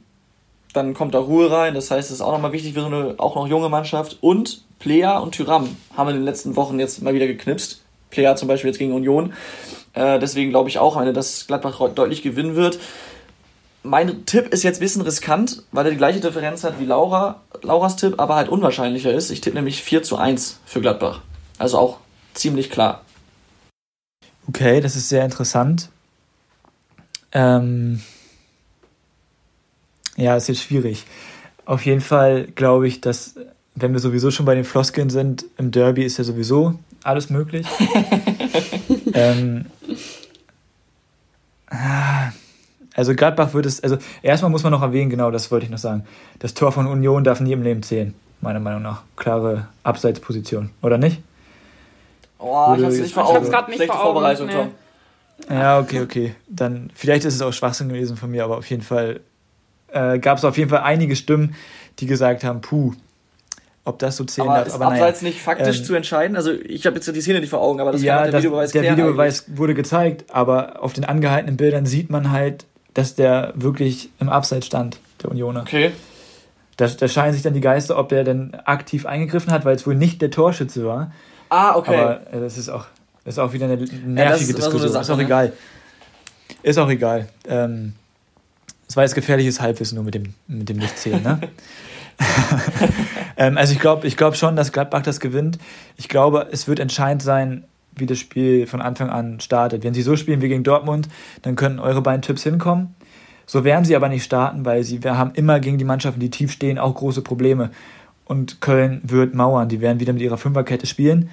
dann 0.72 0.94
kommt 0.94 1.14
da 1.14 1.18
Ruhe 1.18 1.50
rein. 1.50 1.74
Das 1.74 1.90
heißt, 1.90 2.10
es 2.10 2.16
ist 2.16 2.20
auch 2.20 2.32
nochmal 2.32 2.52
wichtig 2.52 2.74
für 2.74 2.80
so 2.80 2.86
eine 2.86 3.14
auch 3.18 3.34
noch 3.34 3.46
junge 3.46 3.68
Mannschaft. 3.68 4.18
Und 4.20 4.64
Plea 4.78 5.18
und 5.18 5.32
Tyram 5.32 5.76
haben 5.96 6.08
in 6.10 6.16
den 6.16 6.24
letzten 6.24 6.56
Wochen 6.56 6.78
jetzt 6.80 7.02
mal 7.02 7.14
wieder 7.14 7.26
geknipst. 7.26 7.82
Plea 8.10 8.34
zum 8.36 8.48
Beispiel 8.48 8.70
jetzt 8.70 8.78
gegen 8.78 8.92
Union. 8.92 9.32
Äh, 9.94 10.18
deswegen 10.18 10.50
glaube 10.50 10.68
ich 10.68 10.78
auch, 10.78 10.96
eine, 10.96 11.12
dass 11.12 11.46
Gladbach 11.46 11.80
deutlich 11.94 12.22
gewinnen 12.22 12.56
wird. 12.56 12.78
Mein 13.82 14.26
Tipp 14.26 14.48
ist 14.48 14.62
jetzt 14.62 14.78
ein 14.78 14.80
bisschen 14.80 15.02
riskant, 15.02 15.64
weil 15.72 15.86
er 15.86 15.90
die 15.90 15.96
gleiche 15.96 16.20
Differenz 16.20 16.62
hat 16.62 16.78
wie 16.78 16.84
Laura, 16.84 17.40
Lauras 17.62 17.96
Tipp, 17.96 18.14
aber 18.18 18.36
halt 18.36 18.48
unwahrscheinlicher 18.48 19.12
ist. 19.12 19.30
Ich 19.30 19.40
tippe 19.40 19.56
nämlich 19.56 19.82
4 19.82 20.02
zu 20.02 20.16
1 20.16 20.60
für 20.64 20.80
Gladbach. 20.80 21.20
Also 21.58 21.78
auch 21.78 21.98
ziemlich 22.32 22.70
klar. 22.70 23.02
Okay, 24.48 24.80
das 24.80 24.96
ist 24.96 25.08
sehr 25.08 25.24
interessant. 25.24 25.91
Ähm, 27.32 28.00
ja, 30.16 30.36
ist 30.36 30.48
jetzt 30.48 30.62
schwierig. 30.62 31.04
Auf 31.64 31.86
jeden 31.86 32.00
Fall 32.00 32.48
glaube 32.54 32.88
ich, 32.88 33.00
dass, 33.00 33.34
wenn 33.74 33.92
wir 33.92 34.00
sowieso 34.00 34.30
schon 34.30 34.46
bei 34.46 34.54
den 34.54 34.64
Floskeln 34.64 35.10
sind, 35.10 35.44
im 35.58 35.70
Derby 35.70 36.04
ist 36.04 36.18
ja 36.18 36.24
sowieso 36.24 36.74
alles 37.02 37.30
möglich. 37.30 37.66
ähm, 39.14 39.66
also 42.94 43.14
Gladbach 43.14 43.54
wird 43.54 43.66
es, 43.66 43.82
also 43.82 43.96
erstmal 44.22 44.50
muss 44.50 44.62
man 44.62 44.72
noch 44.72 44.82
erwähnen, 44.82 45.10
genau, 45.10 45.30
das 45.30 45.50
wollte 45.50 45.64
ich 45.64 45.70
noch 45.70 45.78
sagen. 45.78 46.04
Das 46.38 46.54
Tor 46.54 46.72
von 46.72 46.86
Union 46.86 47.24
darf 47.24 47.40
nie 47.40 47.52
im 47.52 47.62
Leben 47.62 47.82
zählen, 47.82 48.14
meiner 48.40 48.60
Meinung 48.60 48.82
nach. 48.82 49.02
Klare 49.16 49.68
Abseitsposition, 49.82 50.70
oder 50.82 50.98
nicht? 50.98 51.22
Oh, 52.38 52.74
ich 52.76 52.84
Augen. 52.84 52.84
Ich 52.84 52.84
hab's 52.84 52.98
nicht 52.98 53.14
vor 53.14 53.94
Augen. 53.94 54.12
Vorbereitung, 54.12 54.46
nee. 54.48 54.68
Ja, 55.48 55.78
okay, 55.78 56.00
okay. 56.00 56.34
Dann 56.48 56.90
vielleicht 56.94 57.24
ist 57.24 57.34
es 57.34 57.42
auch 57.42 57.52
Schwachsinn 57.52 57.88
gewesen 57.88 58.16
von 58.16 58.30
mir, 58.30 58.44
aber 58.44 58.58
auf 58.58 58.68
jeden 58.70 58.82
Fall 58.82 59.20
äh, 59.88 60.18
gab 60.18 60.38
es 60.38 60.44
auf 60.44 60.56
jeden 60.56 60.70
Fall 60.70 60.80
einige 60.80 61.16
Stimmen, 61.16 61.54
die 61.98 62.06
gesagt 62.06 62.44
haben, 62.44 62.60
puh, 62.60 62.92
ob 63.84 63.98
das 63.98 64.16
so 64.16 64.24
zählen 64.24 64.48
aber 64.48 64.58
darf. 64.58 64.68
Ist 64.68 64.74
aber 64.74 64.86
abseits 64.86 65.22
naja, 65.22 65.34
nicht 65.34 65.42
faktisch 65.42 65.78
ähm, 65.78 65.84
zu 65.84 65.94
entscheiden? 65.94 66.36
Also 66.36 66.52
ich 66.52 66.86
habe 66.86 66.96
jetzt 66.96 67.14
die 67.14 67.20
Szene 67.20 67.40
nicht 67.40 67.50
vor 67.50 67.60
Augen, 67.60 67.80
aber 67.80 67.92
das 67.92 68.02
ja, 68.02 68.22
der 68.22 68.32
das, 68.32 68.42
Videobeweis 68.42 68.72
Der 68.72 68.82
Videobeweis 68.82 69.44
eigentlich. 69.44 69.58
wurde 69.58 69.74
gezeigt, 69.74 70.24
aber 70.32 70.82
auf 70.82 70.92
den 70.92 71.04
angehaltenen 71.04 71.56
Bildern 71.56 71.86
sieht 71.86 72.08
man 72.08 72.30
halt, 72.30 72.64
dass 72.94 73.14
der 73.14 73.52
wirklich 73.56 74.10
im 74.20 74.28
Abseits 74.28 74.66
stand, 74.66 74.98
der 75.22 75.30
Unioner. 75.30 75.62
Okay. 75.62 75.92
Da, 76.76 76.86
da 76.86 77.08
scheinen 77.08 77.32
sich 77.32 77.42
dann 77.42 77.54
die 77.54 77.60
Geister, 77.60 77.98
ob 77.98 78.08
der 78.08 78.24
denn 78.24 78.54
aktiv 78.64 79.04
eingegriffen 79.04 79.52
hat, 79.52 79.64
weil 79.64 79.76
es 79.76 79.86
wohl 79.86 79.94
nicht 79.94 80.22
der 80.22 80.30
Torschütze 80.30 80.86
war. 80.86 81.12
Ah, 81.48 81.76
okay. 81.76 81.96
Aber 81.96 82.32
äh, 82.32 82.40
das 82.40 82.56
ist 82.56 82.68
auch 82.68 82.86
ist 83.24 83.38
auch 83.38 83.52
wieder 83.52 83.66
eine 83.66 83.76
nervige 83.76 84.16
ja, 84.16 84.36
Diskussion. 84.36 84.80
So 84.80 84.88
Sache, 84.88 85.02
ist 85.02 85.10
auch 85.10 85.16
ne? 85.16 85.24
egal. 85.24 85.52
Ist 86.62 86.78
auch 86.78 86.88
egal. 86.88 87.28
Ähm, 87.46 87.94
es 88.88 88.96
war 88.96 89.04
jetzt 89.04 89.14
gefährliches 89.14 89.60
Halbwissen 89.60 89.96
nur 89.96 90.04
mit 90.04 90.14
dem, 90.14 90.34
mit 90.46 90.68
dem 90.68 90.78
Nichtzählen, 90.78 91.22
ne? 91.22 91.40
ähm, 93.36 93.56
also 93.58 93.72
ich 93.72 93.80
glaube 93.80 94.06
ich 94.06 94.16
glaub 94.16 94.36
schon, 94.36 94.56
dass 94.56 94.72
Gladbach 94.72 95.02
das 95.02 95.20
gewinnt. 95.20 95.58
Ich 95.96 96.08
glaube, 96.08 96.48
es 96.50 96.68
wird 96.68 96.78
entscheidend 96.78 97.22
sein, 97.22 97.64
wie 97.94 98.06
das 98.06 98.18
Spiel 98.18 98.66
von 98.66 98.80
Anfang 98.80 99.10
an 99.10 99.40
startet. 99.40 99.84
Wenn 99.84 99.94
sie 99.94 100.02
so 100.02 100.16
spielen 100.16 100.40
wie 100.40 100.48
gegen 100.48 100.64
Dortmund, 100.64 101.08
dann 101.42 101.56
können 101.56 101.78
eure 101.78 102.02
beiden 102.02 102.22
Tipps 102.22 102.42
hinkommen. 102.42 102.94
So 103.46 103.64
werden 103.64 103.84
sie 103.84 103.96
aber 103.96 104.08
nicht 104.08 104.24
starten, 104.24 104.64
weil 104.64 104.82
sie 104.84 105.02
wir 105.02 105.18
haben 105.18 105.32
immer 105.34 105.60
gegen 105.60 105.78
die 105.78 105.84
Mannschaften, 105.84 106.20
die 106.20 106.30
tief 106.30 106.52
stehen, 106.52 106.78
auch 106.78 106.94
große 106.94 107.22
Probleme. 107.22 107.70
Und 108.24 108.60
Köln 108.60 109.00
wird 109.04 109.34
mauern. 109.34 109.68
Die 109.68 109.80
werden 109.80 110.00
wieder 110.00 110.12
mit 110.12 110.22
ihrer 110.22 110.38
Fünferkette 110.38 110.86
spielen. 110.86 111.30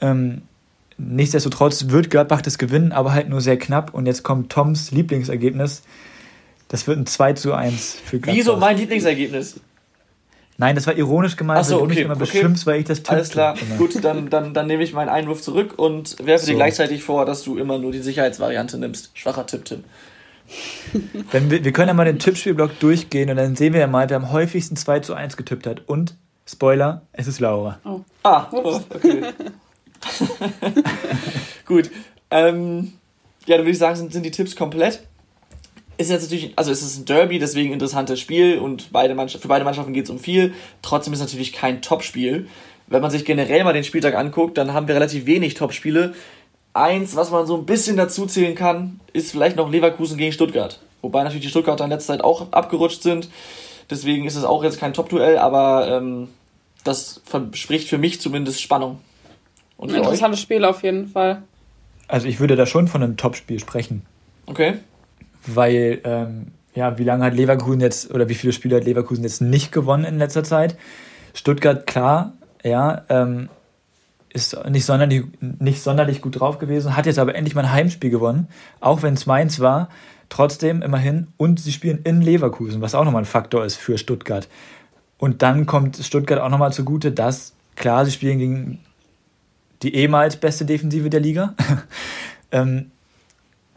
Ähm, 0.00 0.42
Nichtsdestotrotz 0.98 1.88
wird 1.88 2.10
Gladbach 2.10 2.42
das 2.42 2.58
gewinnen, 2.58 2.92
aber 2.92 3.12
halt 3.12 3.28
nur 3.28 3.40
sehr 3.40 3.56
knapp. 3.56 3.94
Und 3.94 4.06
jetzt 4.06 4.24
kommt 4.24 4.50
Toms 4.50 4.90
Lieblingsergebnis. 4.90 5.82
Das 6.66 6.86
wird 6.86 6.98
ein 6.98 7.06
2 7.06 7.32
zu 7.34 7.54
1 7.54 7.98
für 8.04 8.18
Gladbach. 8.18 8.38
Wieso 8.38 8.56
mein 8.56 8.76
Lieblingsergebnis? 8.76 9.60
Nein, 10.60 10.74
das 10.74 10.88
war 10.88 10.96
ironisch 10.96 11.36
gemeint, 11.36 11.64
so, 11.64 11.76
weil 11.76 11.82
okay, 11.82 11.86
du 11.86 11.94
mich 11.94 12.04
immer 12.04 12.14
okay. 12.14 12.24
beschimpfst, 12.24 12.66
weil 12.66 12.80
ich 12.80 12.86
das 12.86 12.98
tippe. 12.98 13.12
Alles 13.12 13.30
klar, 13.30 13.54
immer. 13.60 13.76
gut, 13.76 14.04
dann, 14.04 14.28
dann, 14.28 14.52
dann 14.54 14.66
nehme 14.66 14.82
ich 14.82 14.92
meinen 14.92 15.08
Einwurf 15.08 15.40
zurück 15.40 15.74
und 15.76 16.16
werfe 16.26 16.46
so. 16.46 16.50
dir 16.50 16.56
gleichzeitig 16.56 17.04
vor, 17.04 17.24
dass 17.24 17.44
du 17.44 17.56
immer 17.58 17.78
nur 17.78 17.92
die 17.92 18.00
Sicherheitsvariante 18.00 18.76
nimmst. 18.76 19.12
Schwacher 19.14 19.46
Tipp, 19.46 19.64
Tim. 19.64 19.84
Wenn 21.30 21.48
wir, 21.48 21.64
wir 21.64 21.72
können 21.72 21.88
ja 21.88 21.94
mal 21.94 22.06
den 22.06 22.18
Tippspielblock 22.18 22.80
durchgehen 22.80 23.30
und 23.30 23.36
dann 23.36 23.54
sehen 23.54 23.72
wir 23.72 23.80
ja 23.80 23.86
mal, 23.86 24.10
wer 24.10 24.16
am 24.16 24.32
häufigsten 24.32 24.74
2 24.74 25.00
zu 25.00 25.14
1 25.14 25.36
getippt 25.36 25.64
hat. 25.64 25.82
Und, 25.86 26.16
Spoiler, 26.44 27.02
es 27.12 27.28
ist 27.28 27.38
Laura. 27.38 27.78
Oh. 27.84 28.00
Ah, 28.24 28.48
oh, 28.50 28.80
okay. 28.90 29.22
Gut. 31.66 31.90
Ähm, 32.30 32.92
ja, 33.46 33.56
dann 33.56 33.64
würde 33.64 33.72
ich 33.72 33.78
sagen, 33.78 33.96
sind, 33.96 34.12
sind 34.12 34.24
die 34.24 34.30
Tipps 34.30 34.56
komplett. 34.56 35.00
Ist 35.96 36.10
jetzt 36.10 36.22
natürlich, 36.22 36.52
also 36.56 36.70
es 36.70 36.82
ist 36.82 36.98
ein 36.98 37.04
Derby, 37.06 37.38
deswegen 37.38 37.70
ein 37.70 37.74
interessantes 37.74 38.20
Spiel 38.20 38.58
und 38.58 38.92
beide 38.92 39.16
für 39.28 39.48
beide 39.48 39.64
Mannschaften 39.64 39.92
geht 39.92 40.04
es 40.04 40.10
um 40.10 40.18
viel. 40.18 40.54
Trotzdem 40.82 41.12
ist 41.12 41.20
es 41.20 41.26
natürlich 41.26 41.52
kein 41.52 41.82
Topspiel. 41.82 42.46
Wenn 42.86 43.02
man 43.02 43.10
sich 43.10 43.24
generell 43.24 43.64
mal 43.64 43.72
den 43.72 43.84
Spieltag 43.84 44.14
anguckt, 44.14 44.56
dann 44.56 44.72
haben 44.72 44.86
wir 44.86 44.94
relativ 44.94 45.26
wenig 45.26 45.54
Topspiele. 45.54 46.14
Eins, 46.72 47.16
was 47.16 47.30
man 47.30 47.46
so 47.46 47.56
ein 47.56 47.66
bisschen 47.66 47.96
dazu 47.96 48.26
zählen 48.26 48.54
kann, 48.54 49.00
ist 49.12 49.32
vielleicht 49.32 49.56
noch 49.56 49.70
Leverkusen 49.70 50.16
gegen 50.18 50.32
Stuttgart. 50.32 50.78
Wobei 51.02 51.22
natürlich 51.22 51.44
die 51.44 51.50
Stuttgarter 51.50 51.84
in 51.84 51.90
letzter 51.90 52.14
Zeit 52.14 52.24
auch 52.24 52.52
abgerutscht 52.52 53.02
sind. 53.02 53.28
Deswegen 53.90 54.26
ist 54.26 54.36
es 54.36 54.44
auch 54.44 54.62
jetzt 54.62 54.78
kein 54.78 54.94
Top-Duell, 54.94 55.38
aber 55.38 55.88
ähm, 55.88 56.28
das 56.84 57.20
verspricht 57.24 57.88
für 57.88 57.98
mich 57.98 58.20
zumindest 58.20 58.60
Spannung. 58.60 59.00
Und 59.78 59.90
Ein 59.90 59.96
interessantes 59.96 60.40
euch? 60.40 60.42
Spiel 60.42 60.64
auf 60.66 60.82
jeden 60.82 61.06
Fall. 61.06 61.42
Also 62.08 62.26
ich 62.26 62.40
würde 62.40 62.56
da 62.56 62.66
schon 62.66 62.88
von 62.88 63.02
einem 63.02 63.16
Topspiel 63.16 63.58
sprechen. 63.58 64.02
Okay. 64.46 64.74
Weil, 65.46 66.00
ähm, 66.04 66.48
ja, 66.74 66.98
wie 66.98 67.04
lange 67.04 67.24
hat 67.24 67.34
Leverkusen 67.34 67.80
jetzt, 67.80 68.12
oder 68.12 68.28
wie 68.28 68.34
viele 68.34 68.52
Spiele 68.52 68.76
hat 68.76 68.84
Leverkusen 68.84 69.22
jetzt 69.22 69.40
nicht 69.40 69.72
gewonnen 69.72 70.04
in 70.04 70.18
letzter 70.18 70.44
Zeit? 70.44 70.76
Stuttgart, 71.32 71.86
klar, 71.86 72.32
ja, 72.64 73.04
ähm, 73.08 73.48
ist 74.30 74.56
nicht 74.68 74.84
sonderlich, 74.84 75.24
nicht 75.40 75.80
sonderlich 75.80 76.20
gut 76.20 76.40
drauf 76.40 76.58
gewesen, 76.58 76.96
hat 76.96 77.06
jetzt 77.06 77.18
aber 77.18 77.34
endlich 77.34 77.54
mal 77.54 77.64
ein 77.64 77.72
Heimspiel 77.72 78.10
gewonnen, 78.10 78.48
auch 78.80 79.02
wenn 79.02 79.14
es 79.14 79.26
Mainz 79.26 79.60
war. 79.60 79.88
Trotzdem 80.28 80.82
immerhin. 80.82 81.28
Und 81.38 81.60
sie 81.60 81.72
spielen 81.72 82.00
in 82.04 82.20
Leverkusen, 82.20 82.82
was 82.82 82.94
auch 82.94 83.04
nochmal 83.04 83.22
ein 83.22 83.26
Faktor 83.26 83.64
ist 83.64 83.76
für 83.76 83.96
Stuttgart. 83.96 84.48
Und 85.18 85.42
dann 85.42 85.66
kommt 85.66 85.96
Stuttgart 85.96 86.40
auch 86.40 86.50
nochmal 86.50 86.72
zugute, 86.72 87.12
dass, 87.12 87.54
klar, 87.76 88.04
sie 88.04 88.12
spielen 88.12 88.38
gegen 88.38 88.78
die 89.82 89.94
ehemals 89.94 90.36
beste 90.36 90.64
Defensive 90.64 91.10
der 91.10 91.20
Liga. 91.20 91.54
ähm, 92.52 92.90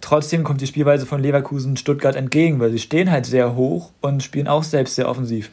trotzdem 0.02 0.44
kommt 0.44 0.62
die 0.62 0.68
Spielweise 0.68 1.06
von 1.06 1.22
Leverkusen 1.22 1.78
Stuttgart 1.78 2.16
entgegen, 2.16 2.60
weil 2.60 2.72
sie 2.72 2.80
stehen 2.80 3.12
halt 3.12 3.26
sehr 3.26 3.56
hoch 3.56 3.92
und 4.02 4.24
spielen 4.24 4.48
auch 4.48 4.64
selbst 4.64 4.96
sehr 4.96 5.08
offensiv. 5.08 5.52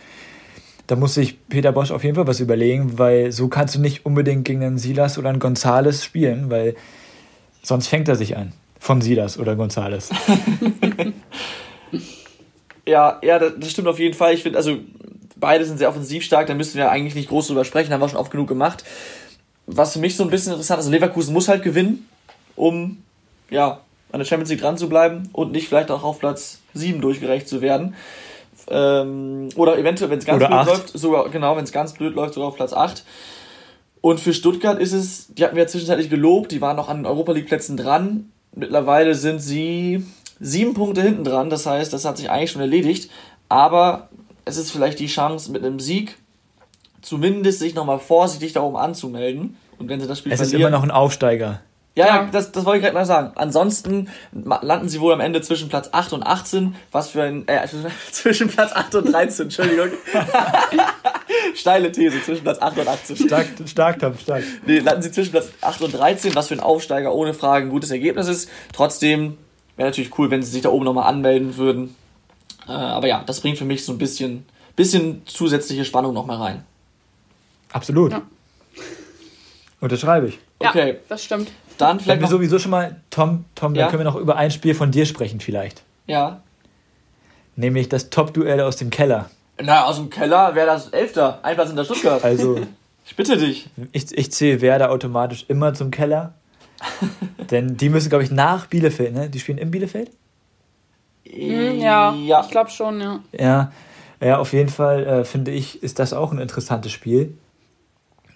Da 0.86 0.96
muss 0.96 1.14
sich 1.14 1.36
Peter 1.48 1.70
Bosch 1.70 1.90
auf 1.90 2.02
jeden 2.02 2.16
Fall 2.16 2.26
was 2.26 2.40
überlegen, 2.40 2.98
weil 2.98 3.30
so 3.30 3.48
kannst 3.48 3.74
du 3.74 3.80
nicht 3.80 4.06
unbedingt 4.06 4.46
gegen 4.46 4.64
einen 4.64 4.78
Silas 4.78 5.18
oder 5.18 5.28
einen 5.28 5.38
Gonzales 5.38 6.02
spielen, 6.02 6.48
weil 6.48 6.76
sonst 7.62 7.88
fängt 7.88 8.08
er 8.08 8.16
sich 8.16 8.36
an. 8.36 8.52
Von 8.80 9.02
Silas 9.02 9.38
oder 9.38 9.54
Gonzales. 9.54 10.08
ja, 12.86 13.18
ja, 13.22 13.38
das 13.38 13.70
stimmt 13.70 13.88
auf 13.88 13.98
jeden 13.98 14.14
Fall. 14.14 14.32
Ich 14.32 14.42
finde, 14.44 14.56
also 14.56 14.78
beide 15.36 15.64
sind 15.64 15.78
sehr 15.78 15.88
offensiv 15.88 16.24
stark, 16.24 16.46
da 16.46 16.54
müssen 16.54 16.78
wir 16.78 16.90
eigentlich 16.90 17.14
nicht 17.14 17.28
groß 17.28 17.48
drüber 17.48 17.64
sprechen, 17.64 17.92
haben 17.92 18.00
wir 18.00 18.08
schon 18.08 18.18
oft 18.18 18.30
genug 18.30 18.48
gemacht. 18.48 18.84
Was 19.70 19.92
für 19.92 19.98
mich 19.98 20.16
so 20.16 20.24
ein 20.24 20.30
bisschen 20.30 20.52
interessant 20.52 20.80
ist, 20.80 20.86
also 20.86 20.90
Leverkusen 20.90 21.32
muss 21.32 21.48
halt 21.48 21.62
gewinnen, 21.62 22.08
um 22.56 23.02
ja, 23.50 23.80
an 24.10 24.18
der 24.18 24.24
Champions 24.24 24.50
League 24.50 24.60
dran 24.60 24.78
zu 24.78 24.88
bleiben 24.88 25.28
und 25.32 25.52
nicht 25.52 25.68
vielleicht 25.68 25.90
auch 25.90 26.02
auf 26.02 26.18
Platz 26.18 26.60
7 26.74 27.00
durchgereicht 27.00 27.48
zu 27.48 27.60
werden. 27.60 27.94
Ähm, 28.70 29.48
oder 29.56 29.78
eventuell, 29.78 30.10
wenn 30.10 30.18
es 30.18 30.24
ganz 30.24 30.38
oder 30.38 30.48
blöd 30.48 30.58
acht. 30.58 30.68
läuft, 30.68 30.98
sogar, 30.98 31.28
genau, 31.30 31.56
wenn 31.56 31.64
es 31.64 31.72
ganz 31.72 31.92
blöd 31.92 32.14
läuft, 32.14 32.34
sogar 32.34 32.48
auf 32.48 32.56
Platz 32.56 32.72
8. 32.72 33.04
Und 34.00 34.20
für 34.20 34.32
Stuttgart 34.32 34.78
ist 34.78 34.92
es, 34.92 35.26
die 35.34 35.44
hatten 35.44 35.56
wir 35.56 35.64
ja 35.64 35.68
zwischenzeitlich 35.68 36.10
gelobt, 36.10 36.52
die 36.52 36.60
waren 36.60 36.76
noch 36.76 36.88
an 36.88 36.98
den 36.98 37.06
Europa 37.06 37.32
League 37.32 37.46
Plätzen 37.46 37.76
dran. 37.76 38.30
Mittlerweile 38.54 39.14
sind 39.14 39.40
sie 39.40 40.04
sieben 40.40 40.74
Punkte 40.74 41.02
hinten 41.02 41.24
dran, 41.24 41.50
das 41.50 41.66
heißt, 41.66 41.92
das 41.92 42.04
hat 42.04 42.16
sich 42.16 42.30
eigentlich 42.30 42.52
schon 42.52 42.60
erledigt. 42.60 43.10
Aber 43.48 44.08
es 44.44 44.56
ist 44.56 44.70
vielleicht 44.70 44.98
die 44.98 45.06
Chance 45.06 45.50
mit 45.50 45.64
einem 45.64 45.80
Sieg, 45.80 46.16
zumindest 47.02 47.58
sich 47.58 47.74
nochmal 47.74 47.98
vorsichtig 47.98 48.52
da 48.52 48.62
oben 48.62 48.76
anzumelden. 48.76 49.56
Und 49.78 49.88
wenn 49.88 50.00
sie 50.00 50.06
das 50.06 50.18
Spiel 50.18 50.32
es 50.32 50.38
verlieren. 50.38 50.56
Es 50.56 50.60
ist 50.60 50.60
immer 50.60 50.76
noch 50.76 50.82
ein 50.82 50.90
Aufsteiger. 50.90 51.60
Ja, 51.98 52.06
ja, 52.06 52.28
das, 52.30 52.52
das 52.52 52.64
wollte 52.64 52.78
ich 52.78 52.84
gerade 52.84 52.94
mal 52.94 53.04
sagen. 53.04 53.32
Ansonsten 53.34 54.08
landen 54.32 54.88
sie 54.88 55.00
wohl 55.00 55.12
am 55.12 55.18
Ende 55.18 55.40
zwischen 55.40 55.68
Platz 55.68 55.88
8 55.90 56.12
und 56.12 56.22
18. 56.22 56.76
Was 56.92 57.10
für 57.10 57.24
ein. 57.24 57.48
Äh, 57.48 57.66
zwischen 58.12 58.46
Platz 58.46 58.70
8 58.72 58.94
und 58.94 59.12
13, 59.12 59.46
Entschuldigung. 59.46 59.88
Steile 61.56 61.90
These, 61.90 62.22
zwischen 62.22 62.44
Platz 62.44 62.60
8 62.60 62.78
und 62.78 62.88
18. 62.88 63.16
Stark, 63.16 63.46
stark, 63.66 63.98
Tom, 63.98 64.16
stark. 64.16 64.44
Nee, 64.64 64.78
landen 64.78 65.02
sie 65.02 65.10
zwischen 65.10 65.32
Platz 65.32 65.48
8 65.60 65.82
und 65.82 65.92
13, 65.92 66.36
was 66.36 66.46
für 66.46 66.54
ein 66.54 66.60
Aufsteiger 66.60 67.12
ohne 67.12 67.34
Frage 67.34 67.66
ein 67.66 67.70
gutes 67.70 67.90
Ergebnis 67.90 68.28
ist. 68.28 68.48
Trotzdem 68.72 69.36
wäre 69.76 69.88
natürlich 69.88 70.16
cool, 70.18 70.30
wenn 70.30 70.44
sie 70.44 70.52
sich 70.52 70.62
da 70.62 70.68
oben 70.68 70.84
nochmal 70.84 71.08
anmelden 71.08 71.56
würden. 71.56 71.96
Äh, 72.68 72.72
aber 72.72 73.08
ja, 73.08 73.24
das 73.26 73.40
bringt 73.40 73.58
für 73.58 73.64
mich 73.64 73.84
so 73.84 73.90
ein 73.90 73.98
bisschen, 73.98 74.46
bisschen 74.76 75.22
zusätzliche 75.26 75.84
Spannung 75.84 76.14
nochmal 76.14 76.36
rein. 76.36 76.64
Absolut. 77.72 78.12
Ja. 78.12 78.22
Unterschreibe 79.80 80.28
ich. 80.28 80.38
Okay. 80.58 80.92
Ja, 80.92 80.98
das 81.08 81.24
stimmt. 81.24 81.52
Dann 81.78 82.00
vielleicht. 82.00 82.20
Wenn 82.20 82.28
wir 82.28 82.28
sowieso 82.28 82.58
schon 82.58 82.72
mal, 82.72 82.96
Tom, 83.10 83.44
Tom, 83.54 83.74
ja? 83.74 83.82
dann 83.82 83.90
können 83.90 84.00
wir 84.00 84.10
noch 84.10 84.16
über 84.16 84.36
ein 84.36 84.50
Spiel 84.50 84.74
von 84.74 84.90
dir 84.90 85.06
sprechen, 85.06 85.40
vielleicht. 85.40 85.82
Ja. 86.06 86.42
Nämlich 87.56 87.88
das 87.88 88.10
Top-Duell 88.10 88.60
aus 88.60 88.76
dem 88.76 88.90
Keller. 88.90 89.30
Na, 89.60 89.84
aus 89.84 89.96
dem 89.96 90.10
Keller 90.10 90.54
wäre 90.54 90.66
das 90.66 90.88
Elfter. 90.88 91.40
Ein 91.42 91.54
Platz 91.54 91.70
in 91.70 91.76
der 91.76 91.84
Stuttgart. 91.84 92.22
Also. 92.24 92.60
ich 93.06 93.16
bitte 93.16 93.36
dich. 93.36 93.68
Ich, 93.92 94.16
ich 94.16 94.32
zähle 94.32 94.60
Werder 94.60 94.90
automatisch 94.90 95.44
immer 95.48 95.74
zum 95.74 95.90
Keller. 95.90 96.34
Denn 97.50 97.76
die 97.76 97.88
müssen, 97.88 98.08
glaube 98.08 98.24
ich, 98.24 98.30
nach 98.30 98.66
Bielefeld, 98.66 99.14
ne? 99.14 99.28
Die 99.28 99.40
spielen 99.40 99.58
in 99.58 99.70
Bielefeld? 99.70 100.10
Mm, 101.24 101.80
ja, 101.80 102.14
ja, 102.14 102.40
ich 102.40 102.50
glaube 102.50 102.70
schon, 102.70 103.00
ja. 103.00 103.20
Ja, 103.32 103.72
ja 104.20 104.38
auf 104.38 104.52
jeden 104.52 104.68
Fall 104.68 105.04
äh, 105.06 105.24
finde 105.24 105.50
ich, 105.50 105.82
ist 105.82 105.98
das 105.98 106.12
auch 106.12 106.32
ein 106.32 106.38
interessantes 106.38 106.92
Spiel. 106.92 107.36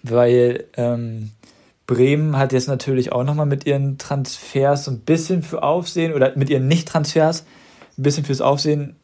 Weil 0.03 0.65
ähm, 0.75 1.31
Bremen 1.87 2.37
hat 2.37 2.53
jetzt 2.53 2.67
natürlich 2.67 3.11
auch 3.11 3.23
nochmal 3.23 3.45
mit 3.45 3.65
ihren 3.65 3.97
Transfers 3.97 4.85
so 4.85 4.91
ein 4.91 4.99
bisschen 4.99 5.43
für 5.43 5.63
Aufsehen 5.63 6.13
oder 6.13 6.33
mit 6.35 6.49
ihren 6.49 6.67
Nicht-Transfers 6.67 7.45
ein 7.97 8.03
bisschen 8.03 8.25
fürs 8.25 8.41
Aufsehen, 8.41 8.95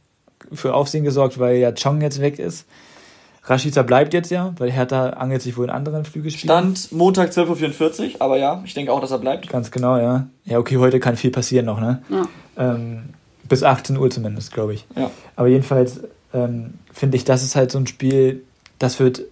für 0.51 0.73
Aufsehen 0.73 1.03
gesorgt, 1.03 1.39
weil 1.39 1.57
ja 1.57 1.71
Chong 1.71 2.01
jetzt 2.01 2.21
weg 2.21 2.39
ist. 2.39 2.65
Rashica 3.43 3.81
bleibt 3.81 4.13
jetzt 4.13 4.29
ja, 4.29 4.53
weil 4.57 4.71
Hertha 4.71 5.09
angelt 5.11 5.41
sich 5.41 5.57
wohl 5.57 5.65
in 5.65 5.69
anderen 5.71 6.05
Flügelspielen. 6.05 6.75
Stand 6.75 6.91
Montag 6.91 7.31
12.44 7.31 8.15
Uhr, 8.15 8.21
aber 8.21 8.37
ja, 8.37 8.61
ich 8.63 8.73
denke 8.73 8.93
auch, 8.93 8.99
dass 8.99 9.11
er 9.11 9.17
bleibt. 9.17 9.49
Ganz 9.49 9.71
genau, 9.71 9.97
ja. 9.97 10.27
Ja, 10.45 10.59
okay, 10.59 10.77
heute 10.77 10.99
kann 10.99 11.15
viel 11.15 11.31
passieren 11.31 11.65
noch, 11.65 11.79
ne? 11.79 12.03
Ja. 12.09 12.27
Ähm, 12.57 13.09
bis 13.47 13.63
18 13.63 13.97
Uhr 13.97 14.09
zumindest, 14.11 14.53
glaube 14.53 14.75
ich. 14.75 14.85
Ja. 14.95 15.09
Aber 15.35 15.47
jedenfalls 15.47 16.01
ähm, 16.33 16.75
finde 16.93 17.17
ich, 17.17 17.23
das 17.23 17.43
ist 17.43 17.55
halt 17.55 17.71
so 17.71 17.79
ein 17.79 17.87
Spiel, 17.87 18.43
das 18.77 18.99
wird 18.99 19.23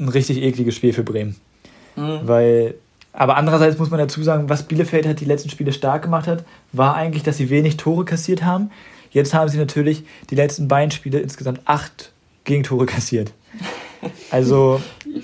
ein 0.00 0.08
richtig 0.08 0.42
ekliges 0.42 0.74
Spiel 0.74 0.92
für 0.92 1.02
Bremen. 1.02 1.36
Mhm. 1.96 2.20
Weil 2.24 2.74
aber 3.12 3.36
andererseits 3.36 3.78
muss 3.78 3.90
man 3.90 3.98
dazu 3.98 4.22
sagen, 4.22 4.48
was 4.48 4.62
Bielefeld 4.62 5.04
halt 5.04 5.20
die 5.20 5.24
letzten 5.24 5.50
Spiele 5.50 5.72
stark 5.72 6.02
gemacht 6.02 6.26
hat, 6.28 6.44
war 6.72 6.94
eigentlich, 6.94 7.24
dass 7.24 7.38
sie 7.38 7.50
wenig 7.50 7.76
Tore 7.76 8.04
kassiert 8.04 8.44
haben. 8.44 8.70
Jetzt 9.10 9.34
haben 9.34 9.48
sie 9.48 9.58
natürlich 9.58 10.04
die 10.30 10.36
letzten 10.36 10.68
beiden 10.68 10.92
Spiele 10.92 11.18
insgesamt 11.18 11.60
acht 11.64 12.12
Gegentore 12.44 12.86
kassiert. 12.86 13.32
Also, 14.30 14.80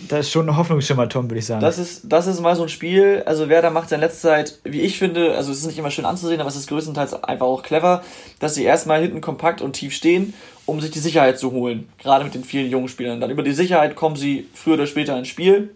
das 0.09 0.27
ist 0.27 0.33
schon 0.33 0.49
ein 0.49 0.57
Hoffnungsschimmer, 0.57 1.09
Tom, 1.09 1.31
würde 1.31 1.39
ich 1.39 1.47
sagen. 1.47 1.61
Das 1.61 1.79
ist, 1.79 2.03
das 2.05 2.27
ist 2.27 2.41
mal 2.41 2.57
so 2.57 2.65
ein 2.65 2.69
Spiel. 2.69 3.23
Also, 3.25 3.49
Werder 3.49 3.71
macht 3.71 3.91
in 3.93 4.01
letzter 4.01 4.29
Zeit, 4.29 4.59
wie 4.65 4.81
ich 4.81 4.99
finde, 4.99 5.35
also 5.35 5.53
es 5.53 5.59
ist 5.59 5.67
nicht 5.67 5.79
immer 5.79 5.91
schön 5.91 6.05
anzusehen, 6.05 6.41
aber 6.41 6.49
es 6.49 6.57
ist 6.57 6.69
größtenteils 6.69 7.23
einfach 7.23 7.47
auch 7.47 7.63
clever, 7.63 8.03
dass 8.41 8.55
sie 8.55 8.65
erstmal 8.65 9.01
hinten 9.01 9.21
kompakt 9.21 9.63
und 9.63 9.75
tief 9.75 9.95
stehen, 9.95 10.35
um 10.67 10.81
sich 10.81 10.91
die 10.91 10.99
Sicherheit 10.99 11.39
zu 11.39 11.53
holen. 11.53 11.89
Gerade 11.99 12.25
mit 12.25 12.35
den 12.35 12.45
vielen 12.45 12.71
jungen 12.71 12.89
Spielern. 12.89 13.21
Dann 13.21 13.31
über 13.31 13.43
die 13.43 13.53
Sicherheit 13.53 13.97
kommen 13.97 14.17
sie 14.17 14.49
früher 14.53 14.75
oder 14.75 14.87
später 14.87 15.17
ins 15.17 15.29
Spiel 15.29 15.75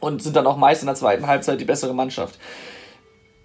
und 0.00 0.22
sind 0.22 0.34
dann 0.36 0.46
auch 0.46 0.56
meist 0.56 0.82
in 0.82 0.86
der 0.86 0.96
zweiten 0.96 1.26
Halbzeit 1.26 1.60
die 1.60 1.64
bessere 1.64 1.94
Mannschaft. 1.94 2.38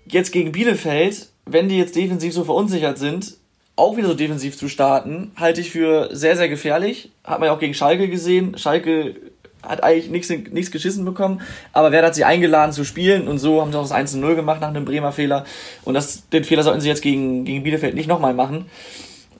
Jetzt 0.07 0.31
gegen 0.31 0.51
Bielefeld, 0.51 1.29
wenn 1.45 1.69
die 1.69 1.77
jetzt 1.77 1.95
defensiv 1.95 2.33
so 2.33 2.43
verunsichert 2.43 2.97
sind, 2.97 3.37
auch 3.75 3.97
wieder 3.97 4.07
so 4.07 4.13
defensiv 4.13 4.57
zu 4.57 4.69
starten, 4.69 5.31
halte 5.35 5.61
ich 5.61 5.71
für 5.71 6.09
sehr, 6.15 6.37
sehr 6.37 6.49
gefährlich. 6.49 7.11
Hat 7.23 7.39
man 7.39 7.47
ja 7.47 7.53
auch 7.53 7.59
gegen 7.59 7.73
Schalke 7.73 8.07
gesehen. 8.07 8.57
Schalke 8.57 9.15
hat 9.61 9.83
eigentlich 9.83 10.09
nichts, 10.09 10.29
nichts 10.29 10.71
geschissen 10.71 11.05
bekommen, 11.05 11.41
aber 11.73 11.91
wer 11.91 12.05
hat 12.05 12.13
sie 12.13 12.23
eingeladen 12.23 12.71
zu 12.71 12.83
spielen 12.83 13.27
und 13.27 13.39
so 13.39 13.61
haben 13.61 13.71
sie 13.71 13.79
auch 13.79 13.87
das 13.87 13.91
1-0 13.91 14.35
gemacht 14.35 14.61
nach 14.61 14.69
einem 14.69 14.85
Bremer 14.85 15.11
Fehler. 15.11 15.43
Und 15.83 15.95
das, 15.95 16.29
den 16.29 16.43
Fehler 16.43 16.63
sollten 16.63 16.81
sie 16.81 16.87
jetzt 16.87 17.01
gegen, 17.01 17.45
gegen 17.45 17.63
Bielefeld 17.63 17.95
nicht 17.95 18.07
nochmal 18.07 18.33
machen. 18.33 18.65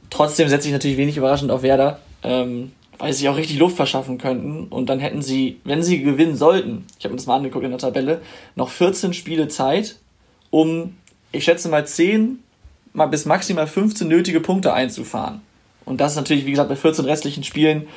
Trotzdem 0.10 0.50
setze 0.50 0.68
ich 0.68 0.74
natürlich 0.74 0.98
wenig 0.98 1.18
überraschend 1.18 1.52
auf 1.52 1.62
Werder. 1.62 2.00
Ähm, 2.24 2.72
weil 2.98 3.12
sie 3.12 3.20
sich 3.20 3.30
auch 3.30 3.38
richtig 3.38 3.60
Luft 3.60 3.76
verschaffen 3.76 4.18
könnten. 4.18 4.68
Und 4.68 4.88
dann 4.90 5.00
hätten 5.00 5.22
sie, 5.22 5.60
wenn 5.64 5.84
sie 5.84 6.02
gewinnen 6.02 6.36
sollten, 6.36 6.86
ich 6.98 7.06
habe 7.06 7.14
mir 7.14 7.18
das 7.18 7.26
mal 7.26 7.36
angeguckt 7.36 7.66
in 7.66 7.72
der 7.72 7.80
Tabelle, 7.80 8.22
noch 8.56 8.70
14 8.70 9.14
Spiele 9.14 9.48
Zeit, 9.48 9.98
um, 10.50 10.96
ich 11.32 11.44
schätze 11.44 11.68
mal 11.70 11.86
10 11.86 12.40
mal 12.96 13.08
bis 13.08 13.26
maximal 13.26 13.68
15 13.68 14.08
nötige 14.08 14.40
Punkte 14.40 14.74
einzufahren. 14.74 15.42
Und 15.86 16.02
das 16.02 16.14
ist 16.14 16.18
natürlich, 16.18 16.46
wie 16.46 16.52
gesagt, 16.52 16.70
bei 16.70 16.76
14 16.76 17.06
restlichen 17.06 17.44
Spielen 17.44 17.88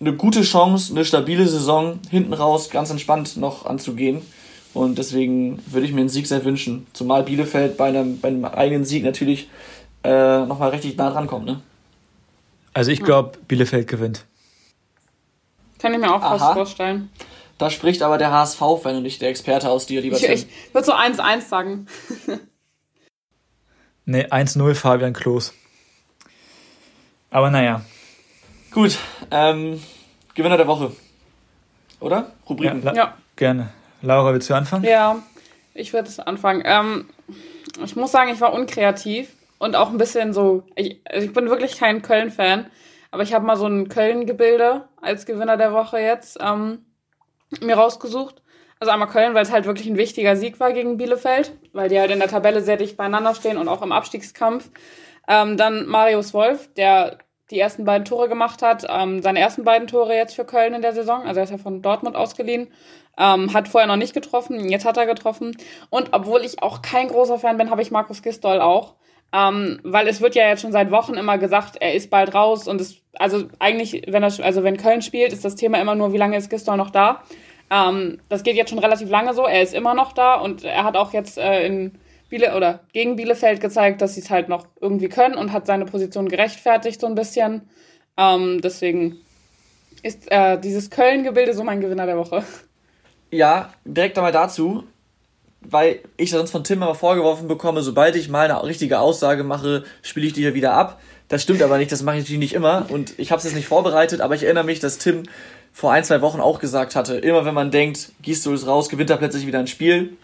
eine 0.00 0.14
gute 0.14 0.42
Chance, 0.42 0.92
eine 0.92 1.04
stabile 1.04 1.46
Saison 1.46 2.00
hinten 2.10 2.32
raus 2.32 2.70
ganz 2.70 2.90
entspannt 2.90 3.36
noch 3.36 3.66
anzugehen. 3.66 4.22
Und 4.72 4.98
deswegen 4.98 5.62
würde 5.66 5.86
ich 5.86 5.92
mir 5.92 6.00
einen 6.00 6.08
Sieg 6.08 6.26
sehr 6.26 6.44
wünschen. 6.44 6.86
Zumal 6.92 7.22
Bielefeld 7.22 7.76
bei 7.76 7.88
einem, 7.88 8.20
bei 8.20 8.28
einem 8.28 8.44
eigenen 8.44 8.84
Sieg 8.84 9.04
natürlich 9.04 9.48
äh, 10.02 10.44
nochmal 10.44 10.70
richtig 10.70 10.96
nah 10.96 11.10
dran 11.10 11.26
kommt. 11.26 11.46
Ne? 11.46 11.60
Also 12.72 12.90
ich 12.90 13.02
glaube, 13.02 13.38
Bielefeld 13.46 13.86
gewinnt. 13.86 14.24
Kann 15.78 15.94
ich 15.94 16.00
mir 16.00 16.12
auch 16.12 16.22
Aha. 16.22 16.38
fast 16.38 16.54
vorstellen. 16.54 17.10
Da 17.58 17.70
spricht 17.70 18.02
aber 18.02 18.18
der 18.18 18.32
HSV-Fan 18.32 18.96
und 18.96 19.02
nicht 19.04 19.22
der 19.22 19.28
Experte 19.28 19.70
aus 19.70 19.86
dir, 19.86 20.00
lieber 20.00 20.16
Ich, 20.16 20.28
ich 20.28 20.46
würde 20.72 20.86
so 20.86 20.92
1-1 20.92 21.42
sagen. 21.42 21.86
ne, 24.04 24.28
1-0 24.30 24.74
Fabian 24.74 25.12
Klos. 25.12 25.54
Aber 27.30 27.50
naja. 27.50 27.82
Gut, 28.70 28.98
ähm, 29.30 29.82
Gewinner 30.34 30.56
der 30.56 30.66
Woche. 30.66 30.92
Oder? 32.00 32.32
Rubriken. 32.48 32.82
Ja, 32.82 32.94
ja. 32.94 33.14
Gerne. 33.36 33.70
Laura, 34.02 34.32
willst 34.32 34.50
du 34.50 34.54
anfangen? 34.54 34.84
Ja, 34.84 35.22
ich 35.74 35.92
würde 35.92 36.08
es 36.08 36.20
anfangen. 36.20 36.62
Ähm, 36.64 37.08
ich 37.82 37.96
muss 37.96 38.12
sagen, 38.12 38.30
ich 38.32 38.40
war 38.40 38.52
unkreativ 38.52 39.32
und 39.58 39.76
auch 39.76 39.90
ein 39.90 39.98
bisschen 39.98 40.32
so, 40.32 40.64
ich, 40.76 41.00
ich 41.12 41.32
bin 41.32 41.48
wirklich 41.48 41.78
kein 41.78 42.02
Köln-Fan, 42.02 42.66
aber 43.10 43.22
ich 43.22 43.32
habe 43.32 43.46
mal 43.46 43.56
so 43.56 43.66
ein 43.66 43.88
Köln-Gebilde 43.88 44.88
als 45.00 45.26
Gewinner 45.26 45.56
der 45.56 45.72
Woche 45.72 45.98
jetzt 45.98 46.38
ähm, 46.40 46.84
mir 47.60 47.76
rausgesucht. 47.76 48.42
Also 48.84 48.92
einmal 48.92 49.08
Köln, 49.08 49.32
weil 49.32 49.44
es 49.44 49.50
halt 49.50 49.64
wirklich 49.64 49.88
ein 49.88 49.96
wichtiger 49.96 50.36
Sieg 50.36 50.60
war 50.60 50.74
gegen 50.74 50.98
Bielefeld, 50.98 51.52
weil 51.72 51.88
die 51.88 51.98
halt 51.98 52.10
in 52.10 52.18
der 52.18 52.28
Tabelle 52.28 52.60
sehr 52.60 52.76
dicht 52.76 52.98
beieinander 52.98 53.34
stehen 53.34 53.56
und 53.56 53.66
auch 53.66 53.80
im 53.80 53.92
Abstiegskampf. 53.92 54.68
Ähm, 55.26 55.56
dann 55.56 55.86
Marius 55.86 56.34
Wolf, 56.34 56.68
der 56.74 57.16
die 57.50 57.58
ersten 57.58 57.86
beiden 57.86 58.04
Tore 58.04 58.28
gemacht 58.28 58.60
hat. 58.60 58.84
Ähm, 58.86 59.22
seine 59.22 59.40
ersten 59.40 59.64
beiden 59.64 59.88
Tore 59.88 60.14
jetzt 60.14 60.34
für 60.34 60.44
Köln 60.44 60.74
in 60.74 60.82
der 60.82 60.92
Saison. 60.92 61.22
Also 61.22 61.40
er 61.40 61.44
ist 61.44 61.50
ja 61.50 61.56
von 61.56 61.80
Dortmund 61.80 62.14
ausgeliehen. 62.14 62.68
Ähm, 63.16 63.54
hat 63.54 63.68
vorher 63.68 63.88
noch 63.88 63.96
nicht 63.96 64.12
getroffen, 64.12 64.68
jetzt 64.68 64.84
hat 64.84 64.98
er 64.98 65.06
getroffen. 65.06 65.56
Und 65.88 66.12
obwohl 66.12 66.42
ich 66.42 66.62
auch 66.62 66.82
kein 66.82 67.08
großer 67.08 67.38
Fan 67.38 67.56
bin, 67.56 67.70
habe 67.70 67.80
ich 67.80 67.90
Markus 67.90 68.20
Gistol 68.20 68.60
auch. 68.60 68.96
Ähm, 69.32 69.80
weil 69.82 70.08
es 70.08 70.20
wird 70.20 70.34
ja 70.34 70.46
jetzt 70.46 70.60
schon 70.60 70.72
seit 70.72 70.90
Wochen 70.90 71.14
immer 71.14 71.38
gesagt, 71.38 71.76
er 71.80 71.94
ist 71.94 72.10
bald 72.10 72.34
raus 72.34 72.68
und 72.68 72.82
es, 72.82 72.98
also 73.14 73.44
eigentlich, 73.60 74.02
wenn 74.08 74.22
er, 74.22 74.44
also 74.44 74.62
wenn 74.62 74.76
Köln 74.76 75.00
spielt, 75.00 75.32
ist 75.32 75.42
das 75.42 75.54
Thema 75.54 75.80
immer 75.80 75.94
nur, 75.94 76.12
wie 76.12 76.18
lange 76.18 76.36
ist 76.36 76.50
Gistol 76.50 76.76
noch 76.76 76.90
da? 76.90 77.22
Ähm, 77.74 78.20
das 78.28 78.44
geht 78.44 78.54
jetzt 78.54 78.70
schon 78.70 78.78
relativ 78.78 79.10
lange 79.10 79.34
so, 79.34 79.46
er 79.46 79.60
ist 79.60 79.74
immer 79.74 79.94
noch 79.94 80.12
da 80.12 80.36
und 80.36 80.62
er 80.62 80.84
hat 80.84 80.96
auch 80.96 81.12
jetzt 81.12 81.38
äh, 81.38 81.66
in 81.66 81.92
Biele 82.28 82.56
oder 82.56 82.80
gegen 82.92 83.16
Bielefeld 83.16 83.60
gezeigt, 83.60 84.00
dass 84.00 84.14
sie 84.14 84.20
es 84.20 84.30
halt 84.30 84.48
noch 84.48 84.66
irgendwie 84.80 85.08
können 85.08 85.34
und 85.34 85.52
hat 85.52 85.66
seine 85.66 85.84
Position 85.84 86.28
gerechtfertigt 86.28 87.00
so 87.00 87.08
ein 87.08 87.16
bisschen. 87.16 87.62
Ähm, 88.16 88.60
deswegen 88.62 89.16
ist 90.04 90.30
äh, 90.30 90.58
dieses 90.60 90.90
Köln-Gebilde 90.90 91.52
so 91.52 91.64
mein 91.64 91.80
Gewinner 91.80 92.06
der 92.06 92.16
Woche. 92.16 92.44
Ja, 93.32 93.72
direkt 93.84 94.16
einmal 94.18 94.30
dazu, 94.30 94.84
weil 95.60 95.98
ich 96.16 96.30
sonst 96.30 96.52
von 96.52 96.62
Tim 96.62 96.80
immer 96.80 96.94
vorgeworfen 96.94 97.48
bekomme, 97.48 97.82
sobald 97.82 98.14
ich 98.14 98.28
mal 98.28 98.48
eine 98.48 98.62
richtige 98.62 99.00
Aussage 99.00 99.42
mache, 99.42 99.82
spiele 100.02 100.26
ich 100.26 100.32
die 100.32 100.42
hier 100.42 100.54
wieder 100.54 100.74
ab. 100.74 101.00
Das 101.28 101.42
stimmt 101.42 101.62
aber 101.62 101.78
nicht, 101.78 101.90
das 101.90 102.02
mache 102.02 102.16
ich 102.16 102.22
natürlich 102.22 102.38
nicht 102.38 102.54
immer 102.54 102.86
und 102.90 103.18
ich 103.18 103.32
habe 103.32 103.38
es 103.38 103.44
jetzt 103.44 103.56
nicht 103.56 103.66
vorbereitet, 103.66 104.20
aber 104.20 104.34
ich 104.34 104.44
erinnere 104.44 104.64
mich, 104.64 104.78
dass 104.78 104.98
Tim 104.98 105.24
vor 105.74 105.90
ein, 105.90 106.04
zwei 106.04 106.22
Wochen 106.22 106.40
auch 106.40 106.60
gesagt 106.60 106.94
hatte, 106.94 107.16
immer 107.16 107.44
wenn 107.44 107.52
man 107.52 107.72
denkt, 107.72 108.12
du 108.24 108.54
es 108.54 108.66
raus, 108.66 108.88
gewinnt 108.88 109.10
er 109.10 109.16
plötzlich 109.16 109.44
wieder 109.44 109.58
ein 109.58 109.66
Spiel. 109.66 110.16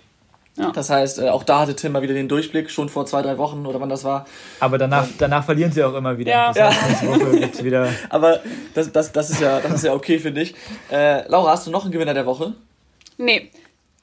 Ja. 0.57 0.71
Das 0.71 0.91
heißt, 0.91 1.19
äh, 1.19 1.29
auch 1.29 1.43
da 1.43 1.61
hatte 1.61 1.75
Tim 1.75 1.91
mal 1.91 2.03
wieder 2.03 2.15
den 2.15 2.29
Durchblick, 2.29 2.71
schon 2.71 2.89
vor 2.89 3.05
zwei, 3.05 3.21
drei 3.21 3.37
Wochen 3.37 3.67
oder 3.67 3.81
wann 3.81 3.89
das 3.89 4.05
war. 4.05 4.27
Aber 4.61 4.79
danach, 4.79 5.09
danach 5.19 5.45
verlieren 5.45 5.73
sie 5.73 5.83
auch 5.83 5.95
immer 5.95 6.17
wieder. 6.19 6.31
Ja. 6.31 6.53
Das 6.53 6.81
heißt, 6.81 7.03
ja. 7.03 7.65
wieder 7.65 7.89
Aber 8.11 8.41
das, 8.75 8.93
das, 8.93 9.11
das, 9.11 9.31
ist 9.31 9.41
ja, 9.41 9.59
das 9.59 9.73
ist 9.73 9.85
ja 9.85 9.93
okay, 9.93 10.21
finde 10.21 10.43
ich. 10.43 10.55
Äh, 10.91 11.29
Laura, 11.29 11.51
hast 11.51 11.67
du 11.67 11.73
noch 11.73 11.83
einen 11.83 11.93
Gewinner 11.93 12.15
der 12.15 12.27
Woche? 12.27 12.55
Nee, 13.19 13.51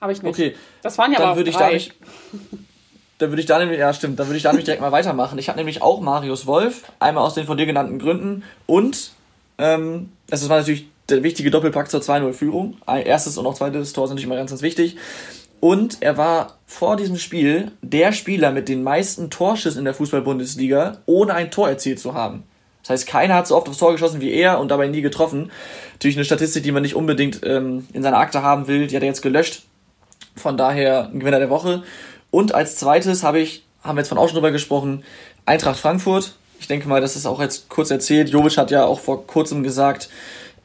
habe 0.02 0.12
ich 0.12 0.22
nicht. 0.22 0.34
Okay. 0.34 0.56
Das 0.82 0.98
waren 0.98 1.14
ja 1.14 1.20
dann 1.20 1.30
aber 1.30 1.38
würde 1.38 1.50
ich 1.50 1.56
da 1.56 1.70
nicht, 1.70 1.94
Dann 3.20 3.30
würde 3.30 3.40
ich 3.40 3.48
da 3.48 3.58
nämlich, 3.58 3.80
ja 3.80 3.94
stimmt, 3.94 4.20
dann 4.20 4.28
würde 4.28 4.38
ich 4.38 4.44
da 4.44 4.50
nämlich 4.50 4.66
direkt 4.66 4.82
mal 4.82 4.92
weitermachen. 4.92 5.40
Ich 5.40 5.48
habe 5.48 5.58
nämlich 5.58 5.82
auch 5.82 6.02
Marius 6.02 6.46
Wolf, 6.46 6.84
einmal 7.00 7.24
aus 7.24 7.36
den 7.36 7.46
von 7.46 7.58
dir 7.58 7.66
genannten 7.66 8.00
Gründen 8.00 8.44
und 8.66 9.12
ähm, 9.60 10.12
das 10.30 10.48
war 10.50 10.58
natürlich 10.58 10.88
der 11.10 11.24
wichtige 11.24 11.52
Doppelpack 11.52 11.90
zur 11.90 12.02
2-0-Führung. 12.02 12.78
Erstes 12.86 13.38
und 13.38 13.46
auch 13.46 13.54
zweites 13.54 13.94
Tor 13.94 14.08
sind 14.08 14.16
natürlich 14.16 14.26
immer 14.26 14.36
ganz, 14.36 14.52
ganz 14.52 14.62
wichtig. 14.62 14.98
Und 15.60 15.98
er 16.02 16.18
war 16.18 16.58
vor 16.66 16.98
diesem 16.98 17.18
Spiel 17.18 17.72
der 17.82 18.12
Spieler 18.12 18.52
mit 18.52 18.70
den 18.70 18.84
meisten 18.84 19.30
Torschüssen 19.30 19.80
in 19.80 19.86
der 19.86 19.94
Fußball-Bundesliga, 19.94 21.00
ohne 21.06 21.34
ein 21.34 21.50
Tor 21.50 21.70
erzielt 21.70 22.00
zu 22.00 22.14
haben. 22.14 22.44
Das 22.84 22.92
heißt, 22.92 23.08
keiner 23.08 23.36
hat 23.36 23.48
so 23.48 23.56
oft 23.56 23.68
aufs 23.68 23.80
Tor 23.80 23.92
geschossen 23.92 24.22
wie 24.22 24.32
er 24.32 24.60
und 24.60 24.70
dabei 24.70 24.88
nie 24.88 25.02
getroffen. 25.02 25.52
Natürlich 25.94 26.16
eine 26.16 26.26
Statistik, 26.26 26.64
die 26.64 26.72
man 26.72 26.84
nicht 26.84 26.96
unbedingt 26.96 27.42
ähm, 27.44 27.88
in 27.92 28.04
seiner 28.04 28.18
Akte 28.18 28.44
haben 28.44 28.68
will. 28.68 28.88
Die 28.88 28.96
hat 28.96 29.04
er 29.04 29.10
jetzt 29.10 29.22
gelöscht. 29.22 29.64
Von 30.36 30.58
daher 30.58 31.10
ein 31.10 31.20
Gewinner 31.20 31.40
der 31.40 31.50
Woche. 31.50 31.84
Und 32.30 32.54
als 32.54 32.78
zweites 32.78 33.24
habe 33.24 33.40
ich, 33.40 33.66
haben 33.84 33.98
wir 33.98 34.02
jetzt 34.02 34.10
von 34.10 34.18
auch 34.18 34.28
schon 34.28 34.36
drüber 34.36 34.52
gesprochen, 34.52 35.04
Eintracht 35.46 35.80
Frankfurt. 35.80 36.36
Ich 36.60 36.68
denke 36.68 36.88
mal, 36.88 37.02
das 37.02 37.16
ist 37.16 37.26
auch 37.26 37.42
jetzt 37.42 37.68
kurz 37.70 37.92
erzählt. 37.92 38.30
Jovic 38.30 38.58
hat 38.58 38.72
ja 38.72 38.86
auch 38.86 39.00
vor 39.00 39.26
kurzem 39.26 39.64
gesagt, 39.64 40.10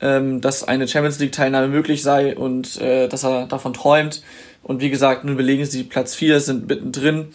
ähm, 0.03 0.41
dass 0.41 0.65
eine 0.65 0.87
Champions 0.89 1.19
League 1.19 1.33
Teilnahme 1.33 1.69
möglich 1.69 2.03
sei 2.03 2.37
und 2.37 2.81
äh, 2.81 3.09
dass 3.09 3.25
er 3.25 3.47
davon 3.47 3.73
träumt. 3.73 4.23
Und 4.63 4.81
wie 4.81 4.91
gesagt, 4.91 5.25
nun 5.25 5.37
belegen 5.37 5.65
sie 5.65 5.85
Platz 5.85 6.15
4, 6.15 6.41
sind 6.41 6.69
mittendrin 6.69 7.29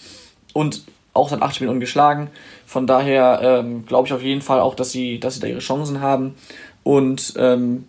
und 0.53 0.84
auch 1.13 1.30
seit 1.30 1.41
acht 1.41 1.55
Spielen 1.55 1.72
ungeschlagen. 1.72 2.30
Von 2.65 2.86
daher 2.86 3.39
ähm, 3.41 3.86
glaube 3.86 4.07
ich 4.07 4.13
auf 4.13 4.22
jeden 4.22 4.41
Fall 4.41 4.59
auch, 4.59 4.76
dass 4.76 4.91
sie, 4.91 5.20
dass 5.20 5.36
sie 5.36 5.39
da 5.39 5.47
ihre 5.47 5.59
Chancen 5.59 6.01
haben. 6.01 6.36
Und 6.84 7.34
ähm, 7.38 7.86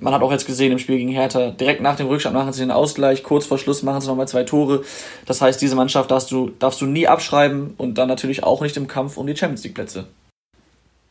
man 0.00 0.14
hat 0.14 0.22
auch 0.22 0.30
jetzt 0.30 0.46
gesehen 0.46 0.72
im 0.72 0.78
Spiel 0.78 0.98
gegen 0.98 1.10
Hertha, 1.10 1.50
direkt 1.50 1.82
nach 1.82 1.96
dem 1.96 2.06
Rückstand 2.06 2.34
machen 2.34 2.52
sie 2.52 2.60
den 2.60 2.70
Ausgleich, 2.70 3.22
kurz 3.24 3.46
vor 3.46 3.58
Schluss 3.58 3.82
machen 3.82 4.00
sie 4.00 4.06
nochmal 4.06 4.28
zwei 4.28 4.44
Tore. 4.44 4.84
Das 5.26 5.40
heißt, 5.40 5.60
diese 5.60 5.74
Mannschaft 5.74 6.10
darfst 6.10 6.30
du, 6.30 6.50
darfst 6.58 6.80
du 6.80 6.86
nie 6.86 7.08
abschreiben 7.08 7.74
und 7.76 7.98
dann 7.98 8.08
natürlich 8.08 8.44
auch 8.44 8.60
nicht 8.60 8.76
im 8.76 8.86
Kampf 8.86 9.16
um 9.16 9.26
die 9.26 9.36
Champions 9.36 9.64
League 9.64 9.74
Plätze. 9.74 10.06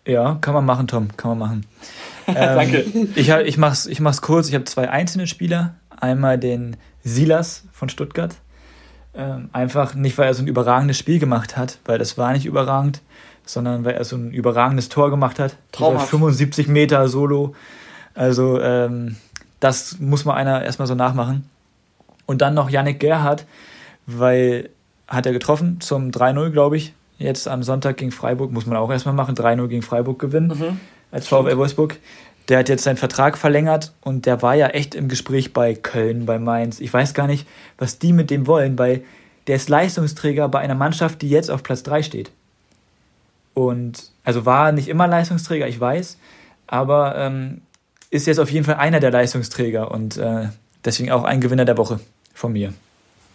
Ja, 0.06 0.38
kann 0.40 0.54
man 0.54 0.66
machen, 0.66 0.88
Tom, 0.88 1.10
kann 1.18 1.32
man 1.32 1.40
machen. 1.40 1.66
ähm, 2.36 2.36
Danke. 2.36 2.86
Ich, 3.16 3.30
ich, 3.30 3.58
mach's, 3.58 3.86
ich 3.86 4.00
mach's 4.00 4.22
kurz. 4.22 4.50
Ich 4.50 4.56
habe 4.56 4.66
zwei 4.66 4.90
einzelne 4.90 5.28
Spieler. 5.28 5.76
Einmal 5.90 6.38
den 6.38 6.78
Silas 7.04 7.64
von 7.72 7.90
Stuttgart. 7.90 8.36
Ähm, 9.16 9.50
einfach 9.54 9.96
nicht, 9.96 10.18
weil 10.18 10.28
er 10.28 10.34
so 10.34 10.44
ein 10.44 10.48
überragendes 10.48 10.98
Spiel 10.98 11.20
gemacht 11.20 11.58
hat, 11.58 11.80
weil 11.86 11.98
das 11.98 12.18
war 12.18 12.34
nicht 12.34 12.46
überragend, 12.46 13.02
sondern 13.46 13.84
weil 13.84 13.96
er 13.96 14.04
so 14.04 14.16
ein 14.16 14.32
überragendes 14.32 14.90
Tor 14.90 15.10
gemacht 15.10 15.40
hat. 15.40 15.58
Traumhaft. 15.72 16.10
75 16.10 16.68
Meter 16.68 17.08
Solo. 17.08 17.56
Also 18.14 18.62
ähm, 18.62 19.16
das 19.60 20.00
muss 20.00 20.26
mal 20.26 20.36
einer 20.36 20.64
erstmal 20.64 20.88
so 20.88 20.96
nachmachen. 20.96 21.50
Und 22.26 22.42
dann 22.42 22.54
noch 22.54 22.70
Yannick 22.70 23.00
Gerhardt, 23.00 23.46
weil 24.06 24.70
hat 25.08 25.26
er 25.26 25.32
getroffen 25.32 25.80
zum 25.80 26.12
3-0, 26.12 26.50
glaube 26.50 26.78
ich. 26.78 26.94
Jetzt 27.18 27.48
am 27.48 27.64
Sonntag 27.64 27.98
gegen 27.98 28.12
Freiburg 28.12 28.52
muss 28.52 28.66
man 28.66 28.78
auch 28.78 28.92
erstmal 28.92 29.16
machen. 29.16 29.36
3-0 29.36 29.68
gegen 29.68 29.82
Freiburg 29.82 30.20
gewinnen 30.20 30.48
mhm. 30.50 30.80
Als 31.12 31.28
VfL 31.28 31.58
Wolfsburg. 31.58 31.98
Der 32.50 32.60
hat 32.60 32.70
jetzt 32.70 32.84
seinen 32.84 32.98
Vertrag 32.98 33.38
verlängert 33.38 33.94
und 34.02 34.26
der 34.26 34.42
war 34.42 34.56
ja 34.56 34.68
echt 34.68 34.96
im 34.96 35.10
Gespräch 35.10 35.52
bei 35.52 35.76
Köln, 35.76 36.26
bei 36.26 36.40
Mainz. 36.40 36.80
Ich 36.80 36.94
weiß 36.94 37.14
gar 37.14 37.28
nicht, 37.28 37.48
was 37.78 38.00
die 38.00 38.14
mit 38.14 38.30
dem 38.30 38.48
wollen, 38.48 38.78
weil 38.80 39.04
der 39.48 39.58
ist 39.58 39.70
Leistungsträger 39.70 40.48
bei 40.48 40.60
einer 40.60 40.76
Mannschaft, 40.76 41.22
die 41.22 41.30
jetzt 41.30 41.52
auf 41.52 41.64
Platz 41.64 41.84
3 41.84 42.04
steht. 42.04 42.32
Und 43.54 44.12
also 44.24 44.46
war 44.46 44.72
nicht 44.72 44.88
immer 44.88 45.08
Leistungsträger, 45.08 45.68
ich 45.68 45.80
weiß, 45.80 46.18
aber 46.68 47.16
ähm, 47.18 47.62
ist 48.12 48.28
jetzt 48.28 48.40
auf 48.40 48.52
jeden 48.52 48.66
Fall 48.66 48.76
einer 48.76 49.00
der 49.00 49.12
Leistungsträger 49.12 49.92
und 49.92 50.18
äh, 50.18 50.50
deswegen 50.86 51.12
auch 51.12 51.24
ein 51.24 51.42
Gewinner 51.42 51.66
der 51.66 51.78
Woche 51.78 52.00
von 52.34 52.54
mir. 52.54 52.74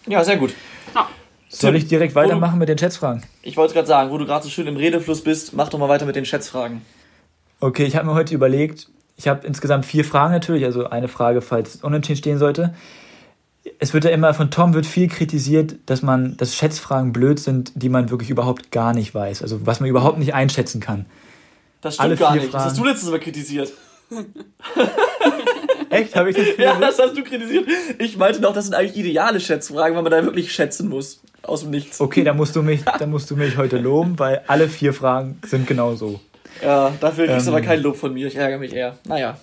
Ja, 0.07 0.23
sehr 0.25 0.37
gut. 0.37 0.55
Ja. 0.95 1.09
Soll 1.49 1.77
ich 1.77 1.87
direkt 1.87 2.15
weitermachen 2.15 2.55
du, 2.55 2.61
mit 2.61 2.69
den 2.69 2.79
Schätzfragen? 2.79 3.23
Ich 3.43 3.57
wollte 3.57 3.75
gerade 3.75 3.87
sagen, 3.87 4.11
wo 4.11 4.19
du 4.19 4.25
gerade 4.25 4.45
so 4.45 4.51
schön 4.51 4.67
im 4.67 4.77
Redefluss 4.77 5.23
bist, 5.23 5.53
mach 5.53 5.69
doch 5.69 5.79
mal 5.79 5.89
weiter 5.89 6.07
mit 6.07 6.17
den 6.17 6.25
Schätzfragen. 6.25 6.83
Okay, 7.63 7.85
ich 7.85 7.95
habe 7.95 8.07
mir 8.09 8.15
heute 8.15 8.35
überlegt, 8.35 8.89
ich 9.17 9.29
habe 9.29 9.47
insgesamt 9.47 9.87
vier 9.87 10.05
Fragen 10.05 10.33
natürlich, 10.33 10.65
also 10.65 10.89
eine 10.89 11.07
Frage, 11.07 11.41
falls 11.41 11.77
es 11.77 11.83
unentschieden 11.85 12.19
stehen 12.19 12.39
sollte. 12.39 12.75
Es 13.79 13.95
wird 13.95 14.03
ja 14.03 14.11
immer 14.11 14.35
von 14.35 14.51
Tom 14.51 14.75
wird 14.75 14.85
viel 14.85 15.07
kritisiert, 15.07 15.77
dass 15.87 16.03
man, 16.03 16.37
dass 16.37 16.57
Schätzfragen 16.57 17.13
blöd 17.13 17.39
sind, 17.39 17.71
die 17.77 17.89
man 17.89 18.11
wirklich 18.11 18.31
überhaupt 18.31 18.73
gar 18.73 18.93
nicht 18.93 19.15
weiß, 19.15 19.43
also 19.43 19.65
was 19.65 19.79
man 19.79 19.89
überhaupt 19.89 20.19
nicht 20.19 20.35
einschätzen 20.35 20.81
kann. 20.81 21.07
Das 21.81 21.95
stimmt 21.95 22.05
Alle 22.09 22.17
gar 22.17 22.35
nicht. 22.35 22.51
Fragen. 22.51 22.53
Das 22.53 22.65
hast 22.65 22.79
du 22.79 22.85
letztes 22.85 23.09
Mal 23.11 23.21
kritisiert. 23.21 23.73
Echt? 25.91 26.17
Habe 26.17 26.31
ich 26.31 26.37
das 26.37 26.45
kritisiert? 26.57 26.59
Ja, 26.59 26.81
das 26.81 26.99
hast 26.99 27.17
du 27.17 27.23
kritisiert. 27.23 27.69
Ich 28.01 28.17
meinte 28.17 28.41
noch, 28.41 28.53
das 28.53 28.65
sind 28.65 28.75
eigentlich 28.75 28.97
ideale 28.97 29.39
Schätzfragen, 29.39 29.95
weil 29.95 30.03
man 30.03 30.11
da 30.11 30.25
wirklich 30.25 30.53
schätzen 30.53 30.89
muss. 30.89 31.21
Aus 31.43 31.61
dem 31.61 31.71
Nichts. 31.71 32.01
Okay, 32.01 32.25
dann 32.25 32.37
musst 32.37 32.57
du 32.57 32.63
mich, 32.63 32.83
dann 32.83 33.11
musst 33.11 33.31
du 33.31 33.37
mich 33.37 33.57
heute 33.57 33.79
loben, 33.79 34.19
weil 34.19 34.43
alle 34.49 34.69
vier 34.69 34.93
Fragen 34.93 35.41
sind 35.47 35.69
genau 35.69 35.95
so. 35.95 36.19
Ja, 36.63 36.93
dafür 37.01 37.27
kriegst 37.27 37.47
du 37.47 37.51
ähm, 37.51 37.57
aber 37.57 37.65
kein 37.65 37.81
Lob 37.81 37.97
von 37.97 38.15
mir. 38.15 38.27
Ich 38.27 38.37
ärgere 38.37 38.59
mich 38.59 38.73
eher. 38.73 38.97
Naja. 39.07 39.37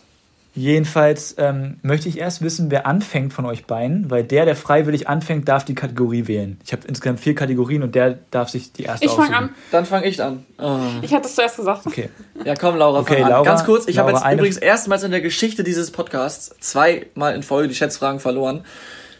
Jedenfalls 0.56 1.36
ähm, 1.38 1.78
möchte 1.84 2.10
ich 2.10 2.18
erst 2.18 2.42
wissen, 2.42 2.72
wer 2.72 2.88
anfängt 2.88 3.34
von 3.34 3.46
euch 3.46 3.66
beiden, 3.66 4.10
weil 4.10 4.24
der, 4.24 4.46
der 4.46 4.56
freiwillig 4.56 5.08
anfängt, 5.08 5.48
darf 5.48 5.64
die 5.64 5.76
Kategorie 5.76 6.28
wählen. 6.28 6.60
Ich 6.66 6.74
habe 6.74 6.88
insgesamt 6.88 7.20
vier 7.20 7.36
Kategorien 7.36 7.84
und 7.84 7.94
der 7.94 8.18
darf 8.32 8.50
sich 8.50 8.74
die 8.74 8.84
erste 8.84 9.06
Ich 9.06 9.12
fange 9.12 9.38
an. 9.38 9.50
Dann 9.72 9.86
fange 9.86 10.08
ich 10.08 10.22
an. 10.22 10.46
Oh. 10.58 10.80
Ich 11.02 11.14
hatte 11.14 11.28
es 11.28 11.36
zuerst 11.36 11.56
gesagt. 11.56 11.86
Okay. 11.86 12.10
Ja, 12.44 12.56
komm, 12.56 12.78
Laura, 12.78 13.00
okay, 13.00 13.22
Laura 13.22 13.44
Ganz 13.44 13.64
kurz, 13.64 13.88
ich 13.88 14.00
habe 14.00 14.12
jetzt 14.12 14.26
übrigens 14.26 14.58
erstmals 14.58 15.04
in 15.04 15.12
der 15.12 15.22
Geschichte 15.22 15.64
dieses 15.64 15.92
Podcasts 15.92 16.56
zweimal 16.60 17.36
in 17.36 17.44
Folge 17.44 17.68
die 17.68 17.76
Schätzfragen 17.76 18.20
verloren. 18.20 18.66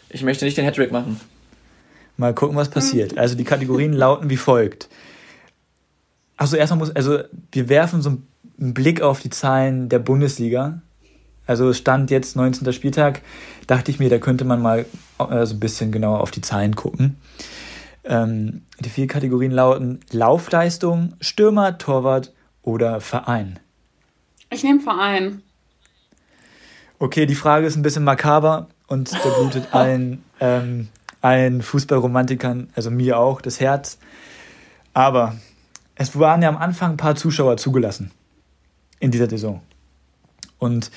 Ich 0.08 0.22
möchte 0.24 0.44
nicht 0.44 0.56
den 0.56 0.64
Hattrick 0.64 0.90
machen. 0.90 1.20
Mal 2.16 2.34
gucken, 2.34 2.56
was 2.56 2.68
passiert. 2.68 3.16
Also 3.16 3.36
die 3.36 3.44
Kategorien 3.44 3.92
lauten 3.92 4.28
wie 4.28 4.36
folgt. 4.36 4.88
Also 6.40 6.56
erstmal 6.56 6.78
muss, 6.78 6.96
also 6.96 7.18
wir 7.52 7.68
werfen 7.68 8.00
so 8.00 8.16
einen 8.58 8.72
Blick 8.72 9.02
auf 9.02 9.20
die 9.20 9.28
Zahlen 9.28 9.90
der 9.90 9.98
Bundesliga. 9.98 10.80
Also 11.46 11.74
Stand 11.74 12.10
jetzt 12.10 12.34
19. 12.34 12.72
Spieltag, 12.72 13.20
dachte 13.66 13.90
ich 13.90 13.98
mir, 13.98 14.08
da 14.08 14.16
könnte 14.16 14.46
man 14.46 14.62
mal 14.62 14.86
äh, 15.18 15.44
so 15.44 15.54
ein 15.54 15.60
bisschen 15.60 15.92
genauer 15.92 16.22
auf 16.22 16.30
die 16.30 16.40
Zahlen 16.40 16.74
gucken. 16.76 17.18
Ähm, 18.04 18.62
die 18.78 18.88
vier 18.88 19.06
Kategorien 19.06 19.52
lauten 19.52 20.00
Laufleistung, 20.12 21.12
Stürmer, 21.20 21.76
Torwart 21.76 22.32
oder 22.62 23.02
Verein. 23.02 23.60
Ich 24.48 24.64
nehme 24.64 24.80
Verein. 24.80 25.42
Okay, 26.98 27.26
die 27.26 27.34
Frage 27.34 27.66
ist 27.66 27.76
ein 27.76 27.82
bisschen 27.82 28.04
makaber 28.04 28.68
und 28.86 29.12
da 29.12 29.28
blutet 29.28 29.68
allen, 29.74 30.24
ähm, 30.40 30.88
allen 31.20 31.60
Fußballromantikern, 31.60 32.70
also 32.74 32.90
mir 32.90 33.18
auch, 33.18 33.42
das 33.42 33.60
Herz. 33.60 33.98
Aber 34.94 35.36
es 36.00 36.18
waren 36.18 36.40
ja 36.40 36.48
am 36.48 36.56
Anfang 36.56 36.92
ein 36.92 36.96
paar 36.96 37.14
Zuschauer 37.14 37.58
zugelassen 37.58 38.10
in 39.00 39.10
dieser 39.10 39.28
Saison. 39.28 39.60
Und 40.58 40.90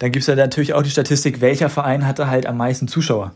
dann 0.00 0.10
gibt 0.10 0.22
es 0.22 0.26
ja 0.26 0.34
natürlich 0.34 0.74
auch 0.74 0.82
die 0.82 0.90
Statistik, 0.90 1.40
welcher 1.40 1.70
Verein 1.70 2.04
hatte 2.04 2.26
halt 2.26 2.46
am 2.46 2.56
meisten 2.56 2.88
Zuschauer. 2.88 3.32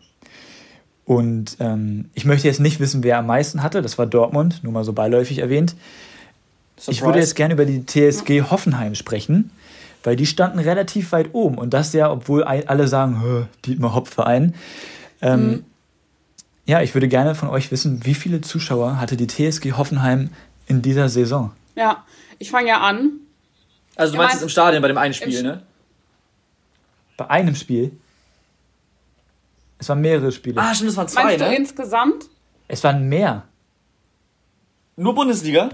Und 1.04 1.56
ähm, 1.60 2.10
ich 2.14 2.24
möchte 2.24 2.48
jetzt 2.48 2.58
nicht 2.58 2.80
wissen, 2.80 3.04
wer 3.04 3.18
am 3.18 3.28
meisten 3.28 3.62
hatte. 3.62 3.80
Das 3.80 3.96
war 3.96 4.06
Dortmund, 4.06 4.64
nur 4.64 4.72
mal 4.72 4.82
so 4.82 4.92
beiläufig 4.92 5.38
erwähnt. 5.38 5.76
Ich 6.88 7.02
würde 7.02 7.20
jetzt 7.20 7.36
gerne 7.36 7.54
über 7.54 7.64
die 7.64 7.86
TSG 7.86 8.50
Hoffenheim 8.50 8.96
sprechen, 8.96 9.52
weil 10.02 10.16
die 10.16 10.26
standen 10.26 10.58
relativ 10.58 11.12
weit 11.12 11.28
oben. 11.32 11.58
Und 11.58 11.74
das 11.74 11.92
ja, 11.92 12.10
obwohl 12.10 12.42
alle 12.42 12.88
sagen, 12.88 13.46
Dietmar 13.64 13.94
Hopp-Verein. 13.94 14.56
Ähm, 15.22 15.46
mhm. 15.46 15.64
Ja, 16.66 16.82
ich 16.82 16.92
würde 16.94 17.06
gerne 17.06 17.36
von 17.36 17.50
euch 17.50 17.70
wissen, 17.70 18.04
wie 18.04 18.14
viele 18.14 18.40
Zuschauer 18.40 18.98
hatte 18.98 19.16
die 19.16 19.28
TSG 19.28 19.74
Hoffenheim 19.74 20.30
in 20.66 20.82
dieser 20.82 21.08
Saison? 21.08 21.52
Ja, 21.74 22.04
ich 22.38 22.50
fange 22.50 22.68
ja 22.68 22.80
an. 22.80 23.20
Also 23.96 24.12
du 24.12 24.18
meinst 24.18 24.36
es 24.36 24.42
im 24.42 24.48
Stadion 24.48 24.82
bei 24.82 24.88
dem 24.88 24.98
einen 24.98 25.14
Spiel, 25.14 25.42
ne? 25.42 25.62
Bei 27.16 27.30
einem 27.30 27.54
Spiel? 27.54 27.92
Es 29.78 29.88
waren 29.88 30.00
mehrere 30.00 30.32
Spiele. 30.32 30.60
Ah, 30.60 30.74
stimmt, 30.74 30.90
es 30.90 30.96
waren 30.96 31.08
zwei, 31.08 31.24
meinst 31.24 31.40
ne? 31.40 31.48
Du 31.48 31.56
insgesamt? 31.56 32.24
Es 32.68 32.82
waren 32.82 33.08
mehr. 33.08 33.44
Nur 34.96 35.14
Bundesliga? 35.14 35.70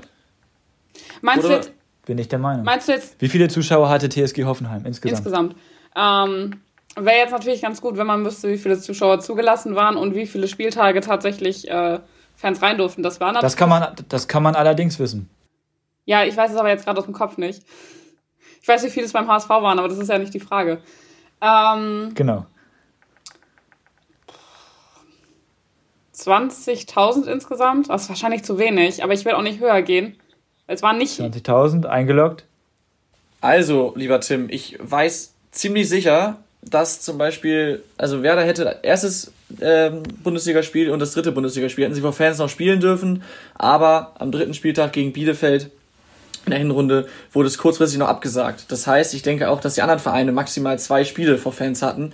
Meinst 1.20 1.44
Oder? 1.44 1.60
du 1.60 1.66
jetzt. 1.66 1.72
Bin 2.06 2.18
ich 2.18 2.28
der 2.28 2.38
Meinung. 2.38 2.64
Meinst 2.64 2.88
du 2.88 2.92
jetzt. 2.92 3.20
Wie 3.20 3.28
viele 3.28 3.48
Zuschauer 3.48 3.88
hatte 3.88 4.08
TSG 4.08 4.44
Hoffenheim 4.44 4.84
insgesamt? 4.84 5.18
Insgesamt. 5.18 5.56
Ähm, 5.94 6.60
Wäre 6.96 7.18
jetzt 7.18 7.30
natürlich 7.30 7.62
ganz 7.62 7.80
gut, 7.80 7.96
wenn 7.96 8.06
man 8.06 8.24
wüsste, 8.24 8.48
wie 8.48 8.58
viele 8.58 8.78
Zuschauer 8.78 9.20
zugelassen 9.20 9.76
waren 9.76 9.96
und 9.96 10.14
wie 10.14 10.26
viele 10.26 10.48
Spieltage 10.48 11.00
tatsächlich 11.00 11.70
äh, 11.70 12.00
Fans 12.40 12.62
rein 12.62 12.78
durften. 12.78 13.02
Das 13.02 13.20
war 13.20 13.32
das 13.34 13.56
kann 13.56 13.68
man, 13.68 13.94
Das 14.08 14.26
kann 14.26 14.42
man 14.42 14.54
allerdings 14.54 14.98
wissen. 14.98 15.28
Ja, 16.06 16.24
ich 16.24 16.36
weiß 16.36 16.50
es 16.50 16.56
aber 16.56 16.70
jetzt 16.70 16.84
gerade 16.84 16.98
aus 16.98 17.04
dem 17.04 17.14
Kopf 17.14 17.36
nicht. 17.36 17.62
Ich 18.62 18.68
weiß, 18.68 18.82
wie 18.84 18.90
viele 18.90 19.06
es 19.06 19.12
beim 19.12 19.28
HSV 19.28 19.48
waren, 19.48 19.78
aber 19.78 19.88
das 19.88 19.98
ist 19.98 20.08
ja 20.08 20.18
nicht 20.18 20.32
die 20.32 20.40
Frage. 20.40 20.80
Ähm, 21.42 22.12
genau. 22.14 22.46
20.000 26.14 27.26
insgesamt. 27.26 27.90
Das 27.90 28.02
ist 28.02 28.08
wahrscheinlich 28.08 28.42
zu 28.42 28.58
wenig, 28.58 29.04
aber 29.04 29.12
ich 29.12 29.24
will 29.24 29.32
auch 29.32 29.42
nicht 29.42 29.60
höher 29.60 29.82
gehen. 29.82 30.16
Es 30.66 30.82
waren 30.82 30.98
nicht. 30.98 31.20
20.000 31.20 31.86
eingeloggt. 31.86 32.44
Also, 33.40 33.92
lieber 33.96 34.20
Tim, 34.20 34.48
ich 34.50 34.78
weiß 34.80 35.34
ziemlich 35.50 35.88
sicher, 35.88 36.36
dass 36.62 37.00
zum 37.00 37.18
Beispiel, 37.18 37.82
also 37.96 38.22
Werder 38.22 38.44
hätte 38.44 38.80
erstes 38.82 39.32
ähm, 39.60 40.02
Bundesligaspiel 40.22 40.90
und 40.90 40.98
das 40.98 41.12
dritte 41.12 41.32
Bundesligaspiel 41.32 41.84
hätten 41.84 41.94
sie 41.94 42.00
vor 42.00 42.12
Fans 42.12 42.38
noch 42.38 42.48
spielen 42.48 42.80
dürfen, 42.80 43.22
aber 43.54 44.14
am 44.18 44.30
dritten 44.30 44.54
Spieltag 44.54 44.92
gegen 44.92 45.12
Bielefeld 45.12 45.70
in 46.46 46.50
der 46.50 46.58
Hinrunde 46.58 47.06
wurde 47.32 47.48
es 47.48 47.58
kurzfristig 47.58 47.98
noch 47.98 48.08
abgesagt. 48.08 48.66
Das 48.68 48.86
heißt, 48.86 49.14
ich 49.14 49.22
denke 49.22 49.50
auch, 49.50 49.60
dass 49.60 49.74
die 49.74 49.82
anderen 49.82 50.00
Vereine 50.00 50.32
maximal 50.32 50.78
zwei 50.78 51.04
Spiele 51.04 51.38
vor 51.38 51.52
Fans 51.52 51.82
hatten. 51.82 52.12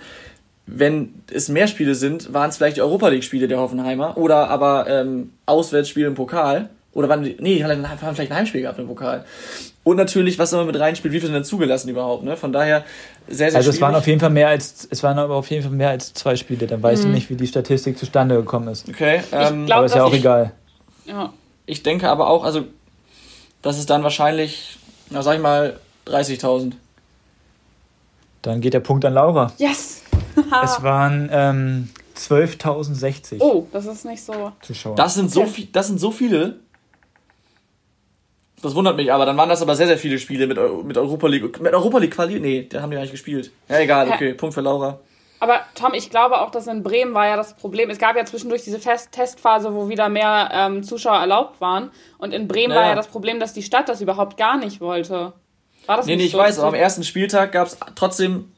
Wenn 0.65 1.13
es 1.31 1.47
mehr 1.47 1.67
Spiele 1.67 1.95
sind, 1.95 2.33
waren 2.33 2.49
es 2.49 2.57
vielleicht 2.57 2.75
die 2.75 2.81
Europa 2.81 3.07
League-Spiele 3.07 3.47
der 3.47 3.59
Hoffenheimer 3.59 4.17
oder 4.17 4.49
aber 4.49 4.87
ähm, 4.89 5.31
Auswärtsspiele 5.45 6.07
im 6.07 6.15
Pokal. 6.15 6.69
Oder 6.91 7.09
waren 7.09 7.23
die, 7.23 7.37
nee, 7.39 7.55
die 7.55 7.63
haben 7.63 8.15
vielleicht 8.15 8.31
ein 8.31 8.37
Heimspiel 8.37 8.61
gehabt 8.61 8.79
im 8.79 8.87
Pokal. 8.87 9.23
Und 9.87 9.95
natürlich, 9.95 10.37
was 10.37 10.51
immer 10.51 10.65
mit 10.65 10.77
reinspielt, 10.77 11.13
wie 11.13 11.21
viel 11.21 11.27
sind 11.27 11.35
denn 11.35 11.45
zugelassen 11.45 11.87
überhaupt, 11.87 12.21
ne? 12.21 12.35
Von 12.35 12.51
daher 12.51 12.83
sehr, 13.29 13.51
sehr 13.51 13.57
Also 13.57 13.69
es 13.69 13.79
waren 13.79 13.95
auf 13.95 14.05
jeden 14.05 14.19
Fall 14.19 14.31
mehr 14.31 14.49
als, 14.49 14.85
es 14.91 15.01
waren 15.01 15.17
aber 15.17 15.35
auf 15.35 15.49
jeden 15.49 15.63
Fall 15.63 15.71
mehr 15.71 15.91
als 15.91 16.13
zwei 16.13 16.35
Spiele. 16.35 16.67
Dann 16.67 16.83
weißt 16.83 17.05
mhm. 17.05 17.07
du 17.07 17.13
nicht, 17.13 17.29
wie 17.29 17.37
die 17.37 17.47
Statistik 17.47 17.97
zustande 17.97 18.35
gekommen 18.35 18.67
ist. 18.67 18.89
Okay, 18.89 19.21
ähm, 19.31 19.65
glaub, 19.65 19.77
aber 19.77 19.85
ist 19.85 19.95
ja 19.95 20.03
auch 20.03 20.11
ich, 20.11 20.19
egal. 20.19 20.51
Ja. 21.05 21.31
Ich 21.65 21.83
denke 21.83 22.09
aber 22.09 22.29
auch, 22.29 22.43
also, 22.43 22.65
das 23.61 23.79
ist 23.79 23.89
dann 23.89 24.03
wahrscheinlich, 24.03 24.77
na 25.09 25.21
sag 25.21 25.35
ich 25.35 25.41
mal, 25.41 25.79
30.000. 26.07 26.73
Dann 28.41 28.59
geht 28.59 28.73
der 28.73 28.81
Punkt 28.81 29.05
an 29.05 29.13
Laura. 29.13 29.53
Yes! 29.57 30.03
es 30.63 30.83
waren 30.83 31.29
ähm, 31.31 31.89
12.060. 32.17 33.37
Oh, 33.39 33.67
das 33.71 33.85
ist 33.85 34.03
nicht 34.03 34.21
so. 34.21 34.51
Zuschauer. 34.61 34.95
Das 34.95 35.13
sind, 35.13 35.27
okay. 35.27 35.33
so 35.33 35.45
viel, 35.45 35.67
das 35.71 35.87
sind 35.87 36.01
so 36.01 36.11
viele. 36.11 36.59
Das 38.61 38.73
wundert 38.73 38.95
mich 38.95 39.11
aber. 39.11 39.25
Dann 39.25 39.37
waren 39.37 39.49
das 39.49 39.61
aber 39.61 39.75
sehr, 39.75 39.87
sehr 39.87 39.97
viele 39.97 40.17
Spiele 40.17 40.47
mit, 40.47 40.57
mit 40.83 40.97
Europa 40.97 41.27
League. 41.27 41.61
Mit 41.61 41.73
Europa 41.73 41.99
League 41.99 42.13
Quali? 42.13 42.39
Nee, 42.39 42.63
den 42.63 42.81
haben 42.81 42.89
die 42.89 42.95
gar 42.95 43.01
nicht 43.01 43.11
gespielt. 43.11 43.51
Ja, 43.69 43.79
egal, 43.79 44.09
okay. 44.09 44.33
Punkt 44.33 44.55
für 44.55 44.61
Laura. 44.61 44.99
Aber 45.39 45.59
Tom, 45.75 45.93
ich 45.93 46.09
glaube 46.09 46.41
auch, 46.41 46.49
dass 46.49 46.65
in 46.65 46.81
Bremen 46.81 47.13
war 47.13 47.27
ja 47.27 47.35
das 47.35 47.55
Problem. 47.55 47.91
Es 47.91 47.99
gab 47.99 48.15
ja 48.15 48.25
zwischendurch 48.25 48.63
diese 48.63 48.79
Fest 48.79 49.11
Testphase, 49.11 49.75
wo 49.75 49.87
wieder 49.87 50.09
mehr 50.09 50.49
ähm, 50.51 50.81
Zuschauer 50.81 51.17
erlaubt 51.17 51.61
waren. 51.61 51.91
Und 52.17 52.33
in 52.33 52.47
Bremen 52.47 52.73
ja. 52.73 52.79
war 52.79 52.87
ja 52.87 52.95
das 52.95 53.07
Problem, 53.07 53.39
dass 53.39 53.53
die 53.53 53.61
Stadt 53.61 53.87
das 53.87 54.01
überhaupt 54.01 54.37
gar 54.37 54.57
nicht 54.57 54.81
wollte. 54.81 55.33
War 55.85 55.97
das 55.97 56.07
nee, 56.07 56.15
nicht 56.15 56.21
nee, 56.21 56.25
ich 56.25 56.31
so? 56.31 56.39
weiß, 56.39 56.59
aber 56.59 56.69
am 56.69 56.73
ersten 56.73 57.03
Spieltag 57.03 57.51
gab 57.51 57.67
es 57.67 57.77
trotzdem 57.93 58.51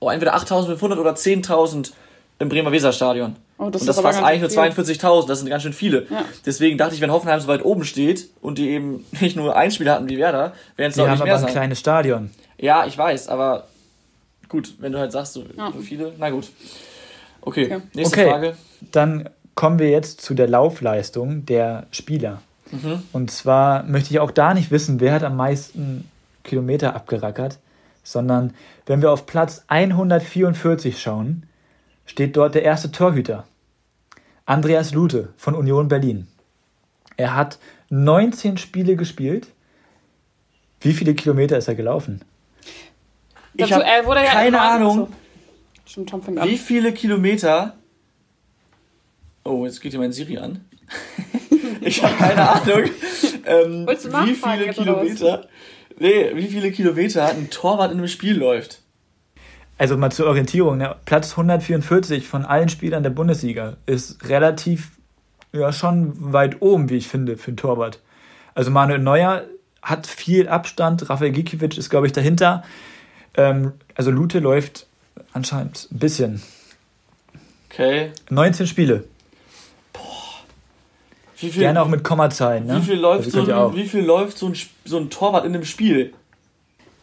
oh, 0.00 0.08
entweder 0.08 0.34
8.500 0.34 0.98
oder 0.98 1.12
10.000 1.12 1.92
im 2.38 2.48
Bremer 2.48 2.72
Weserstadion. 2.72 3.36
Oh, 3.58 3.70
das 3.70 3.82
und 3.82 3.88
das 3.88 4.00
fast 4.00 4.22
eigentlich 4.22 4.54
nur 4.54 4.64
42.000, 4.64 5.26
das 5.26 5.40
sind 5.40 5.48
ganz 5.48 5.64
schön 5.64 5.72
viele. 5.72 6.06
Ja. 6.08 6.24
Deswegen 6.46 6.78
dachte 6.78 6.94
ich, 6.94 7.00
wenn 7.00 7.10
Hoffenheim 7.10 7.40
so 7.40 7.48
weit 7.48 7.64
oben 7.64 7.84
steht 7.84 8.28
und 8.40 8.56
die 8.58 8.70
eben 8.70 9.04
nicht 9.20 9.36
nur 9.36 9.56
ein 9.56 9.70
Spiel 9.72 9.90
hatten 9.90 10.08
wie 10.08 10.18
Werder, 10.18 10.52
wären 10.76 10.90
es 10.90 10.96
doch 10.96 11.08
nicht 11.08 11.22
mehr 11.22 11.34
aber 11.34 11.46
ein 11.46 11.52
kleines 11.52 11.80
Stadion. 11.80 12.30
Ja, 12.56 12.86
ich 12.86 12.96
weiß, 12.96 13.28
aber 13.28 13.66
gut, 14.48 14.74
wenn 14.78 14.92
du 14.92 14.98
halt 14.98 15.10
sagst, 15.10 15.32
so, 15.32 15.44
ja. 15.56 15.72
viele, 15.82 16.12
na 16.18 16.30
gut. 16.30 16.50
Okay, 17.40 17.66
okay. 17.66 17.82
nächste 17.94 18.20
okay. 18.20 18.30
Frage. 18.30 18.56
Dann 18.92 19.28
kommen 19.54 19.80
wir 19.80 19.90
jetzt 19.90 20.20
zu 20.20 20.34
der 20.34 20.46
Laufleistung 20.46 21.44
der 21.44 21.86
Spieler. 21.90 22.42
Mhm. 22.70 23.02
Und 23.12 23.30
zwar 23.32 23.82
möchte 23.82 24.10
ich 24.10 24.20
auch 24.20 24.30
da 24.30 24.54
nicht 24.54 24.70
wissen, 24.70 25.00
wer 25.00 25.12
hat 25.12 25.24
am 25.24 25.36
meisten 25.36 26.08
Kilometer 26.44 26.94
abgerackert, 26.94 27.58
sondern 28.04 28.54
wenn 28.86 29.02
wir 29.02 29.10
auf 29.10 29.26
Platz 29.26 29.64
144 29.66 31.00
schauen, 31.00 31.47
steht 32.08 32.36
dort 32.36 32.54
der 32.54 32.62
erste 32.62 32.90
Torhüter, 32.90 33.46
Andreas 34.46 34.92
Lute 34.92 35.34
von 35.36 35.54
Union 35.54 35.88
Berlin. 35.88 36.26
Er 37.16 37.36
hat 37.36 37.58
19 37.90 38.56
Spiele 38.58 38.96
gespielt. 38.96 39.48
Wie 40.80 40.94
viele 40.94 41.14
Kilometer 41.14 41.58
ist 41.58 41.68
er 41.68 41.74
gelaufen? 41.74 42.22
Ich 43.54 43.72
habe 43.72 43.84
ja 43.84 44.24
keine 44.24 44.60
Ahnung, 44.60 45.08
so. 45.84 46.06
wie 46.06 46.56
viele 46.56 46.92
Kilometer. 46.92 47.76
Oh, 49.44 49.64
jetzt 49.66 49.80
geht 49.80 49.92
hier 49.92 50.00
mein 50.00 50.12
Siri 50.12 50.38
an. 50.38 50.64
ich 51.80 52.02
habe 52.02 52.14
keine 52.14 52.48
Ahnung, 52.48 52.90
ähm, 53.44 53.86
wie 53.86 54.34
viele 54.34 54.70
Kilometer. 54.72 55.48
Nee, 55.98 56.30
wie 56.34 56.46
viele 56.46 56.70
Kilometer 56.70 57.28
ein 57.28 57.50
Torwart 57.50 57.90
in 57.90 57.98
einem 57.98 58.08
Spiel 58.08 58.36
läuft 58.36 58.80
also 59.78 59.96
mal 59.96 60.10
zur 60.10 60.26
Orientierung, 60.26 60.76
ne? 60.76 60.96
Platz 61.04 61.30
144 61.30 62.26
von 62.26 62.44
allen 62.44 62.68
Spielern 62.68 63.04
der 63.04 63.10
Bundesliga 63.10 63.76
ist 63.86 64.28
relativ, 64.28 64.90
ja, 65.52 65.72
schon 65.72 66.32
weit 66.32 66.60
oben, 66.60 66.90
wie 66.90 66.96
ich 66.96 67.06
finde, 67.06 67.36
für 67.36 67.48
einen 67.48 67.56
Torwart. 67.56 68.00
Also 68.54 68.72
Manuel 68.72 68.98
Neuer 68.98 69.44
hat 69.80 70.08
viel 70.08 70.48
Abstand, 70.48 71.08
Rafael 71.08 71.30
Gikiewicz 71.30 71.78
ist, 71.78 71.90
glaube 71.90 72.08
ich, 72.08 72.12
dahinter. 72.12 72.64
Ähm, 73.36 73.72
also 73.94 74.10
Lute 74.10 74.40
läuft 74.40 74.86
anscheinend 75.32 75.88
ein 75.92 75.98
bisschen. 76.00 76.42
Okay. 77.70 78.10
19 78.30 78.66
Spiele. 78.66 79.04
Boah. 79.92 80.02
Wie 81.38 81.50
viel, 81.50 81.60
Gerne 81.60 81.82
auch 81.82 81.88
mit 81.88 82.02
Kommazahlen. 82.02 82.66
Ne? 82.66 82.78
Wie, 82.78 82.82
viel 82.82 82.98
läuft 82.98 83.26
also 83.26 83.44
so 83.44 83.52
ein, 83.52 83.76
wie 83.76 83.86
viel 83.86 84.04
läuft 84.04 84.38
so 84.38 84.46
ein, 84.46 84.56
so 84.84 84.98
ein 84.98 85.08
Torwart 85.08 85.44
in 85.44 85.54
einem 85.54 85.64
Spiel? 85.64 86.14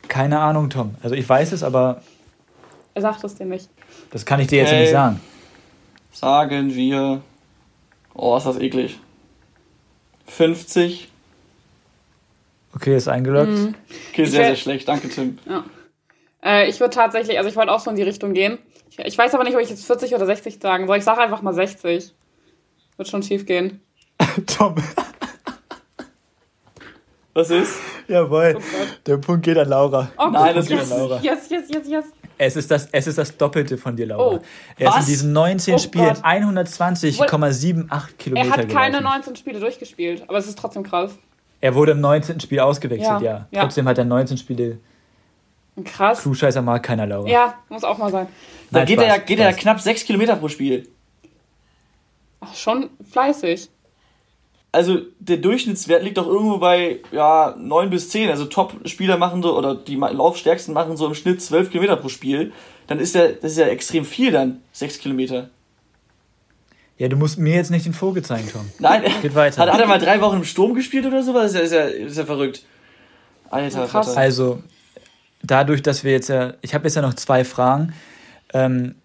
Keine 0.10 0.40
Ahnung, 0.40 0.70
Tom. 0.70 0.96
Also 1.02 1.16
ich 1.16 1.28
weiß 1.28 1.54
es, 1.54 1.64
aber 1.64 2.02
er 2.02 2.02
sagt 3.02 3.24
es 3.24 3.36
dir 3.36 3.46
nicht. 3.46 3.70
Das 4.12 4.26
kann 4.26 4.40
ich 4.40 4.48
dir 4.48 4.64
okay. 4.64 4.72
jetzt 4.72 4.82
nicht 4.82 4.92
sagen. 4.92 5.20
Sagen 6.12 6.74
wir. 6.74 7.22
Oh, 8.14 8.38
ist 8.38 8.46
das 8.46 8.58
eklig. 8.58 9.00
50. 10.28 11.10
Okay, 12.74 12.98
ist 12.98 13.08
eingeloggt. 13.08 13.52
Mhm. 13.52 13.76
Okay, 14.12 14.26
sehr, 14.26 14.46
sehr 14.46 14.56
schlecht. 14.56 14.88
Danke, 14.88 15.10
Tim. 15.10 15.40
Ja. 15.48 15.64
Äh, 16.44 16.70
ich 16.70 16.80
würde 16.80 16.94
tatsächlich, 16.94 17.38
also 17.38 17.50
ich 17.50 17.56
wollte 17.56 17.72
auch 17.72 17.80
so 17.80 17.90
in 17.90 17.96
die 17.96 18.04
Richtung 18.04 18.34
gehen. 18.34 18.60
Ich, 18.90 19.00
ich, 19.00 19.18
weiß 19.18 19.34
aber 19.34 19.44
nicht, 19.44 19.56
ob 19.56 19.62
ich 19.62 19.70
jetzt 19.70 19.86
40 19.86 20.14
oder 20.14 20.26
60 20.26 20.60
sagen 20.62 20.88
soll. 20.88 20.98
Ich 20.98 21.04
sage 21.04 21.22
einfach 21.22 21.42
mal 21.42 21.54
60. 21.54 22.14
Wird 22.98 23.10
schon 23.10 23.24
schief 23.24 23.46
gehen. 23.46 23.82
Tom. 24.48 24.76
Was 27.34 27.50
ist? 27.50 27.80
Jawohl. 28.08 28.58
Oh 28.58 28.62
Der 29.06 29.18
Punkt 29.18 29.44
geht 29.44 29.58
an 29.58 29.68
Laura. 29.68 30.10
Oh, 30.18 30.28
Nein, 30.32 30.56
das 30.56 30.68
geht 30.68 30.80
an 30.80 30.90
Laura. 30.90 31.20
Yes, 31.22 31.50
yes, 31.50 31.70
yes, 31.70 31.88
yes. 31.88 32.06
Es 32.38 32.56
ist, 32.56 32.70
das, 32.70 32.88
es 32.92 33.08
ist 33.08 33.18
das 33.18 33.38
Doppelte 33.38 33.78
von 33.78 33.96
dir, 33.96 34.08
Laura. 34.08 34.36
Oh, 34.36 34.40
er 34.78 34.90
ist 34.90 35.00
in 35.00 35.06
diesen 35.06 35.34
19 35.34 35.76
oh 35.76 35.78
Spielen 35.78 36.16
120,78 36.16 38.18
Kilometer 38.18 38.48
Er 38.48 38.58
hat 38.58 38.70
keine 38.70 39.02
19 39.02 39.36
Spiele 39.36 39.60
durchgespielt, 39.60 40.24
aber 40.28 40.38
es 40.38 40.48
ist 40.48 40.58
trotzdem 40.58 40.84
krass. 40.84 41.18
Er 41.62 41.76
wurde 41.76 41.94
im 41.94 42.02
19. 42.02 42.40
Spiel 42.42 42.60
ausgewechselt, 42.60 43.22
ja. 43.22 43.22
ja. 43.22 43.48
ja. 43.52 43.62
Trotzdem 43.62 43.88
hat 43.88 43.98
er 43.98 44.06
19 44.06 44.38
Spiele. 44.38 44.80
Krass. 45.84 46.22
Klugscheißer 46.22 46.62
mag 46.62 46.84
keiner, 46.84 47.06
Laura. 47.06 47.28
Ja, 47.28 47.56
muss 47.70 47.84
auch 47.84 47.98
mal 47.98 48.12
sein. 48.12 48.28
Da 48.72 48.86
geht, 48.86 49.00
Spaß, 49.00 49.08
er, 49.08 49.20
geht 49.20 49.40
er 49.40 49.54
knapp 49.54 49.80
6 49.80 50.06
Kilometer 50.06 50.36
pro 50.36 50.48
Spiel. 50.48 50.88
Ach, 52.40 52.56
schon 52.56 52.90
fleißig 53.10 53.70
also 54.76 55.00
der 55.20 55.38
Durchschnittswert 55.38 56.04
liegt 56.04 56.18
doch 56.18 56.28
irgendwo 56.28 56.58
bei 56.58 57.00
ja, 57.12 57.56
9 57.58 57.90
bis 57.90 58.10
10. 58.10 58.30
Also 58.30 58.46
Top-Spieler 58.46 59.18
machen 59.18 59.42
so, 59.42 59.58
oder 59.58 59.74
die 59.74 59.96
Laufstärksten 59.96 60.74
machen 60.74 60.98
so 60.98 61.08
im 61.08 61.16
Schnitt 61.16 61.42
12 61.42 61.72
Kilometer 61.72 61.96
pro 61.96 62.10
Spiel. 62.10 62.52
Dann 62.88 63.00
ist 63.00 63.16
ja, 63.16 63.30
das 63.30 63.54
ist 63.54 63.58
ja 63.58 63.68
extrem 63.68 64.04
viel 64.04 64.32
dann, 64.32 64.62
6 64.74 65.00
Kilometer. 65.00 65.50
Ja, 66.98 67.08
du 67.08 67.16
musst 67.16 67.38
mir 67.38 67.56
jetzt 67.56 67.72
nicht 67.72 67.86
den 67.86 67.94
Vogel 67.94 68.24
zeigen, 68.24 68.50
Tom. 68.52 68.70
Nein, 68.80 69.04
geht 69.22 69.34
weiter. 69.34 69.62
Hat, 69.62 69.72
hat 69.72 69.80
er 69.80 69.88
mal 69.88 70.00
drei 70.00 70.22
Wochen 70.22 70.38
im 70.38 70.44
Sturm 70.44 70.74
gespielt 70.74 71.06
oder 71.06 71.24
so? 71.24 71.34
Das 71.34 71.54
ist 71.54 71.56
ja, 71.56 71.62
ist 71.62 71.72
ja, 71.72 71.84
ist 72.08 72.18
ja 72.18 72.26
verrückt. 72.26 72.64
Alter, 73.50 73.88
krass. 73.88 74.16
Also, 74.16 74.62
dadurch, 75.42 75.82
dass 75.84 76.04
wir 76.04 76.12
jetzt 76.12 76.30
ja, 76.30 76.54
ich 76.62 76.74
habe 76.74 76.86
jetzt 76.86 76.96
ja 76.96 77.02
noch 77.02 77.14
zwei 77.14 77.44
Fragen. 77.44 77.94
Ähm, 78.54 78.96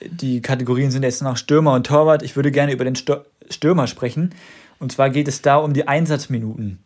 die 0.00 0.42
Kategorien 0.42 0.90
sind 0.90 1.02
jetzt 1.02 1.22
noch 1.22 1.36
Stürmer 1.36 1.72
und 1.72 1.86
Torwart. 1.86 2.22
Ich 2.22 2.36
würde 2.36 2.50
gerne 2.50 2.72
über 2.72 2.84
den 2.84 2.96
Stürmer 2.96 3.86
sprechen. 3.86 4.34
Und 4.78 4.92
zwar 4.92 5.10
geht 5.10 5.28
es 5.28 5.42
da 5.42 5.56
um 5.56 5.72
die 5.72 5.88
Einsatzminuten. 5.88 6.78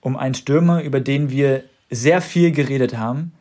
Um 0.00 0.16
einen 0.16 0.34
Stürmer, 0.34 0.82
über 0.82 1.00
den 1.00 1.30
wir 1.30 1.64
sehr 1.90 2.20
viel 2.20 2.52
geredet 2.52 2.96
haben. 2.96 3.32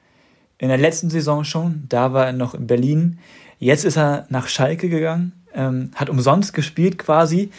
In 0.58 0.70
der 0.70 0.78
letzten 0.78 1.10
Saison 1.10 1.44
schon, 1.44 1.84
da 1.90 2.14
war 2.14 2.28
er 2.28 2.34
noch 2.34 2.54
in 2.54 2.68
Berlin. 2.68 3.20
Jetzt 3.60 3.86
ist 3.86 3.98
er 3.98 4.26
nach 4.30 4.48
Schalke 4.48 4.90
gegangen, 4.90 5.34
ähm, 5.54 5.92
hat 5.96 6.10
umsonst 6.10 6.54
gespielt 6.54 6.98
quasi 6.98 7.52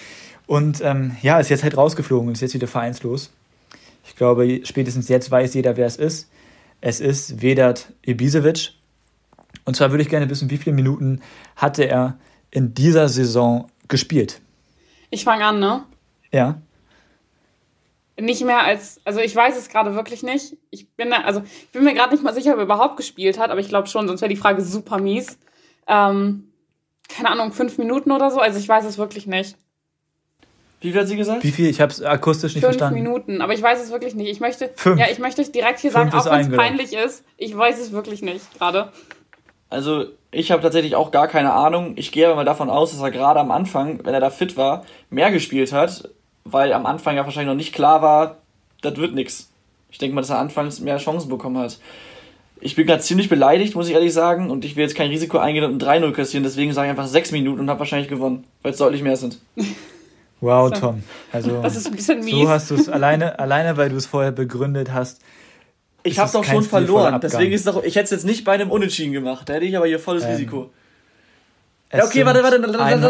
und 0.47 0.81
ähm, 0.83 1.17
ja, 1.23 1.39
ist 1.39 1.49
jetzt 1.49 1.63
halt 1.63 1.77
rausgeflogen 1.77 2.29
und 2.29 2.35
ist 2.35 2.41
jetzt 2.41 2.55
wieder 2.55 2.67
vereinslos. 2.67 3.33
Ich 4.07 4.17
glaube, 4.17 4.61
spätestens 4.65 5.09
jetzt 5.09 5.31
weiß 5.31 5.55
jeder, 5.55 5.77
wer 5.77 5.87
es 5.87 5.97
ist. 5.97 6.31
Es 6.81 7.01
ist 7.01 7.41
Vedat 7.41 7.93
Ibisevic. 8.07 8.73
Und 9.65 9.77
zwar 9.77 9.91
würde 9.91 10.03
ich 10.03 10.11
gerne 10.11 10.29
wissen, 10.29 10.51
wie 10.51 10.59
viele 10.59 10.77
Minuten 10.77 11.21
hatte 11.57 11.85
er 11.85 12.19
in 12.51 12.75
dieser 12.75 13.09
Saison 13.09 13.71
gespielt? 13.89 14.41
Ich 15.15 15.23
fange 15.23 15.45
an, 15.45 15.61
ne? 15.61 15.85
Ja. 16.33 16.61
Nicht 18.21 18.45
mehr 18.45 18.65
als, 18.65 19.01
also 19.05 19.21
ich 19.21 19.35
weiß 19.35 19.57
es 19.57 19.69
gerade 19.69 19.95
wirklich 19.95 20.25
nicht. 20.25 20.57
Ich 20.71 20.89
bin 20.91 21.11
da, 21.11 21.21
also 21.21 21.43
ich 21.45 21.69
bin 21.69 21.85
mir 21.85 21.95
gerade 21.95 22.13
nicht 22.13 22.25
mal 22.25 22.35
sicher, 22.35 22.53
ob 22.53 22.59
er 22.59 22.65
überhaupt 22.65 22.97
gespielt 22.97 23.39
hat, 23.39 23.51
aber 23.51 23.61
ich 23.61 23.69
glaube 23.69 23.87
schon, 23.87 24.09
sonst 24.09 24.23
wäre 24.23 24.29
die 24.29 24.37
Frage 24.37 24.61
super 24.63 24.99
mies. 24.99 25.39
Ähm, 25.87 26.49
keine 27.09 27.31
Ahnung, 27.31 27.53
fünf 27.53 27.79
Minuten 27.79 28.11
oder 28.11 28.33
so, 28.33 28.41
also 28.41 28.59
ich 28.59 28.69
weiß 28.69 28.85
es 28.87 28.99
wirklich 28.99 29.29
nicht. 29.29 29.57
Wie 30.81 30.91
viel 30.91 31.01
hat 31.01 31.07
sie 31.07 31.17
gesagt? 31.17 31.45
Wie 31.45 31.53
viel? 31.53 31.69
Ich 31.71 31.81
habe 31.81 31.93
es 31.93 32.03
akustisch 32.03 32.57
nicht 32.57 32.65
Fünf 32.65 32.77
verstanden. 32.77 33.05
Fünf 33.05 33.09
Minuten, 33.09 33.41
aber 33.41 33.55
ich 33.55 33.63
weiß 33.63 33.81
es 33.81 33.93
wirklich 33.93 34.17
nicht. 34.17 34.31
Ich 34.31 34.41
möchte, 34.41 34.73
Fünf. 34.75 34.99
ja, 34.99 35.07
ich 35.13 35.21
möchte 35.21 35.49
direkt 35.49 35.79
hier 35.79 35.93
Fünf 35.93 36.13
sagen, 36.13 36.29
auch 36.29 36.33
wenn 36.33 36.53
es 36.53 36.57
peinlich 36.57 36.93
ist, 36.93 37.25
ich 37.37 37.57
weiß 37.57 37.79
es 37.79 37.93
wirklich 37.93 38.21
nicht 38.21 38.59
gerade. 38.59 38.93
Also 39.71 40.07
ich 40.35 40.51
habe 40.51 40.63
tatsächlich 40.63 40.97
auch 40.97 41.11
gar 41.11 41.29
keine 41.29 41.53
Ahnung. 41.53 41.95
Ich 41.97 42.13
gehe 42.13 42.27
aber 42.27 42.37
mal 42.37 42.45
davon 42.45 42.71
aus, 42.71 42.91
dass 42.91 43.01
er 43.01 43.11
gerade 43.11 43.41
am 43.41 43.51
Anfang, 43.51 44.01
wenn 44.05 44.15
er 44.15 44.21
da 44.21 44.31
fit 44.31 44.57
war, 44.57 44.85
mehr 45.11 45.31
gespielt 45.31 45.73
hat, 45.73 46.11
weil 46.45 46.73
am 46.73 46.87
Anfang 46.87 47.17
ja 47.17 47.25
wahrscheinlich 47.25 47.51
noch 47.51 47.57
nicht 47.57 47.75
klar 47.75 48.03
war, 48.03 48.39
das 48.83 48.97
wird 48.97 49.15
nix. 49.15 49.51
Ich 49.91 49.99
denke 49.99 50.15
mal, 50.15 50.21
dass 50.21 50.31
er 50.31 50.39
anfangs 50.39 50.81
mehr 50.81 50.99
Chancen 50.99 51.29
bekommen 51.29 51.59
hat. 51.59 51.79
Ich 52.61 52.77
bin 52.77 52.87
gerade 52.87 53.03
ziemlich 53.03 53.29
beleidigt, 53.29 53.75
muss 53.75 53.89
ich 53.89 53.95
ehrlich 53.95 54.13
sagen, 54.13 54.51
und 54.51 54.65
ich 54.65 54.77
will 54.77 54.85
jetzt 54.85 54.97
kein 54.97 55.11
Risiko 55.11 55.39
eingehen 55.39 55.65
und 55.65 55.83
ein 55.83 56.03
3-0 56.03 56.13
kassieren, 56.13 56.45
deswegen 56.45 56.73
sage 56.73 56.89
ich 56.89 56.91
einfach 56.91 57.07
6 57.07 57.33
Minuten 57.33 57.61
und 57.61 57.71
habe 57.71 57.81
wahrscheinlich 57.81 58.09
gewonnen, 58.09 58.45
weil 58.63 58.73
es 58.73 58.79
deutlich 58.79 59.03
mehr 59.03 59.17
sind. 59.17 59.39
Wow, 60.41 60.71
Tom. 60.71 61.03
Also, 61.33 61.63
das 61.63 61.77
ist 61.77 61.87
ein 61.87 61.95
bisschen 61.95 62.25
mies. 62.25 62.35
So 62.35 62.49
hast 62.49 62.71
du 62.71 62.75
es 62.75 62.89
alleine, 62.89 63.39
alleine, 63.39 63.77
weil 63.77 63.89
du 63.89 63.97
es 63.97 64.07
vorher 64.07 64.33
begründet 64.33 64.93
hast. 64.93 65.23
Ich 66.05 66.19
habe 66.19 66.31
doch 66.31 66.45
schon 66.45 66.63
verloren. 66.63 67.21
Deswegen 67.21 67.53
ist 67.53 67.67
doch, 67.67 67.83
ich 67.83 67.97
hätte 67.97 68.05
es 68.05 68.11
jetzt 68.11 68.25
nicht 68.25 68.45
bei 68.45 68.53
einem 68.53 68.71
Unentschieden 68.71 69.13
gemacht. 69.13 69.49
Da 69.49 69.55
hätte 69.55 69.65
ich 69.65 69.77
aber 69.77 69.87
hier 69.87 69.99
volles 69.99 70.23
ähm, 70.25 70.31
Risiko. 70.31 70.71
Ja, 71.93 72.05
okay, 72.05 72.25
warte, 72.27 72.43
warte, 72.43 72.59